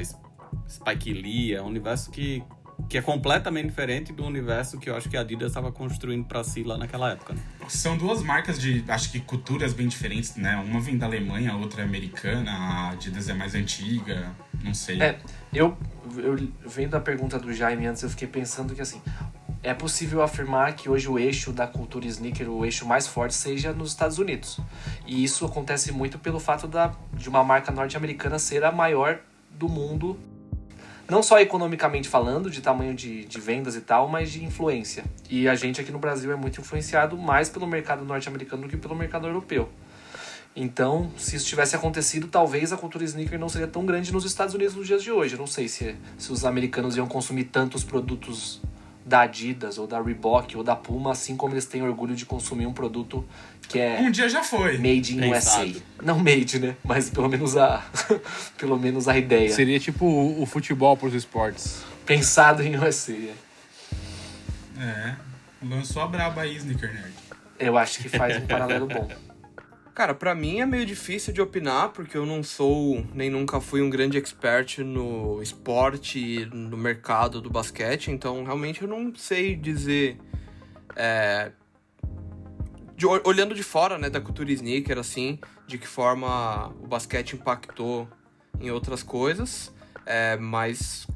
[0.69, 2.43] Spike Lee, é um universo que,
[2.89, 6.45] que é completamente diferente do universo que eu acho que a Adidas estava construindo para
[6.45, 7.35] si lá naquela época.
[7.35, 7.41] Né?
[7.68, 10.57] São duas marcas de, acho que culturas bem diferentes, né?
[10.57, 14.31] Uma vem da Alemanha, a outra é americana, a Adidas é mais antiga,
[14.62, 15.01] não sei.
[15.03, 15.18] É,
[15.53, 15.77] eu,
[16.16, 19.01] eu vendo a pergunta do Jaime antes, eu fiquei pensando que assim,
[19.62, 23.72] é possível afirmar que hoje o eixo da cultura sneaker, o eixo mais forte, seja
[23.72, 24.61] nos Estados Unidos.
[25.07, 29.18] E isso acontece muito pelo fato da, de uma marca norte-americana ser a maior
[29.51, 30.16] do mundo,
[31.09, 35.05] não só economicamente falando, de tamanho de, de vendas e tal, mas de influência.
[35.31, 38.77] E a gente aqui no Brasil é muito influenciado mais pelo mercado norte-americano do que
[38.77, 39.69] pelo mercado europeu.
[40.55, 44.55] Então, se isso tivesse acontecido, talvez a cultura sneaker não seria tão grande nos Estados
[44.55, 45.35] Unidos nos dias de hoje.
[45.35, 48.63] Eu não sei se, se os americanos iam consumir tantos produtos
[49.05, 52.67] da Adidas, ou da Reebok, ou da Puma, assim como eles têm orgulho de consumir
[52.67, 53.25] um produto
[53.69, 54.77] que é Um dia já foi.
[54.79, 55.67] made in Pensado.
[55.69, 55.83] USA.
[56.03, 56.77] Não made, né?
[56.85, 57.85] Mas pelo menos a,
[58.59, 59.51] pelo menos a ideia.
[59.53, 61.83] Seria tipo o, o futebol pros esportes.
[62.05, 63.12] Pensado em USA.
[63.12, 63.35] é.
[64.79, 65.17] É.
[65.62, 67.12] Lançou a braba aí, Sneaker Nerd.
[67.59, 69.09] Eu acho que faz um paralelo bom.
[69.95, 73.81] Cara, pra mim é meio difícil de opinar, porque eu não sou, nem nunca fui
[73.81, 80.19] um grande expert no esporte, no mercado do basquete, então realmente eu não sei dizer.
[80.95, 81.51] é,
[82.97, 88.09] de- olhando de fora, né, da cultura sneaker, assim, de que forma o basquete impactou
[88.61, 89.72] em outras coisas,
[90.07, 91.07] é, mas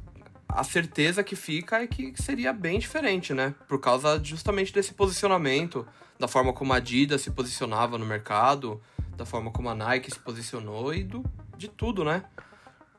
[0.48, 3.54] a certeza que fica é que seria bem diferente, né?
[3.68, 5.86] Por causa justamente desse posicionamento,
[6.18, 8.80] da forma como a Adidas se posicionava no mercado,
[9.16, 11.24] da forma como a Nike se posicionou e do,
[11.56, 12.24] de tudo, né?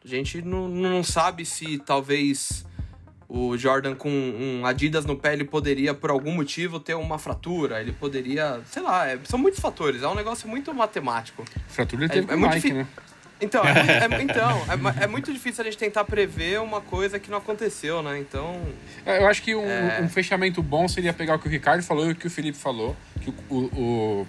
[0.04, 2.66] A gente não, não sabe se talvez
[3.34, 7.80] o Jordan com um Adidas no pé ele poderia, por algum motivo, ter uma fratura.
[7.80, 10.04] Ele poderia, sei lá, é- são muitos fatores.
[10.04, 11.46] É um negócio muito matemático.
[11.70, 12.88] Fratura ele É- teve é com muito Nike, difí- né?
[13.40, 14.50] Então, é, muito- é- então
[15.00, 18.20] é, é muito difícil a gente tentar prever uma coisa que não aconteceu, né?
[18.20, 18.62] Então,
[19.06, 20.02] É, Eu acho que um, É.
[20.04, 22.58] um fechamento bom seria pegar o que o Ricardo falou e o que o Felipe
[22.58, 24.28] falou, que o, o-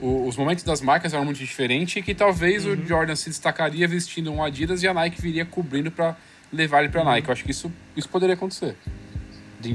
[0.00, 2.74] o- os momentos das marcas eram muito diferentes e que talvez Uhum.
[2.74, 6.16] o Jordan se destacaria vestindo um Adidas e a Nike viria cobrindo pra
[6.52, 7.28] levar ele pra Nike.
[7.28, 8.76] Eu acho que isso, isso poderia acontecer.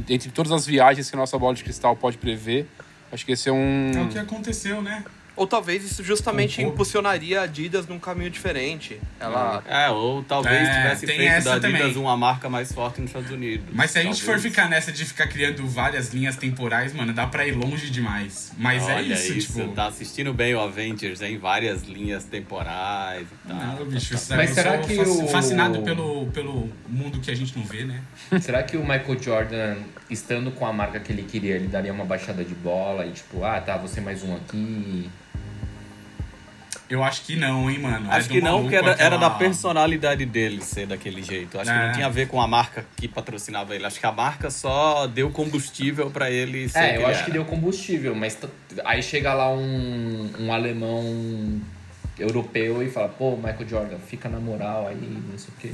[0.10, 2.68] Entre todas as viagens que a nossa bola de cristal pode prever,
[3.12, 3.92] acho que esse é um.
[3.96, 5.04] É o que aconteceu, né?
[5.36, 6.76] Ou talvez isso justamente Um pouco.
[6.76, 9.00] impulsionaria a Adidas num caminho diferente.
[9.20, 9.64] Ela.
[9.68, 11.98] É, ou talvez É, tivesse tem feito essa da Adidas também.
[11.98, 13.66] uma marca mais forte nos Estados Unidos.
[13.74, 14.44] Mas se a gente for Talvez.
[14.44, 18.52] ficar nessa de ficar criando várias linhas temporais, mano, dá pra ir longe demais.
[18.58, 19.68] Mas é Olha isso, tipo.
[19.74, 23.58] tá assistindo bem o Avengers, em várias linhas temporais e tal.
[23.58, 27.58] Não, bicho, Mas eu será sou que o- fascinado pelo, pelo mundo que a gente
[27.58, 28.02] não vê, né?
[28.40, 29.78] Será que o Michael Jordan,
[30.10, 33.44] estando com a marca que ele queria, ele daria uma baixada de bola e tipo,
[33.44, 35.10] ah, tá, você mais um aqui.
[36.90, 38.12] Eu acho que não, hein, mano.
[38.12, 41.60] É Acho do que não, porque era, era da aquela- personalidade dele ser daquele jeito.
[41.60, 41.86] Acho que É.
[41.88, 43.86] não tinha a ver com a marca que patrocinava ele.
[43.86, 46.80] Acho que a marca só deu combustível pra ele ser.
[46.80, 47.34] É, eu ele acho que era.
[47.34, 48.38] deu combustível, mas
[48.86, 51.62] aí chega lá um, um alemão
[52.20, 54.96] europeu e fala, pô, Michael Jordan, fica na moral aí,
[55.32, 55.72] não sei o quê.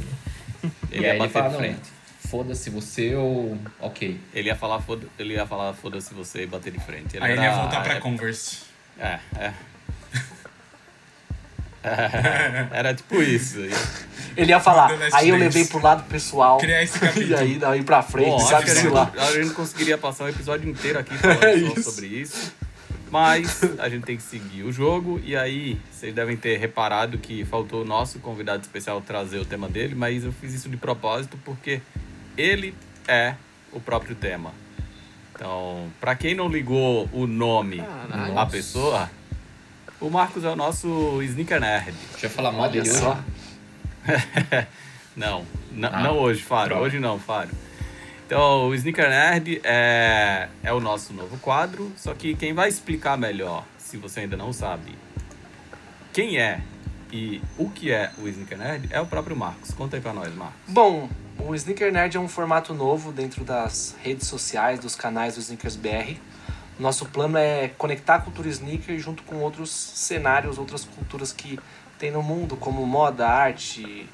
[0.92, 1.90] Ele e ia aí ele bater fala, de não, frente.
[2.30, 3.58] foda-se você ou.
[3.80, 4.20] Ok.
[4.34, 7.18] Ele ia falar, foda, ele ia falar, foda-se você e bater de frente.
[7.22, 8.60] Aí ele ia voltar pra é- Converse.
[8.98, 9.54] É, é.
[12.72, 13.58] Era tipo isso.
[14.36, 16.58] Ele ia falar, aí eu levei pro lado pessoal.
[16.58, 17.28] Criar esse capítulo.
[17.30, 19.12] E aí daí pra frente, Bom, sabe lá.
[19.18, 21.92] a gente conseguiria passar um episódio inteiro aqui falando É só isso.
[21.92, 22.54] sobre isso.
[23.12, 25.20] Mas a gente tem que seguir o jogo.
[25.24, 29.68] E aí, vocês devem ter reparado que faltou o nosso convidado especial trazer o tema
[29.68, 31.82] dele, mas eu fiz isso de propósito porque
[32.38, 32.76] ele
[33.08, 33.34] é
[33.74, 34.52] o próprio tema.
[35.34, 38.38] Então, pra quem não ligou o nome Caralho.
[38.38, 39.10] à pessoa,
[40.02, 41.94] o Marcos é o nosso sneaker nerd.
[42.12, 43.12] Deixa eu falar mal dele só.
[43.12, 44.68] hoje.
[45.16, 45.46] Não,
[45.84, 46.70] Ah, não hoje, Faro.
[46.70, 46.84] droga.
[46.86, 47.50] Hoje não, Faro.
[48.26, 53.18] Então, o Sneaker Nerd é, é o nosso novo quadro, só que quem vai explicar
[53.18, 54.96] melhor, se você ainda não sabe,
[56.14, 56.62] quem é
[57.12, 59.72] e o que é o Sneaker Nerd é o próprio Marcos.
[59.72, 60.56] Conta aí pra nós, Marcos.
[60.68, 65.42] Bom, o Sneaker Nerd é um formato novo dentro das redes sociais, dos canais do
[65.42, 66.16] Sneakers BR.
[66.80, 71.60] Nosso plano é conectar a cultura sneaker junto com outros cenários, outras culturas que
[71.98, 74.08] tem no mundo, como moda, arte,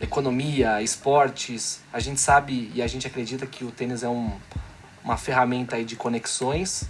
[0.00, 1.82] economia, esportes.
[1.92, 4.32] A gente sabe e a gente acredita que o tênis é um,
[5.04, 6.84] uma ferramenta aí de conexões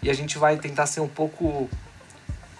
[0.00, 1.68] e a gente vai tentar ser um pouco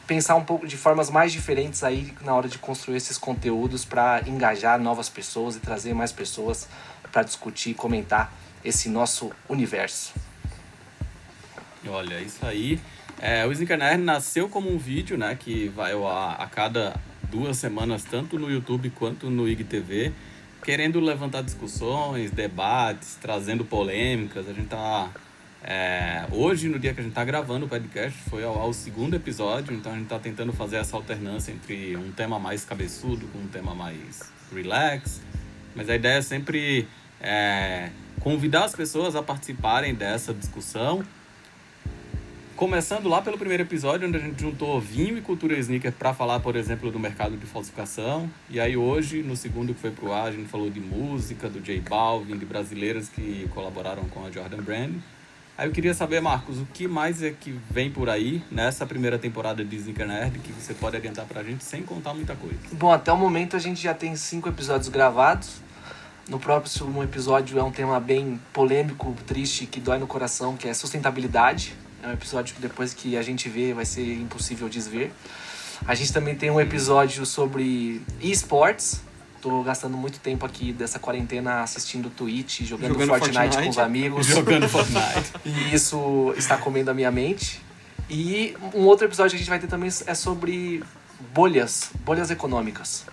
[0.07, 4.23] pensar um pouco de formas mais diferentes aí na hora de construir esses conteúdos para
[4.27, 6.69] engajar novas pessoas e trazer mais pessoas
[7.11, 8.31] para discutir e comentar
[8.63, 10.28] esse nosso universo.
[11.89, 12.79] Olha, isso aí.
[13.21, 15.35] É, o Sneaker nasceu como um vídeo, né?
[15.35, 16.95] Que vai ao ar a cada
[17.31, 20.13] duas semanas, tanto no YouTube quanto no IGTV,
[20.63, 24.49] querendo levantar discussões, debates, trazendo polêmicas.
[24.49, 25.11] A gente tá.
[25.63, 28.73] é, hoje, no dia que a gente tá gravando o podcast, foi ao, ar o
[28.73, 33.27] segundo episódio, então a gente tá tentando fazer essa alternância entre um tema mais cabeçudo
[33.29, 35.21] com um tema mais relax.
[35.75, 36.89] Mas a ideia é sempre
[37.21, 41.05] é, convidar as pessoas a participarem dessa discussão.
[42.59, 46.41] Começando lá pelo primeiro episódio, onde a gente juntou vinho e cultura sneaker para falar,
[46.41, 48.29] por exemplo, do mercado de falsificação.
[48.51, 51.61] E aí hoje, no segundo que foi pro ar, a gente falou de música, do
[51.61, 54.95] J Balvin, de brasileiras que colaboraram com a Jordan Brand.
[55.57, 59.21] Aí eu queria saber, Marcos, o que mais é que vem por aí nessa primeira
[59.21, 62.59] temporada de Sneaker Nerd que você pode adiantar pra gente sem contar muita coisa?
[62.73, 65.63] Bom, até o momento a gente já tem cinco episódios gravados.
[66.29, 70.75] No próximo episódio é um tema bem polêmico, triste, que dói no coração, que é
[70.75, 71.77] sustentabilidade.
[72.09, 75.13] É um episódio que depois que a gente vê vai ser impossível desver.
[75.87, 79.03] A gente também tem um episódio sobre esportes.
[79.43, 83.65] Tô gastando muito tempo aqui dessa quarentena assistindo Twitch, jogando, Jogando Fortnite, Fortnite.
[83.65, 84.27] com os amigos.
[84.27, 85.33] Jogando Fortnite.
[85.45, 87.61] E isso está comendo a minha mente.
[88.09, 90.83] E um outro episódio que a gente vai ter também é sobre
[91.35, 93.05] bolhas, bolhas econômicas.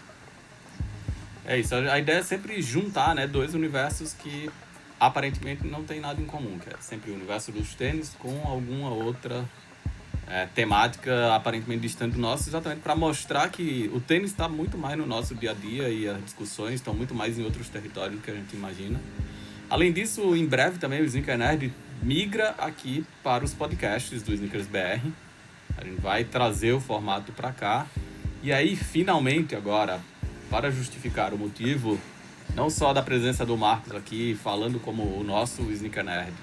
[1.46, 4.50] É isso, a ideia é sempre juntar né, dois universos que
[5.00, 8.90] aparentemente não tem nada em comum, que é sempre o universo dos tênis com alguma
[8.90, 9.46] outra
[10.28, 14.98] é, temática aparentemente distante do nosso, exatamente para mostrar que o tênis está muito mais
[14.98, 18.24] no nosso dia a dia e as discussões estão muito mais em outros territórios do
[18.24, 19.00] que a gente imagina.
[19.70, 24.68] Além disso, em breve também o Sneaker Nerd migra aqui para os podcasts do Sneakers
[24.68, 25.10] BR.
[25.78, 27.88] A gente vai trazer o formato para cá.
[28.44, 30.00] E aí, finalmente, agora,
[30.50, 32.00] para justificar o motivo,
[32.56, 36.34] não só da presença do Marcos aqui, falando como o nosso Sneaker Nerd,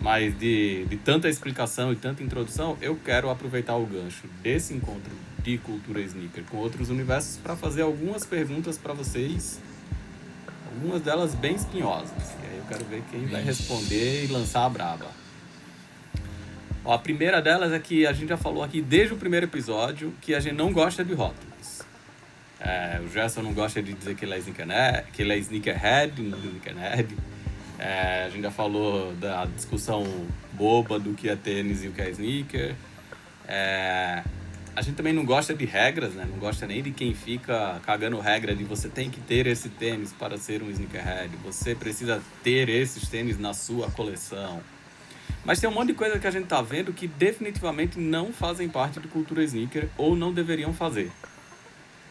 [0.00, 5.12] mas de, de tanta explicação e tanta introdução, eu quero aproveitar o gancho desse encontro
[5.42, 9.60] de cultura sneaker com outros universos para fazer algumas perguntas para vocês,
[10.74, 12.10] algumas delas bem espinhosas.
[12.42, 15.06] E aí eu quero ver quem vai responder e lançar a braba.
[16.84, 20.12] Ó, a primeira delas é que a gente já falou aqui desde o primeiro episódio
[20.20, 21.83] que a gente não gosta de rótulos.
[22.64, 26.14] É, o Gerson não gosta de dizer que ele é sneakerhead, que ele é sneakerhead,
[26.18, 27.14] sneakerhead.
[27.78, 30.06] É, a gente já falou da discussão
[30.52, 32.74] boba do que é tênis e o que é sneaker.
[33.46, 34.24] É,
[34.74, 36.26] a gente também não gosta de regras, né?
[36.28, 40.14] Não gosta nem de quem fica cagando regra de você tem que ter esse tênis
[40.14, 41.36] para ser um sneakerhead.
[41.44, 44.62] Você precisa ter esses tênis na sua coleção.
[45.44, 48.70] Mas tem um monte de coisa que a gente tá vendo que definitivamente não fazem
[48.70, 51.12] parte de cultura sneaker ou não deveriam fazer.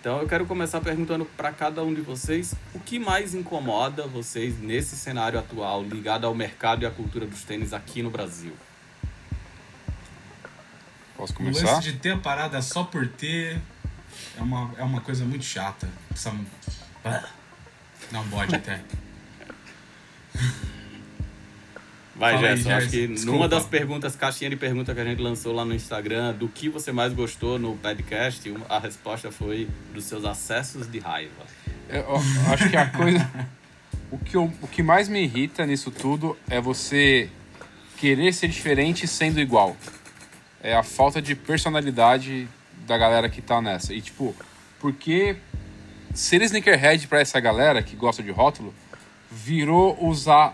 [0.04, 4.60] Então eu quero começar perguntando para cada um de vocês o que mais incomoda vocês
[4.60, 8.52] nesse cenário atual ligado ao mercado e à cultura dos tênis aqui no Brasil.
[11.16, 11.76] Posso O começar?
[11.76, 13.62] lance de ter a parada só por ter
[14.38, 15.88] é uma, é uma coisa muito chata.
[16.10, 16.36] Precisa...
[17.06, 17.30] Ah,
[18.12, 18.84] Não pode até.
[22.16, 22.72] Vai, Gerson.
[22.72, 23.08] Acho que.
[23.08, 23.32] Desculpa.
[23.32, 26.70] numa das perguntas, caixinha de pergunta que a gente lançou lá no Instagram, do que
[26.70, 31.32] você mais gostou no podcast, a resposta foi dos seus acessos de raiva.
[31.90, 33.48] Eu, eu acho que a coisa.
[34.12, 37.30] O que, eu- o que mais me irrita nisso tudo é você
[37.98, 39.76] querer ser diferente sendo igual.
[40.62, 42.48] É a falta de personalidade
[42.86, 43.92] da galera que tá nessa.
[43.94, 44.36] E tipo,
[44.80, 45.36] porque
[46.14, 48.72] ser sneakerhead pra essa galera que gosta de rótulo
[49.32, 50.54] virou usar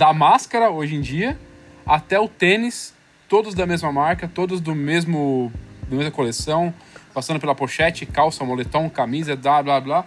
[0.00, 1.38] da máscara hoje em dia
[1.84, 2.94] até o tênis,
[3.28, 5.52] todos da mesma marca, todos do mesmo
[5.90, 6.72] da mesma coleção,
[7.12, 10.04] passando pela pochete, calça, moletom, camisa, blá blá blá.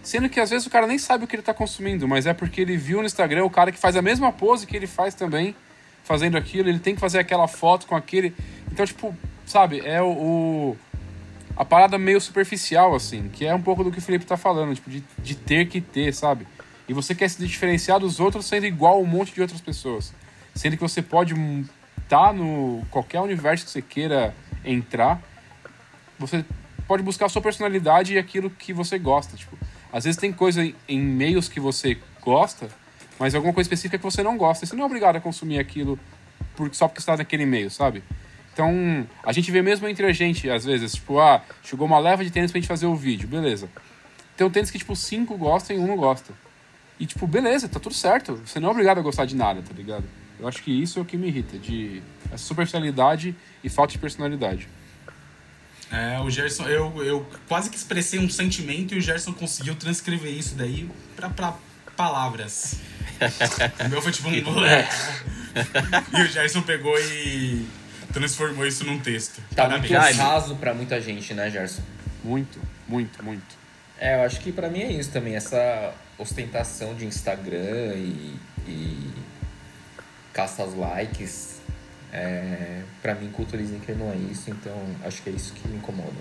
[0.00, 2.32] Sendo que às vezes o cara nem sabe o que ele tá consumindo, mas é
[2.32, 5.12] porque ele viu no Instagram o cara que faz a mesma pose que ele faz
[5.12, 5.56] também,
[6.04, 8.32] fazendo aquilo, ele tem que fazer aquela foto com aquele.
[8.70, 9.12] Então, tipo,
[9.44, 10.06] sabe, é o.
[10.06, 10.76] o-
[11.56, 14.72] a parada meio superficial, assim, que é um pouco do que o Felipe tá falando,
[14.74, 16.46] tipo, de, de ter que ter, sabe?
[16.88, 20.12] E você quer se diferenciar dos outros sendo igual a um monte de outras pessoas.
[20.54, 21.34] Sendo que você pode
[22.02, 24.34] estar no qualquer universo que você queira
[24.64, 25.20] entrar,
[26.18, 26.44] você
[26.86, 29.36] pode buscar a sua personalidade e aquilo que você gosta.
[29.36, 29.58] Tipo,
[29.92, 32.68] às vezes tem coisa em- meios que você gosta,
[33.18, 34.64] mas alguma coisa específica que você não gosta.
[34.64, 35.98] Você não é obrigado a consumir aquilo
[36.54, 38.02] por, só porque está naquele meio, sabe?
[38.52, 42.24] Então, a gente vê mesmo entre a gente, às vezes, tipo, ah, chegou uma leva
[42.24, 43.68] de tênis pra gente fazer o vídeo, beleza.
[44.34, 46.32] Tem um tênis que, tipo, cinco gostam e um não gosta.
[46.98, 48.36] E, tipo, beleza, tá tudo certo.
[48.44, 50.04] Você não é obrigado a gostar de nada, tá ligado?
[50.38, 53.98] Eu acho que isso é o que me irrita, de essa superficialidade e falta de
[53.98, 54.68] personalidade.
[55.90, 60.32] É, o Gerson, eu, eu quase que expressei um sentimento e o Gerson conseguiu transcrever
[60.32, 61.54] isso daí pra, pra
[61.96, 62.76] palavras.
[63.84, 64.34] o meu foi tipo um.
[64.34, 67.66] e o Gerson pegou e
[68.12, 69.40] transformou isso num texto.
[69.54, 69.90] Tá Parabéns.
[69.90, 71.82] muito raso pra muita gente, né, Gerson?
[72.24, 73.56] Muito, muito, muito.
[73.98, 78.36] É, eu acho que pra mim é isso também, essa ostentação de Instagram e,
[78.66, 79.10] e
[80.32, 81.56] caça aos likes.
[82.12, 84.72] É, pra mim, cultura sneaker não é isso, então
[85.04, 86.14] acho que é isso que me incomoda.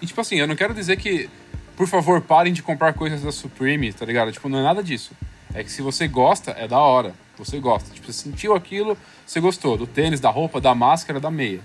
[0.00, 1.28] E tipo assim, eu não quero dizer que,
[1.76, 4.32] por favor, parem de comprar coisas da Supreme, tá ligado?
[4.32, 5.12] Tipo, não é nada disso.
[5.54, 7.14] É que se você gosta, é da hora.
[7.38, 7.92] Você gosta.
[7.94, 8.96] Tipo, você sentiu aquilo,
[9.26, 9.76] você gostou.
[9.76, 11.60] Do tênis, da roupa, da máscara, da meia.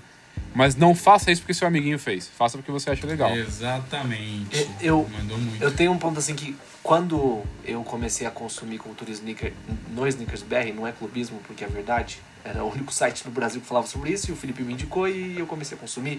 [0.54, 2.28] Mas não faça isso porque seu amiguinho fez.
[2.28, 3.34] Faça porque você acha legal.
[3.36, 4.68] Exatamente.
[4.80, 5.62] Eu- Mandou muito.
[5.62, 6.56] Eu tenho um ponto assim que
[6.88, 9.52] quando eu comecei a consumir cultura sneaker
[9.90, 13.60] no Sneakers BR, não é clubismo porque é verdade, era o único site no Brasil
[13.60, 16.18] que falava sobre isso e o Felipe me indicou e eu comecei a consumir.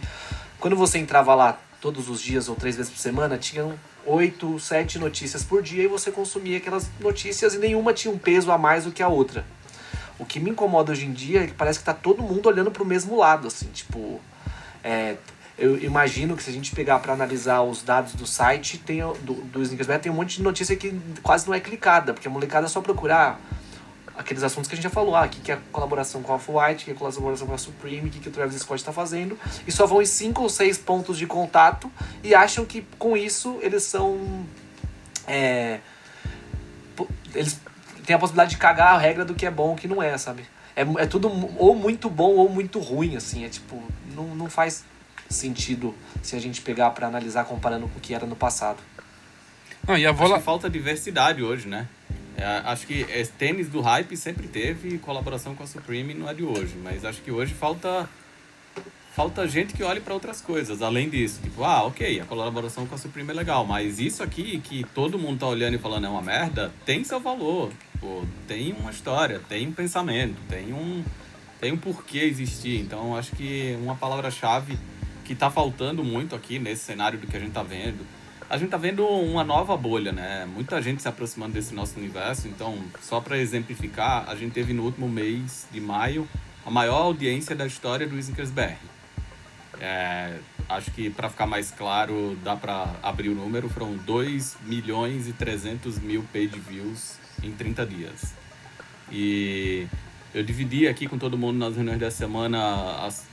[0.59, 3.73] Quando você entrava lá todos os dias ou três vezes por semana, tinham
[4.05, 8.51] oito, sete notícias por dia e você consumia aquelas notícias e nenhuma tinha um peso
[8.51, 9.43] a mais do que a outra.
[10.19, 12.69] O que me incomoda hoje em dia é que parece que tá todo mundo olhando
[12.69, 14.21] pro mesmo lado, assim, tipo.
[14.83, 15.15] é,
[15.59, 19.33] eu imagino que se a gente pegar para analisar os dados do site, tem, do,
[19.33, 22.31] do Sneakers BR, tem um monte de notícia que quase não é clicada, porque a
[22.31, 23.39] molecada é só procurar
[24.17, 26.35] aqueles assuntos que a gente já falou, ah, o que, é a colaboração com a
[26.35, 28.81] Off-White, o que é a colaboração com a Supreme, o que, que o Travis Scott
[28.81, 31.91] está fazendo, e só vão em cinco ou seis pontos de contato
[32.23, 34.45] e acham que com isso eles são.
[35.27, 35.79] é,
[37.33, 37.59] eles
[38.05, 40.01] têm a possibilidade de cagar a regra do que é bom e o que não
[40.01, 40.43] é, sabe?
[40.75, 43.45] É, é tudo ou muito bom ou muito ruim, assim.
[43.45, 43.81] É tipo,
[44.15, 44.83] não, não faz
[45.29, 48.79] sentido se a gente pegar pra analisar comparando com o que era no passado.
[49.87, 50.37] Não, e a Acho vola...
[50.37, 51.87] que falta diversidade hoje, né?
[52.37, 56.33] É, acho que é, tênis do hype sempre teve colaboração com a Supreme, não é
[56.33, 56.75] de hoje.
[56.81, 58.09] Mas acho que hoje falta
[59.13, 61.41] falta gente que olhe para outras coisas, além disso.
[61.43, 65.19] Tipo, ah, ok, a colaboração com a Supreme é legal, mas isso aqui que todo
[65.19, 67.69] mundo tá olhando e falando é uma merda, tem seu valor.
[67.99, 71.03] Pô, tem uma história, tem um pensamento, tem um,
[71.59, 72.79] tem um porquê existir.
[72.79, 74.77] Então, acho que uma palavra-chave
[75.29, 78.03] que tá faltando muito aqui nesse cenário do que a gente tá vendo.
[78.49, 80.43] A gente tá vendo uma nova bolha, né?
[80.51, 82.47] Muita gente se aproximando desse nosso universo.
[82.47, 86.27] Então, só para exemplificar, a gente teve no último mês de maio
[86.65, 88.73] a maior audiência da história do Snickers BR.
[89.79, 95.27] É, acho que para ficar mais claro, dá para abrir o número, foram 2 milhões
[95.27, 98.33] e 300 mil page views em 30 dias.
[99.11, 99.85] E
[100.33, 103.27] eu dividi aqui com todo mundo nas reuniões da semana as,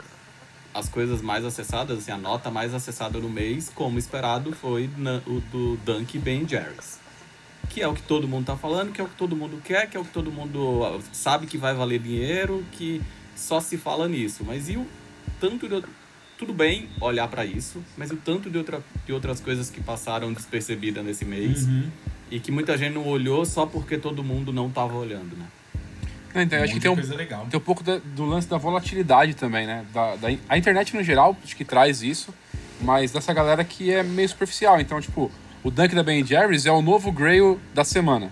[0.76, 5.22] as coisas mais acessadas, assim, a nota mais acessada no mês, como esperado, foi na,
[5.26, 6.98] o do Dunk Ben Jerry's.
[7.70, 9.88] Que é o que todo mundo tá falando, que é o que todo mundo quer,
[9.88, 13.00] que é o que todo mundo ah, sabe que vai valer dinheiro, que
[13.34, 14.44] só se fala nisso.
[14.46, 14.86] Mas e o
[15.40, 15.82] tanto de.
[16.38, 20.34] Tudo bem olhar para isso, mas o tanto de, outra, de outras coisas que passaram
[20.34, 21.90] despercebidas nesse mês Uhum.
[22.30, 25.46] e que muita gente não olhou só porque todo mundo não tava olhando, né?
[26.36, 26.94] Não, então, Um acho que tem um,
[27.50, 29.84] tem um pouco da- do lance da volatilidade também, né?
[29.92, 32.32] Da, da- a internet no geral, acho que traz isso,
[32.80, 34.80] mas dessa galera que é meio superficial.
[34.80, 35.30] Então, tipo,
[35.64, 38.30] o Dunk da Ben Jerry's é o novo Grail da semana.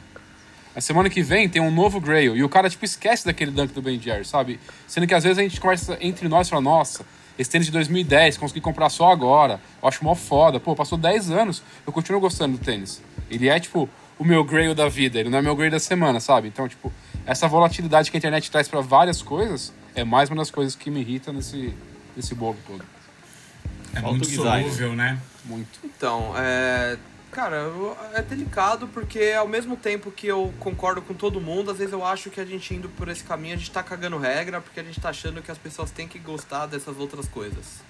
[0.76, 2.36] A semana que vem tem um novo Grail.
[2.36, 4.58] E o cara, tipo, esquece daquele Dunk do Ben Jerry's, sabe?
[4.86, 7.04] Sendo que às vezes a gente conversa entre nós e fala, nossa,
[7.38, 9.60] esse tênis de 2010, consegui comprar só agora.
[9.82, 10.58] Eu acho mó foda.
[10.60, 13.00] Pô, passou 10 anos, eu continuo gostando do tênis.
[13.30, 13.88] Ele é, tipo,
[14.18, 16.48] o meu Grail da vida, ele não é meu Grail da semana, sabe?
[16.48, 16.92] Então, tipo,
[17.26, 20.90] essa volatilidade que a internet traz pra várias coisas é mais uma das coisas que
[20.90, 21.74] me irrita nesse,
[22.16, 22.84] nesse bolo todo.
[23.94, 25.18] É Falta muito solúvel, né?
[25.44, 25.78] Muito.
[25.84, 26.96] Então, é.
[27.30, 27.68] Cara,
[28.12, 32.04] é delicado porque ao mesmo tempo que eu concordo com todo mundo, às vezes eu
[32.04, 34.84] acho que a gente indo por esse caminho, a gente tá cagando regra porque a
[34.84, 37.82] gente tá achando que as pessoas têm que gostar dessas outras coisas.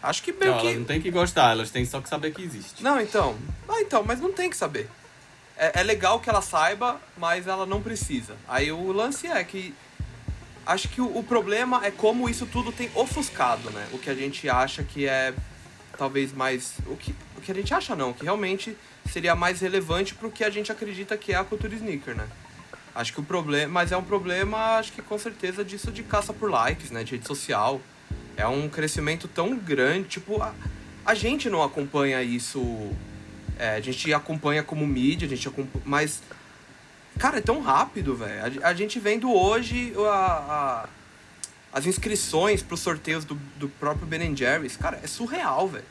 [0.00, 0.66] Acho que meio Não, que.
[0.68, 2.80] elas não tem que gostar, elas têm só que saber que existe.
[2.80, 3.34] Não, então.
[3.68, 4.88] Ah, então, mas não tem que saber.
[5.58, 8.36] É, é legal que ela saiba, mas ela não precisa.
[8.46, 9.74] Aí o lance é que.
[10.64, 13.88] Acho que o, o problema é como isso tudo tem ofuscado, né?
[13.92, 15.34] O que a gente acha que é
[15.96, 16.74] talvez mais.
[16.86, 18.76] O que, o que a gente acha não, que realmente
[19.10, 22.28] seria mais relevante pro que a gente acredita que é a cultura sneaker, né?
[22.94, 23.72] Acho que o problema.
[23.72, 27.02] Mas é um problema, acho que com certeza, disso de caça por likes, né?
[27.02, 27.80] De rede social.
[28.36, 30.08] É um crescimento tão grande.
[30.08, 30.54] Tipo, a,
[31.04, 32.60] a gente não acompanha isso.
[33.58, 35.82] É, a gente acompanha como mídia, a gente acompanha.
[35.84, 36.22] Mas.
[37.18, 38.62] Cara, é tão rápido, velho.
[38.62, 40.88] A, a gente vendo hoje a, a-
[41.72, 44.76] as inscrições pros sorteios do, do próprio Ben Jerry's.
[44.76, 45.84] Cara, é surreal, velho.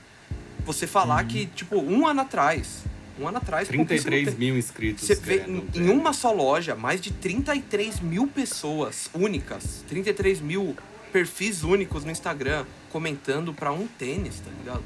[0.65, 1.27] Você falar Uhum.
[1.29, 2.83] que, tipo, um ano atrás.
[3.19, 4.37] Um ano atrás, pouquíssimo 33 tempo.
[4.39, 5.03] mil inscritos.
[5.05, 10.75] Você vê em, uma só loja mais de 33 mil pessoas únicas, 33 mil
[11.11, 14.83] perfis únicos no Instagram comentando pra um tênis, tá ligado?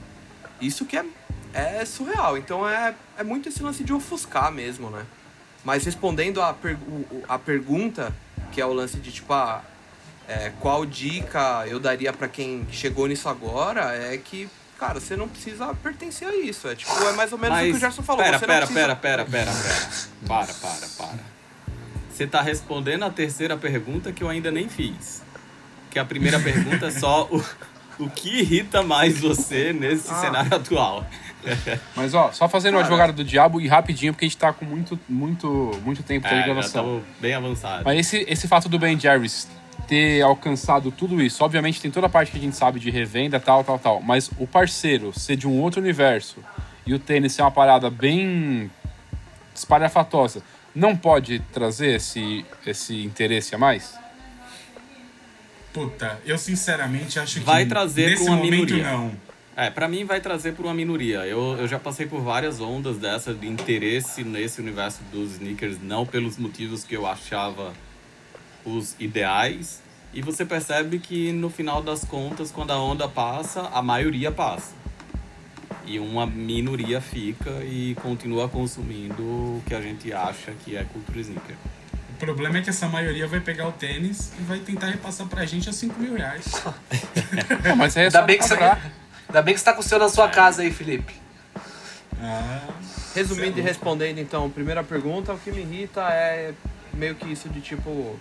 [0.61, 1.03] Isso que é,
[1.53, 2.37] é surreal.
[2.37, 5.05] Então é, é muito esse lance de ofuscar mesmo, né?
[5.63, 6.77] Mas respondendo a, per-
[7.29, 8.13] a pergunta,
[8.51, 9.61] que é o lance de tipo, ah,
[10.27, 14.49] é, qual dica eu daria pra quem chegou nisso agora, é que,
[14.79, 16.67] cara, você não precisa pertencer a isso.
[16.67, 18.23] É tipo, é mais ou menos o que o Gerson falou.
[18.23, 18.79] Pera, você pera, precisa...
[18.79, 19.89] pera, pera, pera, pera.
[20.27, 21.19] Para, para, para.
[22.11, 25.21] Você tá respondendo a terceira pergunta que eu ainda nem fiz.
[25.89, 27.43] Que a primeira pergunta é só o,
[27.99, 30.15] o que irrita mais você nesse Ah.
[30.21, 31.05] cenário atual.
[31.95, 34.65] Mas, ó, só fazendo o advogado do diabo e rapidinho, porque a gente tá com
[34.65, 37.01] muito, muito, muito tempo de É, já gravação.
[37.19, 37.83] bem avançados.
[37.83, 39.47] Mas esse, esse fato do Ben Jerry's
[39.87, 43.39] ter alcançado tudo isso, obviamente tem toda a parte que a gente sabe de revenda,
[43.39, 44.01] tal, tal, tal.
[44.01, 46.37] Mas o parceiro ser de um outro universo
[46.85, 48.71] e o tênis ser uma parada bem
[49.53, 50.41] espalhafatosa,
[50.73, 53.99] não pode trazer esse, esse interesse a mais?
[55.73, 57.45] Puta, eu sinceramente acho que.
[57.45, 58.91] Vai trazer nesse momento, minoria.
[58.91, 59.11] não.
[59.55, 61.25] É, pra mim vai trazer por uma minoria.
[61.25, 66.05] Eu, eu já passei por várias ondas dessa de interesse nesse universo dos sneakers, não
[66.05, 67.73] pelos motivos que eu achava
[68.65, 69.81] os ideais.
[70.13, 74.73] E você percebe que no final das contas, quando a onda passa, a maioria passa.
[75.85, 81.19] E uma minoria fica e continua consumindo o que a gente acha que é cultura
[81.19, 81.55] sneaker.
[82.11, 85.45] O problema é que essa maioria vai pegar o tênis e vai tentar repassar pra
[85.45, 86.45] gente a 5 mil reais.
[87.65, 88.57] Não, mas aí é Ainda só bem, que você.
[89.31, 91.13] Ainda bem que você tá com o seu na sua casa aí, Felipe.
[92.21, 92.67] Ah,
[93.15, 96.53] Resumindo e é respondendo, então, primeira pergunta, o que me irrita é
[96.93, 98.19] meio que isso de tipo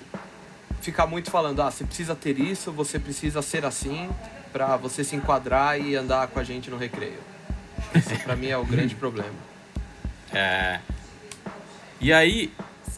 [0.80, 4.08] ficar muito falando, ah, você precisa ter isso, você precisa ser assim
[4.52, 7.18] pra você se enquadrar e andar com a gente no recreio.
[7.94, 9.34] Esse pra mim é o grande problema.
[10.32, 10.78] É.
[12.00, 12.52] E aí,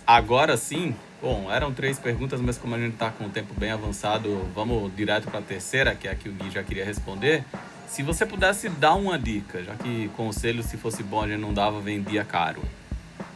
[0.07, 3.71] agora sim, bom, eram três perguntas, mas como a gente tá com o tempo bem
[3.71, 7.45] avançado, vamos direto para a terceira, que é a que o Gui já queria responder.
[7.93, 11.79] Se você pudesse dar uma dica, já que conselho, se fosse bom, gente não dava,
[11.79, 12.63] vendia caro.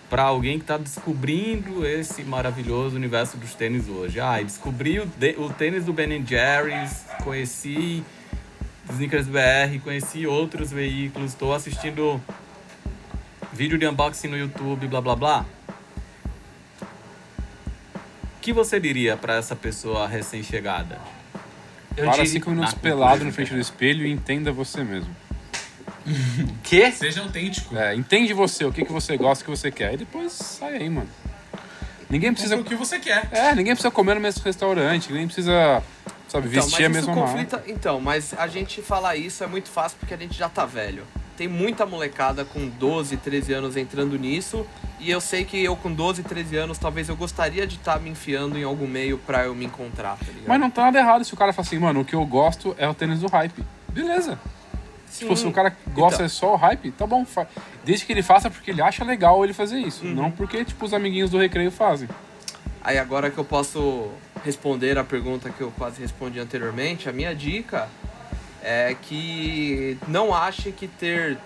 [0.09, 4.18] Para alguém que está descobrindo esse maravilhoso universo dos tênis hoje.
[4.18, 8.02] Ah, descobri o, de- o tênis do Ben Jerry's, conheci
[8.88, 12.18] Sneakers BR, conheci outros veículos, estou assistindo
[13.52, 15.44] vídeo de unboxing no YouTube, blá blá blá.
[18.36, 20.98] O que você diria para essa pessoa recém-chegada?
[21.97, 25.14] Eu Para cinco minutos pelado na frente do espelho e entenda você mesmo.
[26.62, 26.92] Quê?
[26.92, 27.76] Seja autêntico.
[27.76, 29.94] É, entende você, o que, que você gosta, o que você quer.
[29.94, 31.09] E depois sai aí, mano.
[32.09, 32.57] Ninguém precisa.
[32.57, 33.28] o que você quer.
[33.32, 35.82] É, ninguém precisa comer no mesmo restaurante, ninguém precisa,
[36.28, 37.57] sabe, Então, vestir a mesma conflita...
[37.57, 37.72] marca.
[37.72, 41.05] Então, mas a gente falar isso é muito fácil porque a gente já tá velho.
[41.37, 44.66] Tem muita molecada com 12, 13 anos entrando nisso.
[44.99, 48.09] E eu sei que eu com 12, 13 anos, talvez eu gostaria de estar me
[48.11, 50.49] enfiando em algum meio pra eu me encontrar, tá ligado?
[50.49, 52.74] Mas não tá nada errado se o cara fala assim, mano, o que eu gosto
[52.78, 53.62] é o tênis do hype.
[53.91, 54.39] Beleza.
[55.07, 55.20] Sim.
[55.26, 56.26] Tipo, se o cara gosta Então.
[56.26, 57.24] é só o hype, tá bom.
[57.26, 57.47] fa-
[57.84, 60.05] Desde que ele faça porque ele acha legal ele fazer isso.
[60.05, 60.14] Uhum.
[60.14, 62.09] Não porque, tipo, os amiguinhos do recreio fazem.
[62.82, 64.09] Aí agora que eu posso
[64.45, 67.89] responder a pergunta que eu quase respondi anteriormente, a minha dica
[68.62, 71.38] é que não ache que ter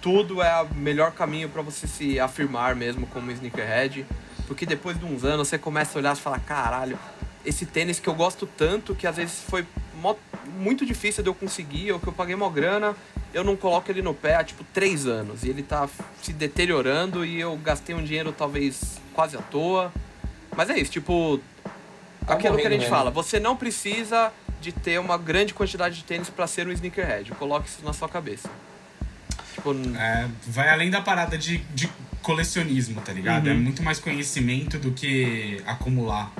[0.00, 4.04] tudo é o melhor caminho pra você se afirmar mesmo como sneakerhead,
[4.48, 6.98] porque depois de uns anos você começa a olhar e fala, caralho,
[7.44, 9.64] esse tênis que eu gosto tanto que às vezes foi
[10.00, 10.16] mó-
[10.58, 12.94] muito difícil de eu conseguir ou que eu paguei uma grana,
[13.32, 15.88] eu não coloco ele no pé há tipo três anos e ele tá
[16.20, 19.92] se deteriorando e eu gastei um dinheiro talvez quase à toa.
[20.56, 21.40] Mas é isso, tipo,
[22.26, 22.94] Tá aquilo que a gente mesmo.
[22.94, 24.30] fala, você não precisa
[24.62, 27.32] de ter uma grande quantidade de tênis pra ser um sneakerhead.
[27.32, 28.48] Coloque isso na sua cabeça.
[29.54, 31.90] Tipo, É, vai além da parada de, de
[32.22, 33.46] colecionismo, tá ligado?
[33.46, 33.52] Uhum.
[33.52, 36.32] É muito mais conhecimento do que acumular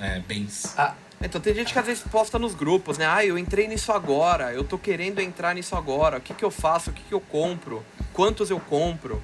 [0.00, 0.74] é, bens.
[1.22, 3.06] Então tem gente que às vezes posta nos grupos, né?
[3.06, 6.18] Ah, eu entrei nisso agora, eu tô querendo entrar nisso agora.
[6.18, 6.90] O que que eu faço?
[6.90, 7.84] O que que eu compro?
[8.12, 9.22] Quantos eu compro?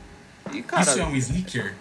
[0.53, 1.75] E cara, Isso é um sneaker?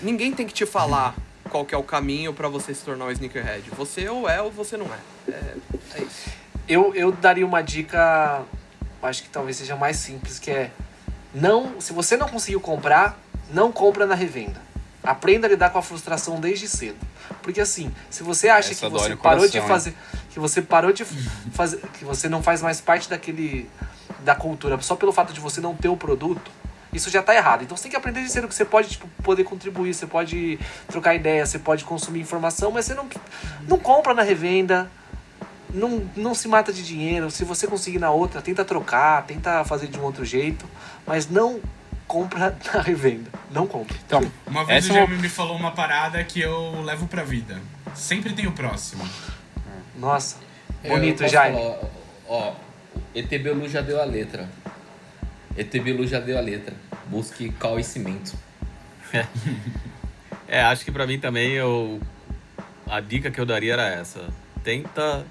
[0.00, 1.14] ninguém tem que te falar
[1.52, 3.68] qual que é o caminho pra você se tornar um sneakerhead.
[3.76, 4.98] Você ou é ou você não é.
[5.28, 5.54] É,
[5.96, 6.30] é isso.
[6.66, 8.42] Eu, eu daria uma dica,
[9.02, 10.70] acho que talvez seja mais simples, que é
[11.34, 13.18] não, se você não conseguiu comprar,
[13.52, 14.62] não compra na revenda.
[15.02, 16.98] Aprenda a lidar com a frustração desde cedo.
[17.42, 19.94] Porque assim, se você acha Essa que você parou de fazer,
[20.30, 21.04] que você parou de
[21.52, 23.68] fazer, que você não faz mais parte daquele
[24.24, 26.50] da cultura só pelo fato de você não ter o produto,
[26.92, 27.62] isso já tá errado.
[27.62, 30.58] Então você tem que aprender de cedo que você pode tipo, poder contribuir, você pode
[30.88, 33.08] trocar ideia, você pode consumir informação, mas você não
[33.66, 34.90] não compra na revenda,
[35.70, 37.30] não, não se mata de dinheiro.
[37.30, 40.66] Se você conseguir na outra, tenta trocar, tenta fazer de um outro jeito,
[41.06, 41.60] mas não
[42.06, 43.30] compra na revenda.
[43.50, 43.96] Não compra.
[44.06, 47.60] Então, Uma vez o é Jamie me falou uma parada que eu levo pra vida.
[47.94, 49.08] Sempre tem o próximo.
[49.96, 50.36] Nossa,
[50.86, 51.56] bonito, Jaime.
[51.56, 51.78] falar,
[52.28, 52.52] Ó,
[53.14, 54.48] ET Bilu já deu a letra.
[55.56, 56.74] ET Bilu já deu a letra.
[57.06, 58.36] Busque conhecimento.
[60.48, 61.98] É, acho que pra mim também eu
[62.86, 64.28] a dica que eu daria era essa.
[64.62, 65.24] Tenta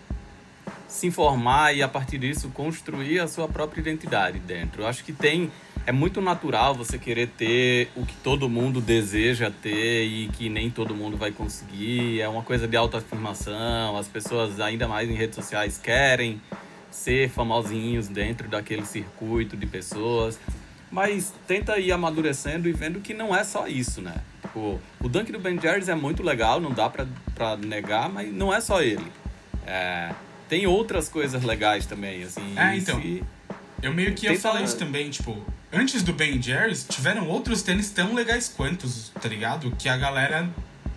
[0.87, 4.81] se informar e a partir disso construir a sua própria identidade dentro.
[4.81, 5.51] Eu acho que tem
[5.85, 10.69] é muito natural você querer ter o que todo mundo deseja ter e que nem
[10.69, 12.19] todo mundo vai conseguir.
[12.19, 13.97] É uma coisa de autoafirmação.
[13.97, 16.41] As pessoas ainda mais em redes sociais querem
[16.91, 20.37] ser famosinhos dentro daquele circuito de pessoas.
[20.91, 24.15] Mas tenta ir amadurecendo e vendo que não é só isso, né?
[24.41, 28.31] Tipo, o dunk do Ben Jerry's é muito legal, não dá pra, pra negar, mas
[28.33, 29.05] não é só ele.
[29.65, 30.13] É,
[30.49, 32.53] tem outras coisas legais também, assim.
[32.57, 33.01] É, então.
[33.01, 33.23] se-
[33.81, 37.89] Eu meio que ia falar isso também, tipo, antes do Ben Jerry's, tiveram outros tênis
[37.89, 39.71] tão legais quantos, tá ligado?
[39.79, 40.49] Que a galera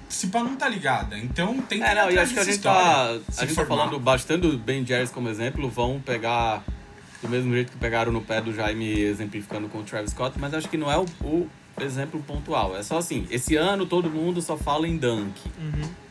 [0.08, 1.18] se pá não tá ligada.
[1.18, 3.66] Então tem que É, não, e acho que a gente tá, a se gente tá
[3.66, 6.62] falando bastante do Ben Jerry's como exemplo, vão pegar
[7.22, 10.52] do mesmo jeito que pegaram no pé do Jaime exemplificando com o Travis Scott, mas
[10.52, 11.48] acho que não é o, o
[11.80, 12.76] exemplo pontual.
[12.76, 15.40] É só assim, esse ano todo mundo só fala em dunk.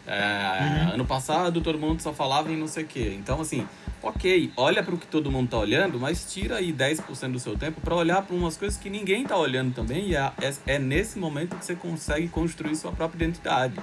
[0.05, 3.15] É, Ano passado todo mundo só falava em não sei o quê.
[3.17, 3.65] Então, assim,
[4.03, 7.57] ok, olha para o que todo mundo tá olhando, mas tira aí 10% do seu
[7.57, 10.79] tempo para olhar para umas coisas que ninguém tá olhando também, e é, é, é
[10.79, 13.75] nesse momento que você consegue construir sua própria identidade.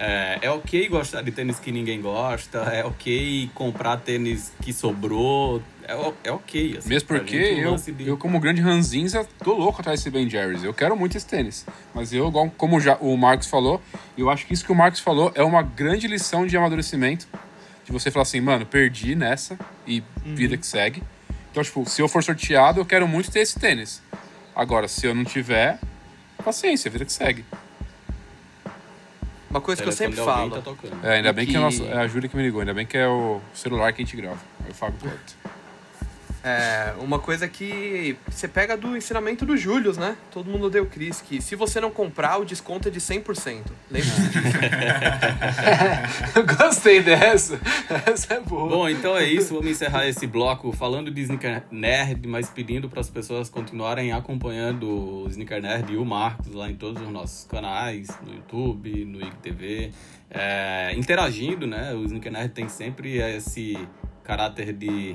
[0.00, 5.60] É, é ok gostar de tênis que ninguém gosta, é ok comprar tênis que sobrou,
[5.82, 5.94] é,
[6.28, 6.76] é ok.
[6.78, 10.62] Assim, Mesmo porque eu, de- eu, como grande ranzinza, tô louco atrás desse Ben Jerry's.
[10.62, 11.66] Eu quero muito esse tênis.
[11.92, 13.80] Mas eu, como já o Marcos falou,
[14.16, 17.26] eu acho que isso que o Marcos falou é uma grande lição de amadurecimento.
[17.88, 21.02] De você falar assim, mano, perdi nessa e vida que segue.
[21.50, 24.02] Então, tipo, se eu for sorteado, eu quero muito ter esse tênis.
[24.54, 25.78] Agora, se eu não tiver,
[26.44, 27.46] paciência, vida que segue.
[29.48, 30.60] Uma coisa que eu sempre falo.
[30.60, 30.74] Tá.
[31.02, 32.84] É, ainda bem que, Que- é, nosso, é a Júlia que me ligou, ainda bem
[32.84, 34.38] que é o celular que a gente grava.
[34.62, 35.10] Aí o Fábio.
[36.48, 40.16] É, uma coisa que você pega do ensinamento do Július, né?
[40.30, 43.64] Todo mundo deu Cris, que se você não comprar, o desconto é de 100%.
[43.90, 44.10] Lembra?
[46.56, 47.60] Gostei dessa.
[48.06, 48.66] Essa é boa.
[48.66, 49.52] Bom, então é isso.
[49.52, 55.24] Vamos encerrar esse bloco falando de Sneaker Nerd, mas pedindo para as pessoas continuarem acompanhando
[55.24, 59.20] o Sneaker Nerd e o Marcos lá em todos os nossos canais, no YouTube, no
[59.20, 59.92] IGTV,
[60.30, 61.92] é, interagindo, né?
[61.92, 63.76] O Sneaker Nerd tem sempre esse
[64.24, 65.14] caráter de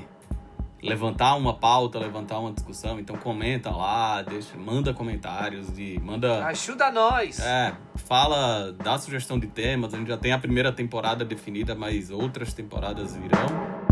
[0.84, 3.00] levantar uma pauta, levantar uma discussão.
[3.00, 6.44] Então comenta lá, deixa, manda comentários, de, manda.
[6.46, 7.40] Ajuda nós!
[7.40, 9.94] É, fala, dá sugestão de temas.
[9.94, 13.84] A gente já tem a primeira temporada definida, mas outras temporadas virão.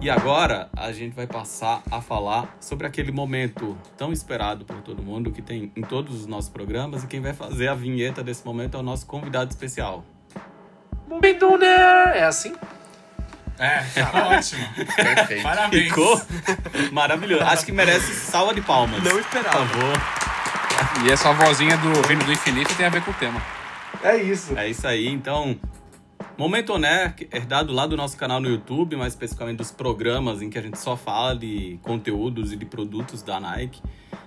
[0.00, 5.00] E agora a gente vai passar a falar sobre aquele momento tão esperado por todo
[5.00, 8.44] mundo que tem em todos os nossos programas e quem vai fazer a vinheta desse
[8.44, 10.04] momento é o nosso convidado especial.
[11.08, 12.18] Momento Nerd!
[12.18, 12.54] É assim?
[13.58, 14.66] É, tá ótimo.
[14.96, 15.42] Perfeito.
[15.42, 15.84] Parabéns.
[15.84, 16.20] Ficou
[16.90, 17.44] maravilhoso.
[17.44, 19.02] Acho que merece salva de palmas.
[19.02, 19.66] Não Por esperava.
[19.66, 20.00] favor.
[21.04, 23.40] E essa vozinha do Vindo do Infinito tem a ver com o tema.
[24.02, 24.56] É isso.
[24.58, 25.56] É isso aí, então.
[26.36, 30.58] Momento Oné, herdado lá do nosso canal no YouTube, mais especificamente dos programas em que
[30.58, 33.82] a gente só fala de conteúdos e de produtos da Nike.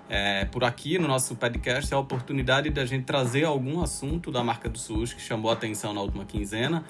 [0.07, 4.43] É, por aqui no nosso podcast é a oportunidade da gente trazer algum assunto da
[4.43, 6.83] marca do SUS que chamou a atenção na última quinzena.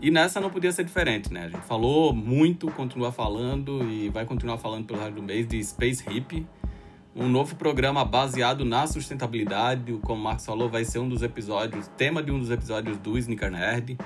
[0.00, 1.46] E nessa não podia ser diferente, né?
[1.46, 5.62] A gente falou muito, continua falando e vai continuar falando pelo resto do mês de
[5.64, 6.46] Space Hip,
[7.16, 9.98] um novo programa baseado na sustentabilidade.
[10.02, 13.18] Como o Marcos falou, vai ser um dos episódios, tema de um dos episódios do
[13.18, 13.98] Sneaker Nerd.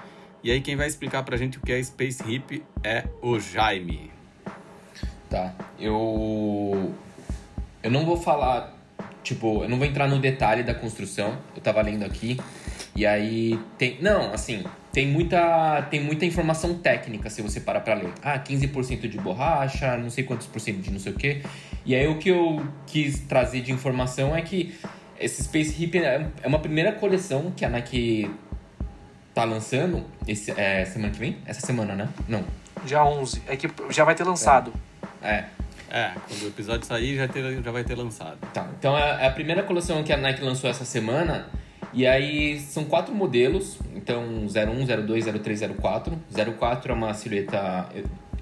[0.42, 4.10] E aí quem vai explicar pra gente o que é Space Hip é o Jaime.
[5.28, 5.54] Tá.
[5.78, 6.94] Eu.
[7.82, 8.78] Eu não vou falar.
[9.22, 11.38] Tipo, eu não vou entrar no detalhe da construção.
[11.54, 12.38] Eu tava lendo aqui.
[12.94, 13.98] E aí tem.
[14.00, 14.64] Não, assim.
[14.92, 18.12] Tem muita, tem muita informação técnica se você parar pra ler.
[18.22, 21.40] Ah, 15% de borracha, não sei quantos por cento de não sei o quê.
[21.86, 24.74] E aí o que eu quis trazer de informação é que
[25.18, 28.30] esse Space Hip é é uma primeira coleção que a Nike
[29.32, 31.38] tá lançando esse, é, semana que vem?
[31.46, 32.08] Essa semana, né?
[32.28, 32.44] Não.
[32.84, 33.42] Dia 11.
[33.48, 34.74] É que já vai ter lançado.
[35.22, 35.36] É.
[35.36, 35.44] É,
[36.28, 38.38] quando o episódio sair já, ter, já vai ter lançado.
[38.52, 41.46] Tá, então é é a primeira coleção que a Nike lançou essa semana.
[41.92, 46.18] E aí são quatro modelos, então 01, 02, 03, 04.
[46.58, 47.86] 04 é uma silhueta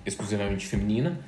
[0.07, 1.19] exclusivamente feminina.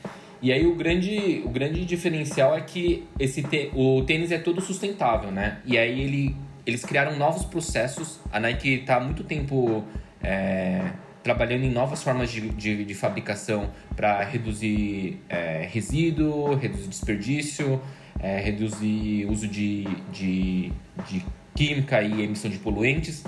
[0.40, 4.60] E aí o grande, o grande diferencial é que esse te- o tênis é todo
[4.60, 5.58] sustentável, né?
[5.64, 8.20] E aí ele, eles criaram novos processos.
[8.32, 9.84] A Nike está há muito tempo
[10.22, 10.92] é,
[11.22, 17.80] trabalhando em novas formas de, de, de fabricação para reduzir é, resíduo, reduzir desperdício,
[18.20, 20.72] é, reduzir uso de, de,
[21.08, 23.24] de química e emissão de poluentes.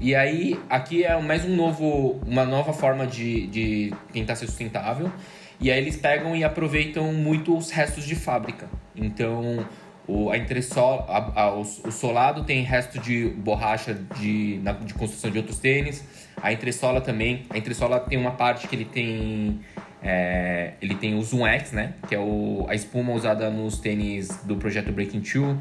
[0.00, 5.10] E aí, aqui é mais um novo, uma nova forma de, de tentar ser sustentável.
[5.58, 8.68] E aí eles pegam e aproveitam muito os restos de fábrica.
[8.94, 9.66] Então,
[10.06, 14.92] o, a entresol, a, a, o, o solado tem resto de borracha de, na, de
[14.92, 16.04] construção de outros tênis.
[16.40, 17.44] A entressola também.
[17.50, 19.60] A entressola tem uma parte que ele tem...
[20.02, 21.94] é, ele tem o Zoom X, né?
[22.08, 25.58] Que é o, a espuma usada nos tênis do projeto Breaking Two.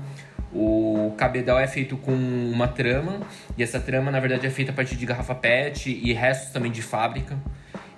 [0.53, 3.19] O cabedal é feito com uma trama,
[3.57, 6.71] e essa trama, na verdade, é feita a partir de garrafa PET e restos também
[6.71, 7.37] de fábrica.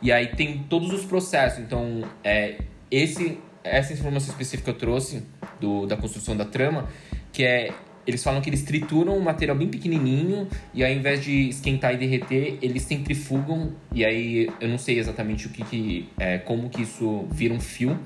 [0.01, 1.59] E aí tem todos os processos.
[1.59, 2.55] Então, é,
[2.89, 5.23] esse, essa informação específica eu trouxe
[5.59, 6.87] do, da construção da trama,
[7.31, 7.71] que é.
[8.07, 11.93] Eles falam que eles trituram um material bem pequenininho e aí, ao invés de esquentar
[11.93, 13.73] e derreter, eles centrifugam.
[13.91, 17.59] E aí eu não sei exatamente o que, que é, como que isso vira um
[17.59, 17.99] fio,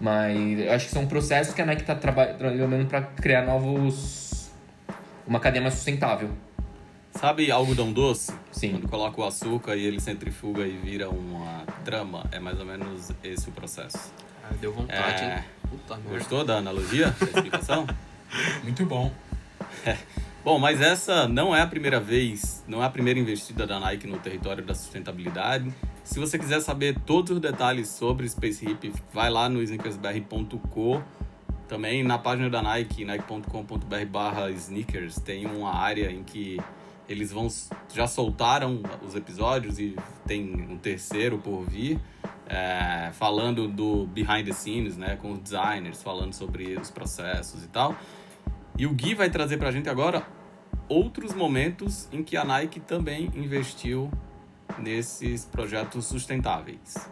[0.00, 4.50] mas eu acho que são processos que a Nike está trabalhando para criar novos.
[5.26, 6.30] uma cadeia mais sustentável.
[7.14, 8.32] Sabe algodão doce?
[8.50, 8.72] Sim.
[8.72, 13.10] Quando coloca o açúcar e ele centrifuga e vira uma trama, é mais ou menos
[13.22, 14.12] esse o processo.
[14.42, 15.36] Ah, deu vontade, É.
[15.36, 15.44] hein?
[15.68, 16.10] Puta merda.
[16.18, 17.86] Gostou da analogia, da explicação?
[18.64, 19.10] Muito bom.
[20.44, 24.06] Bom, mas essa não é a primeira vez, não é a primeira investida da Nike
[24.06, 25.72] no território da sustentabilidade.
[26.02, 31.02] Se você quiser saber todos os detalhes sobre Space Hip, vai lá no sneakersbr.co.
[31.68, 36.60] Também na página da Nike, nike.com.br sneakers, tem uma área em que
[37.08, 37.48] eles vão
[37.94, 39.96] já soltaram os episódios e
[40.26, 41.98] tem um terceiro por vir,
[42.46, 47.68] é, falando do behind the scenes, né, com os designers, falando sobre os processos e
[47.68, 47.96] tal.
[48.78, 50.26] E o Gui vai trazer pra gente agora
[50.88, 54.10] outros momentos em que a Nike também investiu
[54.78, 57.08] nesses projetos sustentáveis.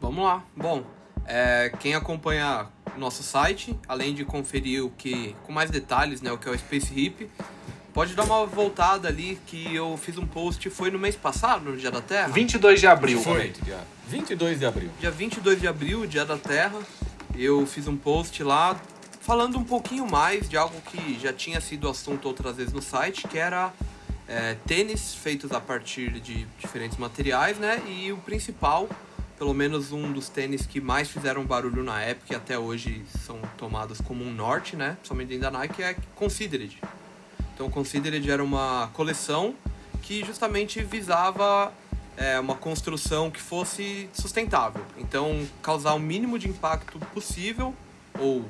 [0.00, 0.44] Vamos lá.
[0.56, 0.84] Bom,
[1.26, 2.66] é, quem acompanha
[2.96, 6.58] nosso site, além de conferir o que com mais detalhes, né, o que é o
[6.58, 7.30] Space Hip,
[7.92, 11.76] pode dar uma voltada ali que eu fiz um post foi no mês passado, no
[11.76, 12.28] Dia da Terra.
[12.28, 13.20] 22 de abril.
[13.20, 13.52] Foi.
[13.64, 13.78] Dia
[14.08, 14.90] 22 de abril.
[14.98, 16.78] Dia 22 de abril, Dia da Terra,
[17.36, 18.80] eu fiz um post lá
[19.20, 23.28] falando um pouquinho mais de algo que já tinha sido assunto outras vezes no site,
[23.28, 23.72] que era
[24.26, 27.82] é, tênis feitos a partir de diferentes materiais, né?
[27.86, 28.88] E o principal,
[29.38, 33.40] pelo menos um dos tênis que mais fizeram barulho na época e até hoje são
[33.56, 34.96] tomados como um norte, né?
[35.08, 36.80] Dentro da Nike, é Considered.
[37.54, 39.54] Então, Considered era uma coleção
[40.02, 41.72] que justamente visava
[42.16, 44.82] é, uma construção que fosse sustentável.
[44.96, 47.74] Então, causar o mínimo de impacto possível,
[48.18, 48.44] ou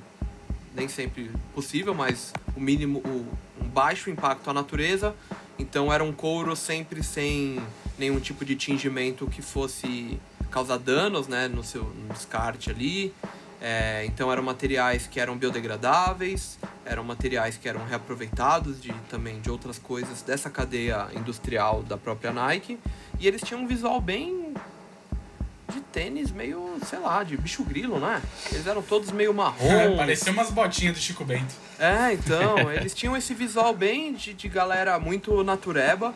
[0.80, 3.26] nem sempre possível, mas o mínimo, o,
[3.62, 5.14] um baixo impacto à natureza.
[5.58, 7.60] Então, era um couro sempre sem
[7.98, 10.18] nenhum tipo de tingimento que fosse
[10.50, 13.14] causar danos né, no seu no descarte ali.
[13.62, 19.50] É, então eram materiais que eram biodegradáveis, eram materiais que eram reaproveitados de, também de
[19.50, 22.78] outras coisas dessa cadeia industrial da própria Nike.
[23.18, 24.54] E eles tinham um visual bem
[25.70, 28.22] de tênis meio, sei lá, de bicho grilo, né?
[28.52, 29.70] Eles eram todos meio marrom.
[29.70, 31.54] É, parecia umas botinhas do Chico Bento.
[31.78, 36.14] É, então, eles tinham esse visual bem de, de galera muito natureba.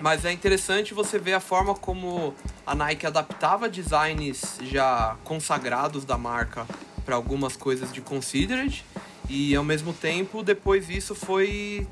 [0.00, 2.34] Mas é interessante você ver a forma como
[2.66, 6.66] a Nike adaptava designs já consagrados da marca
[7.04, 8.84] para algumas coisas de Considered
[9.28, 11.86] e ao mesmo tempo depois isso foi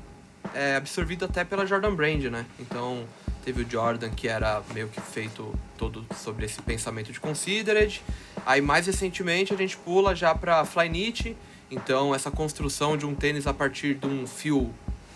[0.53, 2.45] é, absorvido até pela Jordan Brand, né?
[2.59, 3.05] Então
[3.43, 8.01] teve o Jordan que era meio que feito todo sobre esse pensamento de Considered.
[8.45, 11.35] Aí mais recentemente a gente pula já para Flyknit,
[11.69, 14.73] então essa construção de um tênis a partir de um fio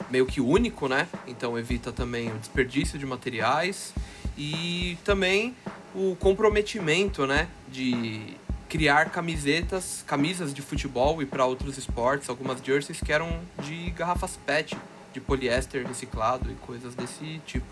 [0.09, 1.07] meio que único, né?
[1.27, 3.93] Então evita também o desperdício de materiais
[4.37, 5.55] e também
[5.95, 8.35] o comprometimento, né, de
[8.67, 14.37] criar camisetas, camisas de futebol e para outros esportes, algumas jerseys que eram de garrafas
[14.45, 14.75] PET,
[15.13, 17.65] de poliéster reciclado e coisas desse tipo.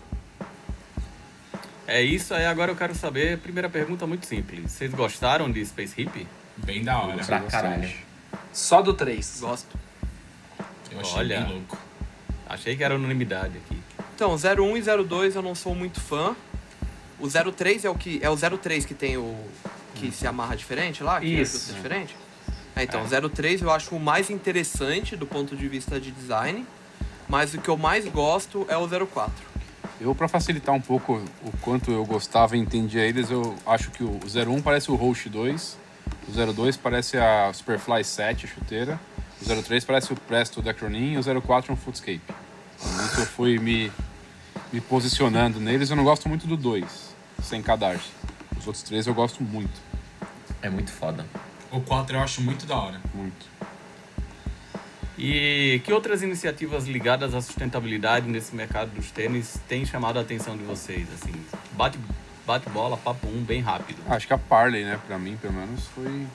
[1.86, 4.70] É isso aí, agora eu quero saber, primeira pergunta muito simples.
[4.70, 6.26] Vocês gostaram de Space Hip?
[6.56, 7.24] Bem da hora.
[7.24, 7.90] Pra caralho.
[8.52, 9.38] Só do 3.
[9.40, 9.76] Gosto.
[10.90, 11.40] Eu achei Olha.
[11.40, 11.78] bem louco.
[12.48, 13.78] Achei que era unanimidade aqui.
[14.14, 16.36] Então, 01 e 02 eu não sou muito fã.
[17.18, 19.36] O 03 é o que é o 03 que tem o
[19.94, 21.56] que se amarra diferente lá, que Isso.
[21.56, 22.16] ajusta diferente.
[22.74, 26.66] É, então, 03 eu acho o mais interessante do ponto de vista de design,
[27.32, 29.32] mas o que eu mais gosto é o 04.
[29.98, 34.04] Eu, pra facilitar um pouco o quanto eu gostava e entendia eles, eu acho que
[34.04, 35.78] o 01 parece o Roche 2,
[36.28, 39.00] o 02 parece a Superfly 7, a chuteira,
[39.40, 42.20] o 03 parece o Presto da Cronin e o 04 é um Footscape.
[42.78, 43.90] Então, isso eu fui me,
[44.70, 45.88] me posicionando neles.
[45.88, 46.84] Eu não gosto muito do 2,
[47.42, 48.10] sem cadarço.
[48.58, 49.80] Os outros três eu gosto muito,
[50.60, 51.24] É muito foda.
[51.70, 53.00] O 4 eu acho muito da hora.
[53.14, 53.51] muito.
[55.18, 60.56] E que outras iniciativas ligadas à sustentabilidade nesse mercado dos tênis têm chamado a atenção
[60.56, 61.06] de vocês?
[61.12, 61.32] Assim,
[61.72, 61.98] bate,
[62.46, 63.98] bate bola, papo um, bem rápido.
[64.08, 66.26] Acho que a Parley, né, pra mim, pelo menos, foi.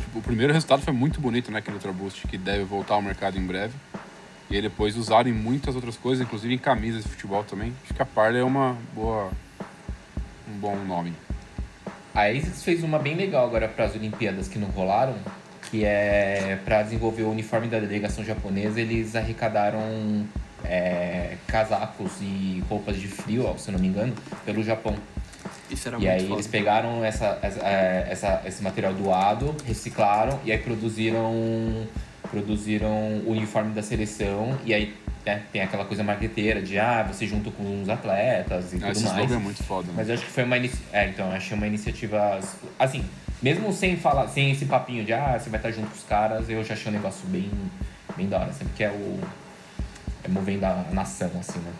[0.00, 3.02] Tipo, o primeiro resultado foi muito bonito, né, aquele Ultra Boost, que deve voltar ao
[3.02, 3.74] mercado em breve.
[4.48, 7.74] E aí depois usaram em muitas outras coisas, inclusive em camisas de futebol também.
[7.82, 9.32] Acho que a Parley é uma boa.
[10.48, 11.12] um bom nome.
[12.14, 15.16] A ASICS fez uma bem legal agora para as Olimpíadas que não rolaram,
[15.74, 20.24] que é para desenvolver o uniforme da delegação japonesa, eles arrecadaram
[20.64, 24.14] é, casacos e roupas de frio, se não me engano,
[24.44, 24.94] pelo Japão.
[25.68, 26.34] Isso era e muito aí foda.
[26.34, 31.86] eles pegaram essa, essa, é, essa- esse material doado, reciclaram e aí produziram
[32.30, 32.88] produziram
[33.26, 34.94] o uniforme da seleção e aí
[35.26, 38.90] né, tem aquela coisa marqueteira de ah, você junto com os atletas e Ah, tudo
[38.92, 39.16] esse mais.
[39.16, 39.88] slogan é muito foda.
[39.88, 39.94] Né?
[39.96, 40.96] Mas eu acho que foi uma iniciativa.
[40.96, 42.40] É, então, achei uma iniciativa.
[42.78, 43.04] Assim,
[43.44, 46.48] mesmo sem falar, sem esse papinho de ah, você vai estar junto com os caras,
[46.48, 47.50] eu já achei um negócio bem,
[48.16, 49.20] bem da hora, assim, porque é o.
[50.22, 51.70] É movendo a nação, assim, né?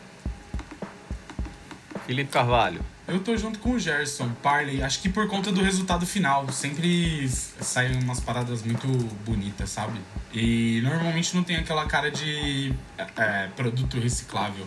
[2.07, 2.85] Felipe Carvalho.
[3.09, 4.83] Eu tô junto com o Gerson, Parley.
[4.83, 6.47] Acho que por conta do resultado final.
[6.53, 8.87] Sempre saem umas paradas muito
[9.25, 9.99] bonitas, sabe?
[10.35, 12.75] E normalmente não tem aquela cara de
[13.17, 14.67] é, produto reciclável.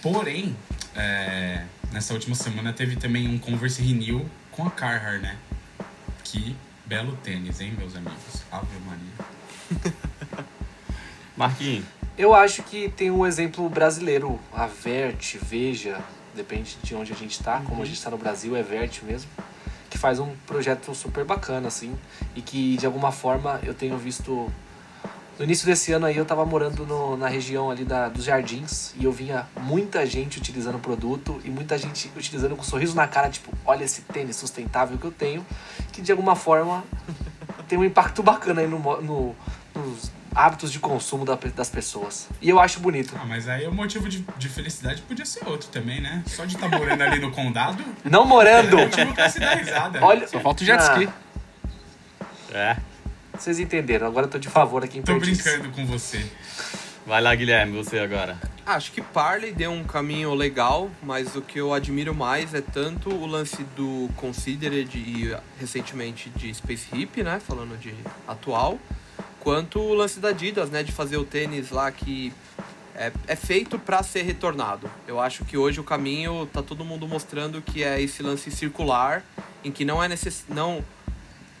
[0.00, 0.56] Porém,
[0.96, 5.36] é, nessa última semana teve também um Converse Renew com a Carhartt, né?
[6.24, 6.56] Que
[6.86, 8.42] belo tênis, hein, meus amigos?
[8.50, 10.44] Ave Maria.
[11.36, 11.84] Marquinhos.
[12.16, 16.00] Eu acho que tem um exemplo brasileiro, a Vert, Veja,
[16.34, 19.28] depende de onde a gente tá, como a gente tá no Brasil, é Vert mesmo,
[19.90, 21.96] que faz um projeto super bacana, assim,
[22.36, 24.50] e que de alguma forma eu tenho visto.
[25.38, 28.92] No início desse ano aí eu tava morando no- na região ali da, dos jardins
[28.96, 32.94] e eu vinha muita gente utilizando o produto e muita gente utilizando com um sorriso
[32.94, 35.44] na cara, tipo, olha esse tênis sustentável que eu tenho,
[35.92, 36.84] que de alguma forma
[37.68, 39.34] tem um impacto bacana aí no, no-
[39.74, 42.28] nos hábitos de consumo da das pessoas.
[42.40, 43.14] E eu acho bonito.
[43.20, 46.22] Ah, mas aí o motivo de, de felicidade podia ser outro também, né?
[46.26, 48.76] Só de estar morando ali no condado, Não morando!
[48.90, 49.98] tipo, quer se dar risada.
[50.04, 51.08] Olha, Só falta o jet ski.
[52.52, 52.76] É.
[53.38, 55.42] vocês entenderam, agora eu tô de favor aqui em Tô Perdiz.
[55.42, 56.24] brincando com você.
[57.06, 58.38] Vai lá, Guilherme, você agora.
[58.64, 63.10] Acho que Parley deu um caminho legal, mas o que eu admiro mais é tanto
[63.10, 67.94] o lance do Considered e recentemente de Space Hip, né, falando de
[68.26, 68.78] atual,
[69.38, 72.32] quanto o lance da Adidas, né, de fazer o tênis lá que
[72.94, 74.90] é, é feito para ser retornado.
[75.06, 79.22] Eu acho que hoje o caminho tá todo mundo mostrando que é esse lance circular,
[79.62, 80.44] em que não é necess...
[80.48, 80.82] não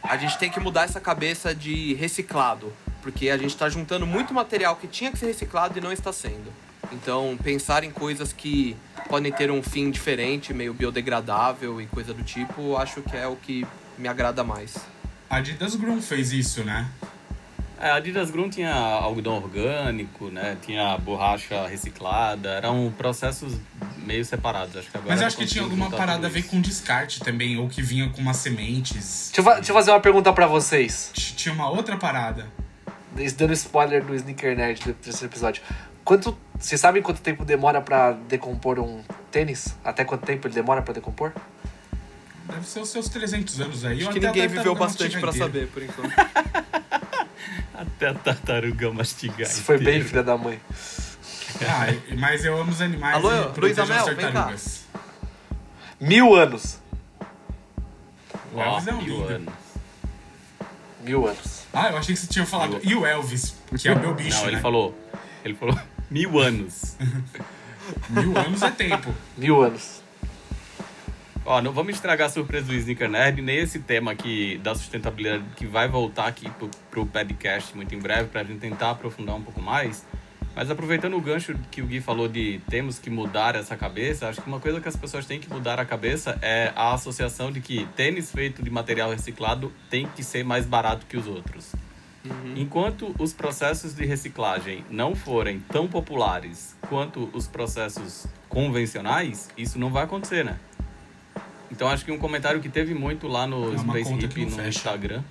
[0.04, 2.72] a gente tem que mudar essa cabeça de reciclado,
[3.02, 6.12] porque a gente está juntando muito material que tinha que ser reciclado e não está
[6.12, 6.52] sendo.
[6.92, 8.76] Então, pensar em coisas que
[9.08, 13.36] podem ter um fim diferente, meio biodegradável e coisa do tipo, acho que é o
[13.36, 13.66] que
[13.96, 14.76] me agrada mais.
[15.30, 16.86] A Adidas Grum fez isso, né?
[17.80, 20.56] É, a Adidas Grum tinha algodão orgânico, né?
[20.64, 23.58] Tinha borracha reciclada, eram processos
[23.98, 24.76] meio separados.
[24.76, 27.56] Acho que agora Mas eu acho que tinha alguma parada a ver com descarte também,
[27.58, 29.30] ou que vinha com umas sementes.
[29.34, 31.10] Deixa eu, deixa eu fazer uma pergunta pra vocês.
[31.14, 32.46] Tinha uma outra parada.
[33.36, 35.62] Dando spoiler do Sneaker Nerd do terceiro episódio.
[36.04, 39.76] Quanto, vocês sabem quanto tempo demora pra decompor um tênis?
[39.84, 41.32] Até quanto tempo ele demora pra decompor?
[42.46, 44.02] Deve ser os seus 300 anos aí.
[44.02, 46.12] Acho que ninguém viveu bastante para saber, por enquanto.
[47.74, 49.48] Até a tartaruga mastigar.
[49.48, 50.60] Isso foi bem, filha da mãe.
[51.62, 51.86] Ah,
[52.18, 54.52] mas eu amo os animais Alô, Luiz Amel, vem cá.
[56.00, 56.78] Mil anos.
[58.52, 59.28] O Elvis é um mil lindo.
[59.28, 59.54] anos.
[61.02, 61.62] Mil anos.
[61.72, 62.80] Ah, eu achei que você tinha falado.
[62.82, 64.52] E o Elvis, que é o meu bicho, Não, né?
[64.52, 64.98] ele falou.
[65.44, 65.78] Ele falou
[66.10, 66.96] mil anos.
[68.08, 69.14] Mil anos é tempo.
[69.36, 70.02] Mil anos.
[71.46, 75.44] Ó, não vamos estragar a surpresa do Sneaker Nerd, nem esse tema aqui da sustentabilidade
[75.56, 79.42] que vai voltar aqui pro, pro podcast muito em breve pra gente tentar aprofundar um
[79.42, 80.06] pouco mais.
[80.56, 84.40] Mas aproveitando o gancho que o Gui falou de temos que mudar essa cabeça, acho
[84.40, 87.60] que uma coisa que as pessoas têm que mudar a cabeça é a associação de
[87.60, 91.74] que tênis feito de material reciclado tem que ser mais barato que os outros.
[92.56, 99.90] Enquanto os processos de reciclagem não forem tão populares quanto os processos convencionais, isso não
[99.90, 100.58] vai acontecer, né?
[101.70, 104.68] Então acho que um comentário que teve muito lá no É Space Hip no fecha.
[104.68, 105.22] Instagram.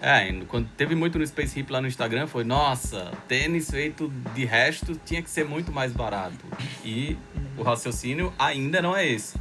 [0.00, 4.08] É, e quando teve muito no Space Hip lá no Instagram foi, nossa, tênis feito
[4.34, 6.44] de resto tinha que ser muito mais barato.
[6.84, 7.16] E
[7.56, 9.36] o raciocínio ainda não é esse.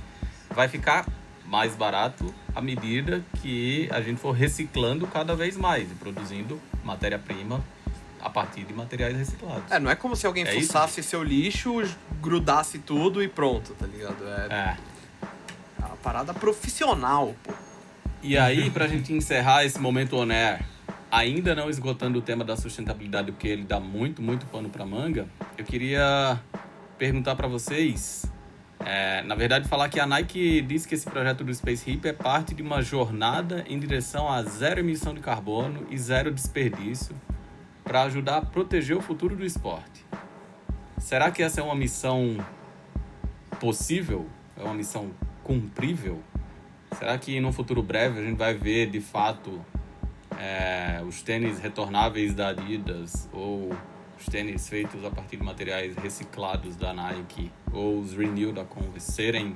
[0.49, 1.05] Vai ficar
[1.45, 7.63] mais barato à medida que a gente for reciclando cada vez mais e produzindo matéria-prima
[8.19, 9.71] a partir de materiais reciclados.
[9.71, 10.67] É, não é como se alguém É isso?
[10.67, 11.71] fuçasse seu lixo,
[12.19, 14.27] grudasse tudo e pronto, tá ligado?
[14.27, 14.77] É, É.
[15.85, 17.53] uma parada profissional, pô.
[18.23, 20.65] E aí, pra gente encerrar esse momento on air,
[21.11, 25.27] ainda não esgotando o tema da sustentabilidade, porque ele dá muito, muito pano pra manga,
[25.57, 26.39] eu queria
[26.97, 28.25] perguntar pra vocês.
[28.79, 32.13] é, na verdade, falar que a Nike disse que esse projeto do Space Hip é
[32.13, 37.15] parte de uma jornada em direção a zero emissão de carbono e zero desperdício
[37.83, 40.05] para ajudar a proteger o futuro do esporte.
[40.97, 42.37] Será que essa é uma missão
[43.59, 44.27] possível?
[44.57, 45.11] É uma missão
[45.47, 46.21] cumprível?
[46.91, 49.63] Será que no futuro breve a gente vai ver de fato
[50.37, 53.73] é, os tênis retornáveis da Adidas ou
[54.19, 59.13] os tênis feitos a partir de materiais reciclados da Nike ou os Renew da Converse
[59.13, 59.55] serem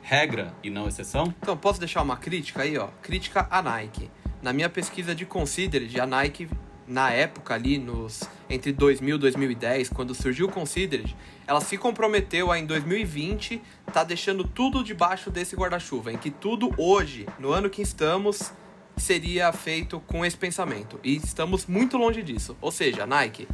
[0.00, 1.34] regra e não exceção?
[1.42, 2.88] Então, posso deixar uma crítica aí, ó?
[3.02, 4.08] Crítica à Nike.
[4.40, 6.48] Na minha pesquisa de Considered, a Nike,
[6.86, 11.16] na época ali, nos entre 2000 e 2010, quando surgiu o Considered,
[11.46, 13.62] ela se comprometeu a, em 2020,
[13.92, 18.52] tá deixando tudo debaixo desse guarda-chuva, em que tudo hoje, no ano que estamos,
[18.96, 20.98] seria feito com esse pensamento.
[21.04, 22.56] E estamos muito longe disso.
[22.60, 23.46] Ou seja, Nike,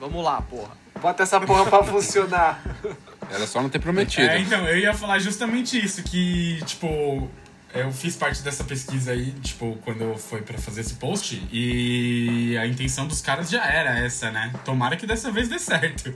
[0.00, 0.76] vamos lá, porra.
[1.00, 2.62] Bota essa porra pra funcionar.
[3.30, 4.28] Era só não ter prometido.
[4.28, 7.30] É, então, eu ia falar justamente isso, que, tipo,
[7.72, 12.66] eu fiz parte dessa pesquisa aí, tipo, quando foi pra fazer esse post, e a
[12.66, 14.52] intenção dos caras já era essa, né?
[14.64, 16.14] Tomara que dessa vez dê certo.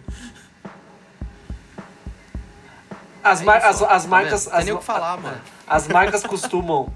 [3.30, 4.44] As, É mar- as, as Tá marcas.
[4.44, 4.50] vendo?
[4.52, 5.40] Tem as, nem o que falar, mano.
[5.66, 6.88] As marcas costumam.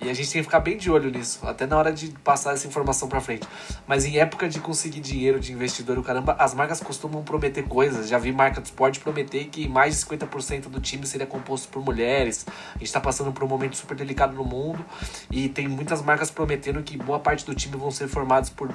[0.00, 2.52] E a gente tem que ficar bem de olho nisso, até na hora de passar
[2.52, 3.46] essa informação pra frente.
[3.86, 8.08] Mas em época de conseguir dinheiro de investidor, o caramba, as marcas costumam prometer coisas.
[8.08, 11.82] Já vi marca de esporte prometer que mais de 50% do time seria composto por
[11.82, 12.44] mulheres.
[12.74, 14.84] A gente tá passando por um momento super delicado no mundo
[15.30, 18.68] e tem muitas marcas prometendo que boa parte do time vão ser formados por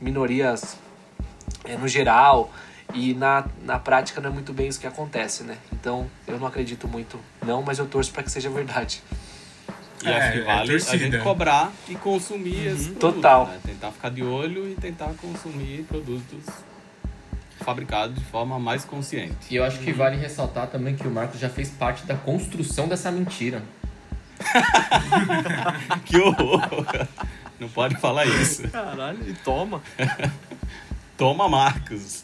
[0.00, 0.76] minorias
[1.64, 2.50] é, no geral.
[2.92, 5.56] E na, na prática não é muito bem isso que acontece, né?
[5.72, 9.02] Então eu não acredito muito, não, mas eu torço pra que seja verdade.
[10.02, 10.98] E É, acho que é vale a torcida.
[10.98, 13.46] gente cobrar e consumir esse produto, Total.
[13.46, 13.58] né?
[13.64, 16.44] Tentar ficar de olho e tentar consumir produtos
[17.64, 19.34] fabricados de forma mais consciente.
[19.50, 22.86] E eu acho que vale ressaltar também que o Marcos já fez parte da construção
[22.86, 23.62] dessa mentira.
[26.04, 26.60] Que horror!
[27.58, 28.68] Não pode falar isso.
[28.68, 29.80] Caralho, e toma.
[31.16, 32.23] Toma, Marcos.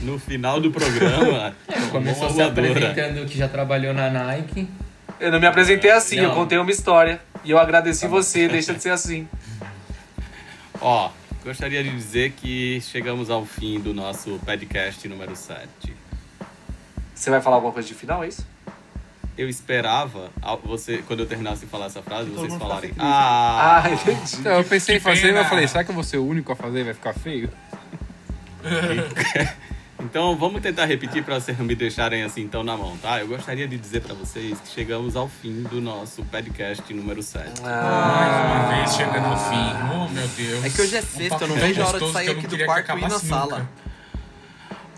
[0.00, 1.54] No final do programa,
[1.90, 4.68] Começou uma se apresentando que já trabalhou na Nike.
[5.20, 6.34] Eu não me apresentei assim, eu Não.
[6.34, 7.20] contei uma história.
[7.44, 9.28] E eu agradeci você, deixa de ser assim.
[10.80, 11.10] Ó,
[11.44, 15.68] gostaria de dizer que chegamos ao fim do nosso podcast número 7.
[17.14, 18.46] Você vai falar alguma coisa de final, é isso?
[19.38, 20.30] Eu esperava,
[20.64, 22.90] você, quando eu terminasse de falar essa frase, vocês mundo ficar falarem.
[22.90, 23.02] feliz.
[23.04, 23.82] Ah!
[23.84, 24.36] Ah, entendi.
[24.40, 26.52] Então, eu pensei em fazer, mas eu falei, será que eu vou ser o único
[26.52, 26.84] a fazer?
[26.84, 27.50] Vai ficar feio?
[30.04, 33.20] Então vamos tentar repetir para vocês não me deixarem assim tão na mão, tá?
[33.20, 37.62] Eu gostaria de dizer para vocês que chegamos ao fim do nosso podcast número 7.
[37.62, 39.96] Mais uma vez chegando ao fim.
[39.96, 40.64] Oh, meu Deus.
[40.64, 42.32] É que hoje é Um sexta, eu papo não vejo a hora de sair eu
[42.32, 43.58] aqui do quarto e ir na sala.
[43.58, 43.68] nunca.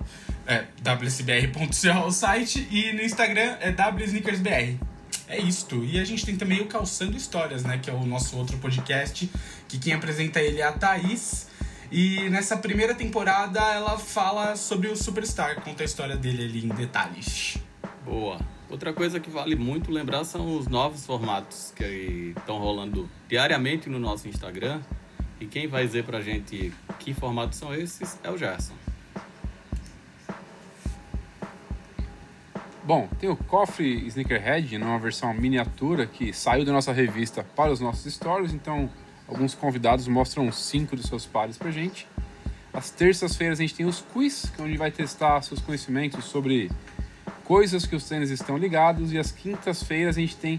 [0.47, 4.79] é, wsbr.co, o site, e no Instagram é WSneakersBR.
[5.29, 5.85] É isto.
[5.85, 7.79] E a gente tem também o Calçando Histórias, né?
[7.79, 9.31] Que é o nosso outro podcast,
[9.69, 11.49] que quem apresenta ele é a Thaís.
[11.93, 16.69] E nessa primeira temporada ela fala sobre o Superstar, conta a história dele ali em
[16.69, 17.59] detalhes.
[18.05, 18.39] Boa.
[18.71, 23.99] Outra coisa que vale muito lembrar são os novos formatos que estão rolando diariamente no
[23.99, 24.81] nosso Instagram.
[25.41, 28.75] E quem vai dizer pra gente que formatos são esses é o Gerson.
[32.89, 37.81] Bom, tem o Cofre Sneakerhead, numa versão miniatura que saiu da nossa revista para os
[37.81, 38.89] nossos stories, então
[39.29, 42.09] alguns convidados mostram cinco dos seus pares pra gente.
[42.73, 46.71] Às terças-feiras a gente tem os quiz, que é onde vai testar seus conhecimentos sobre
[47.45, 50.59] coisas que os tênis estão ligados, e às quintas-feiras a gente tem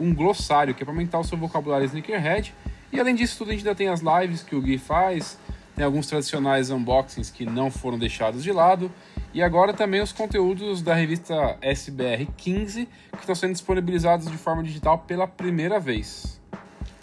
[0.00, 2.54] um glossário, que é para aumentar o seu vocabulário sneakerhead.
[2.90, 5.38] E além disso tudo, a gente ainda tem as lives que o Gui faz,
[5.74, 8.90] tem alguns tradicionais unboxings que não foram deixados de lado,
[9.36, 14.62] e agora também os conteúdos da revista SBR 15, que estão sendo disponibilizados de forma
[14.62, 16.40] digital pela primeira vez.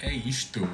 [0.02, 0.68] É isto.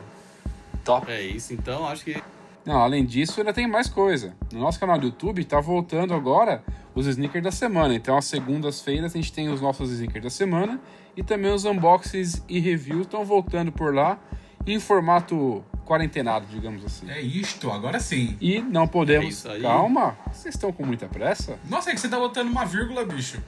[0.85, 1.11] Top.
[1.11, 2.23] É isso, então acho que
[2.65, 4.33] Não, além disso, ainda tem mais coisa.
[4.53, 6.63] No nosso canal do YouTube tá voltando agora
[6.95, 7.93] os sneakers da semana.
[7.93, 10.79] Então, às segundas-feiras a gente tem os nossos sneakers da semana
[11.17, 14.17] e também os unboxings e reviews estão voltando por lá
[14.65, 17.09] em formato quarentenado, digamos assim.
[17.09, 18.37] É isto, agora sim.
[18.39, 19.27] E não É podemos.
[19.29, 19.61] isso aí.
[19.63, 21.57] Calma, vocês estão com muita pressa?
[21.67, 23.41] Nossa, é que você tá botando uma vírgula, bicho.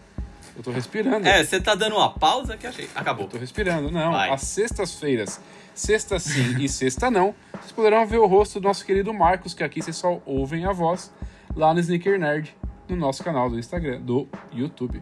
[0.58, 1.26] Eu tô respirando.
[1.28, 2.90] É, você tá dando uma pausa que achei.
[2.96, 3.26] Acabou.
[3.26, 3.92] Eu tô respirando.
[3.92, 4.32] Não, Vai.
[4.32, 5.40] às sextas-feiras,
[5.76, 9.64] sexta sim e sexta não, vocês poderão ver o rosto do nosso querido Marcos, que
[9.64, 11.12] aqui vocês só ouvem a voz,
[11.56, 12.54] lá no Sneaker Nerd,
[12.90, 15.02] no nosso canal do Instagram, do YouTube.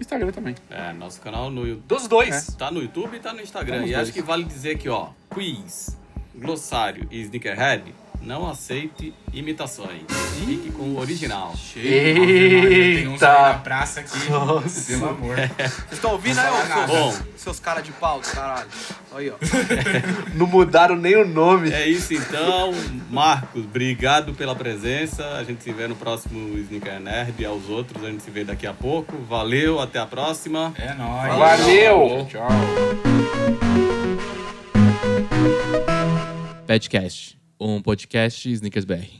[0.00, 0.54] Instagram também.
[0.70, 1.86] É, nosso canal no YouTube.
[1.88, 2.54] Dos dois.
[2.54, 3.78] Tá no YouTube e tá no Instagram.
[3.80, 3.98] Tá e dois.
[4.02, 5.98] acho que vale dizer que, ó, quiz,
[6.34, 10.02] glossário e sneakerhead, não aceite imitações.
[10.44, 11.54] Fique com o original.
[11.72, 14.30] Tem uns aí na praça aqui.
[14.30, 14.92] Nossa.
[14.92, 15.36] Pelo amor.
[15.36, 18.68] Vocês estão ouvindo aí, Não ô, fala seus, caras de pau, caralho?
[19.14, 19.34] Aí, ó.
[20.34, 21.72] Não mudaram nem o nome.
[21.72, 22.72] É isso então,
[23.10, 25.36] Marcos, obrigado pela presença.
[25.36, 28.44] A gente se vê no próximo Sneaker Nerd e aos outros a gente se vê
[28.44, 29.16] daqui a pouco.
[29.28, 30.74] Valeu, até a próxima.
[30.76, 31.34] É nóis.
[31.34, 32.26] Valeu!
[32.28, 33.79] Tchau.
[36.70, 39.18] Padcast, um podcast Snickers BR.